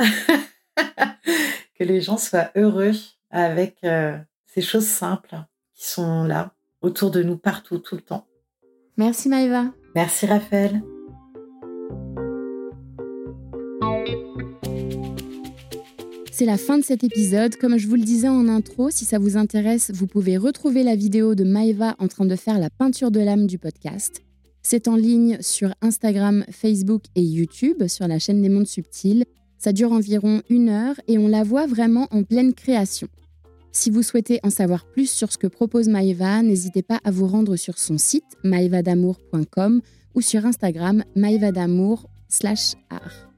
que 1.78 1.85
les 1.85 2.01
gens 2.01 2.16
soient 2.16 2.51
heureux 2.57 2.93
avec 3.30 3.76
euh, 3.85 4.16
ces 4.47 4.62
choses 4.62 4.87
simples 4.87 5.37
qui 5.74 5.89
sont 5.89 6.24
là, 6.24 6.55
autour 6.80 7.11
de 7.11 7.22
nous, 7.22 7.37
partout, 7.37 7.78
tout 7.78 7.97
le 7.97 8.03
temps. 8.03 8.26
Merci 8.97 9.28
Maïva. 9.28 9.66
Merci 9.95 10.26
Raphaël. 10.26 10.83
C'est 16.35 16.47
la 16.47 16.57
fin 16.57 16.78
de 16.78 16.83
cet 16.83 17.05
épisode. 17.05 17.57
Comme 17.57 17.76
je 17.76 17.87
vous 17.87 17.95
le 17.95 18.03
disais 18.03 18.26
en 18.26 18.49
intro, 18.49 18.89
si 18.89 19.05
ça 19.05 19.18
vous 19.18 19.37
intéresse, 19.37 19.91
vous 19.95 20.07
pouvez 20.07 20.39
retrouver 20.39 20.83
la 20.83 20.97
vidéo 20.97 21.35
de 21.35 21.45
Maeva 21.45 21.95
en 21.99 22.09
train 22.09 22.24
de 22.24 22.37
faire 22.37 22.59
la 22.59 22.70
peinture 22.70 23.11
de 23.11 23.20
l'âme 23.20 23.47
du 23.47 23.59
podcast. 23.59 24.22
C'est 24.62 24.89
en 24.89 24.97
ligne 24.97 25.37
sur 25.43 25.74
Instagram, 25.83 26.47
Facebook 26.51 27.03
et 27.16 27.22
YouTube 27.22 27.87
sur 27.87 28.09
la 28.09 28.18
chaîne 28.18 28.41
des 28.41 28.49
mondes 28.49 28.66
subtils. 28.66 29.26
Ça 29.59 29.74
dure 29.74 29.93
environ 29.93 30.41
une 30.49 30.70
heure 30.70 30.99
et 31.07 31.18
on 31.18 31.28
la 31.28 31.45
voit 31.45 31.66
vraiment 31.66 32.09
en 32.11 32.22
pleine 32.22 32.55
création. 32.55 33.09
Si 33.70 33.91
vous 33.91 34.03
souhaitez 34.03 34.41
en 34.43 34.49
savoir 34.51 34.87
plus 34.87 35.11
sur 35.11 35.30
ce 35.30 35.37
que 35.37 35.47
propose 35.47 35.89
Maeva, 35.89 36.43
n'hésitez 36.43 36.83
pas 36.83 37.01
à 37.05 37.11
vous 37.11 37.26
rendre 37.26 37.57
sur 37.57 37.78
son 37.78 37.99
site 37.99 38.24
maevadamour.com 38.43 39.83
ou 40.14 40.22
sur 40.22 40.47
Instagram 40.47 41.05
maevadamour 41.14 42.09
art. 42.89 43.32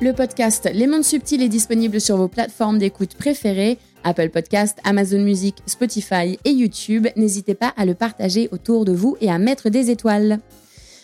Le 0.00 0.12
podcast 0.12 0.70
Les 0.72 0.86
Mondes 0.86 1.02
Subtils 1.02 1.42
est 1.42 1.48
disponible 1.48 2.00
sur 2.00 2.16
vos 2.16 2.28
plateformes 2.28 2.78
d'écoute 2.78 3.16
préférées, 3.16 3.78
Apple 4.04 4.28
Podcast, 4.28 4.78
Amazon 4.84 5.18
Music, 5.18 5.56
Spotify 5.66 6.38
et 6.44 6.52
YouTube. 6.52 7.08
N'hésitez 7.16 7.56
pas 7.56 7.74
à 7.76 7.84
le 7.84 7.94
partager 7.94 8.48
autour 8.52 8.84
de 8.84 8.92
vous 8.92 9.16
et 9.20 9.28
à 9.28 9.38
mettre 9.38 9.70
des 9.70 9.90
étoiles. 9.90 10.38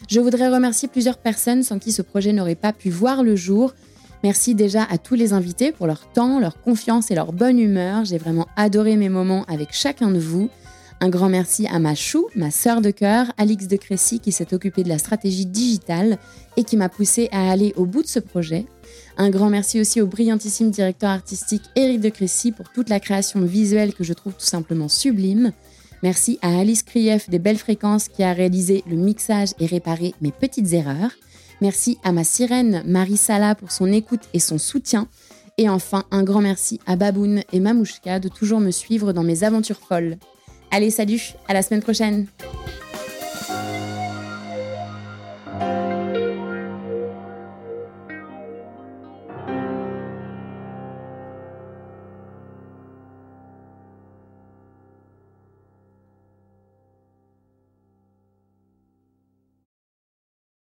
Je 0.08 0.20
voudrais 0.20 0.48
remercier 0.48 0.86
plusieurs 0.86 1.18
personnes 1.18 1.64
sans 1.64 1.80
qui 1.80 1.90
ce 1.90 2.02
projet 2.02 2.32
n'aurait 2.32 2.54
pas 2.54 2.72
pu 2.72 2.88
voir 2.88 3.24
le 3.24 3.34
jour. 3.34 3.74
Merci 4.22 4.54
déjà 4.54 4.84
à 4.84 4.96
tous 4.96 5.16
les 5.16 5.32
invités 5.32 5.72
pour 5.72 5.88
leur 5.88 6.12
temps, 6.12 6.38
leur 6.38 6.60
confiance 6.60 7.10
et 7.10 7.16
leur 7.16 7.32
bonne 7.32 7.58
humeur. 7.58 8.04
J'ai 8.04 8.18
vraiment 8.18 8.46
adoré 8.54 8.94
mes 8.94 9.08
moments 9.08 9.44
avec 9.48 9.72
chacun 9.72 10.12
de 10.12 10.20
vous. 10.20 10.50
Un 11.00 11.08
grand 11.08 11.28
merci 11.28 11.66
à 11.66 11.80
ma 11.80 11.96
chou, 11.96 12.28
ma 12.36 12.52
sœur 12.52 12.80
de 12.80 12.92
cœur, 12.92 13.26
Alix 13.38 13.66
de 13.66 13.76
Crécy, 13.76 14.20
qui 14.20 14.30
s'est 14.30 14.54
occupée 14.54 14.84
de 14.84 14.88
la 14.88 14.98
stratégie 14.98 15.46
digitale 15.46 16.16
et 16.56 16.62
qui 16.62 16.76
m'a 16.76 16.88
poussé 16.88 17.28
à 17.32 17.50
aller 17.50 17.74
au 17.76 17.86
bout 17.86 18.02
de 18.02 18.08
ce 18.08 18.20
projet. 18.20 18.66
Un 19.16 19.30
grand 19.30 19.48
merci 19.48 19.80
aussi 19.80 20.00
au 20.00 20.06
brillantissime 20.06 20.70
directeur 20.70 21.10
artistique 21.10 21.62
Éric 21.76 22.00
de 22.00 22.08
Crécy 22.08 22.50
pour 22.50 22.70
toute 22.70 22.88
la 22.88 22.98
création 22.98 23.40
visuelle 23.42 23.94
que 23.94 24.02
je 24.02 24.12
trouve 24.12 24.32
tout 24.32 24.44
simplement 24.44 24.88
sublime. 24.88 25.52
Merci 26.02 26.38
à 26.42 26.58
Alice 26.58 26.82
Krief 26.82 27.30
des 27.30 27.38
Belles 27.38 27.58
Fréquences 27.58 28.08
qui 28.08 28.24
a 28.24 28.32
réalisé 28.32 28.82
le 28.88 28.96
mixage 28.96 29.50
et 29.60 29.66
réparé 29.66 30.14
mes 30.20 30.32
petites 30.32 30.72
erreurs. 30.72 31.12
Merci 31.60 31.98
à 32.02 32.12
ma 32.12 32.24
sirène 32.24 32.82
Marie 32.86 33.16
Sala 33.16 33.54
pour 33.54 33.70
son 33.70 33.92
écoute 33.92 34.28
et 34.34 34.40
son 34.40 34.58
soutien. 34.58 35.08
Et 35.58 35.68
enfin, 35.68 36.04
un 36.10 36.24
grand 36.24 36.40
merci 36.40 36.80
à 36.84 36.96
Baboun 36.96 37.42
et 37.52 37.60
Mamouchka 37.60 38.18
de 38.18 38.28
toujours 38.28 38.60
me 38.60 38.72
suivre 38.72 39.12
dans 39.12 39.22
mes 39.22 39.44
aventures 39.44 39.78
folles. 39.78 40.18
Allez, 40.72 40.90
salut, 40.90 41.34
à 41.46 41.54
la 41.54 41.62
semaine 41.62 41.82
prochaine! 41.82 42.26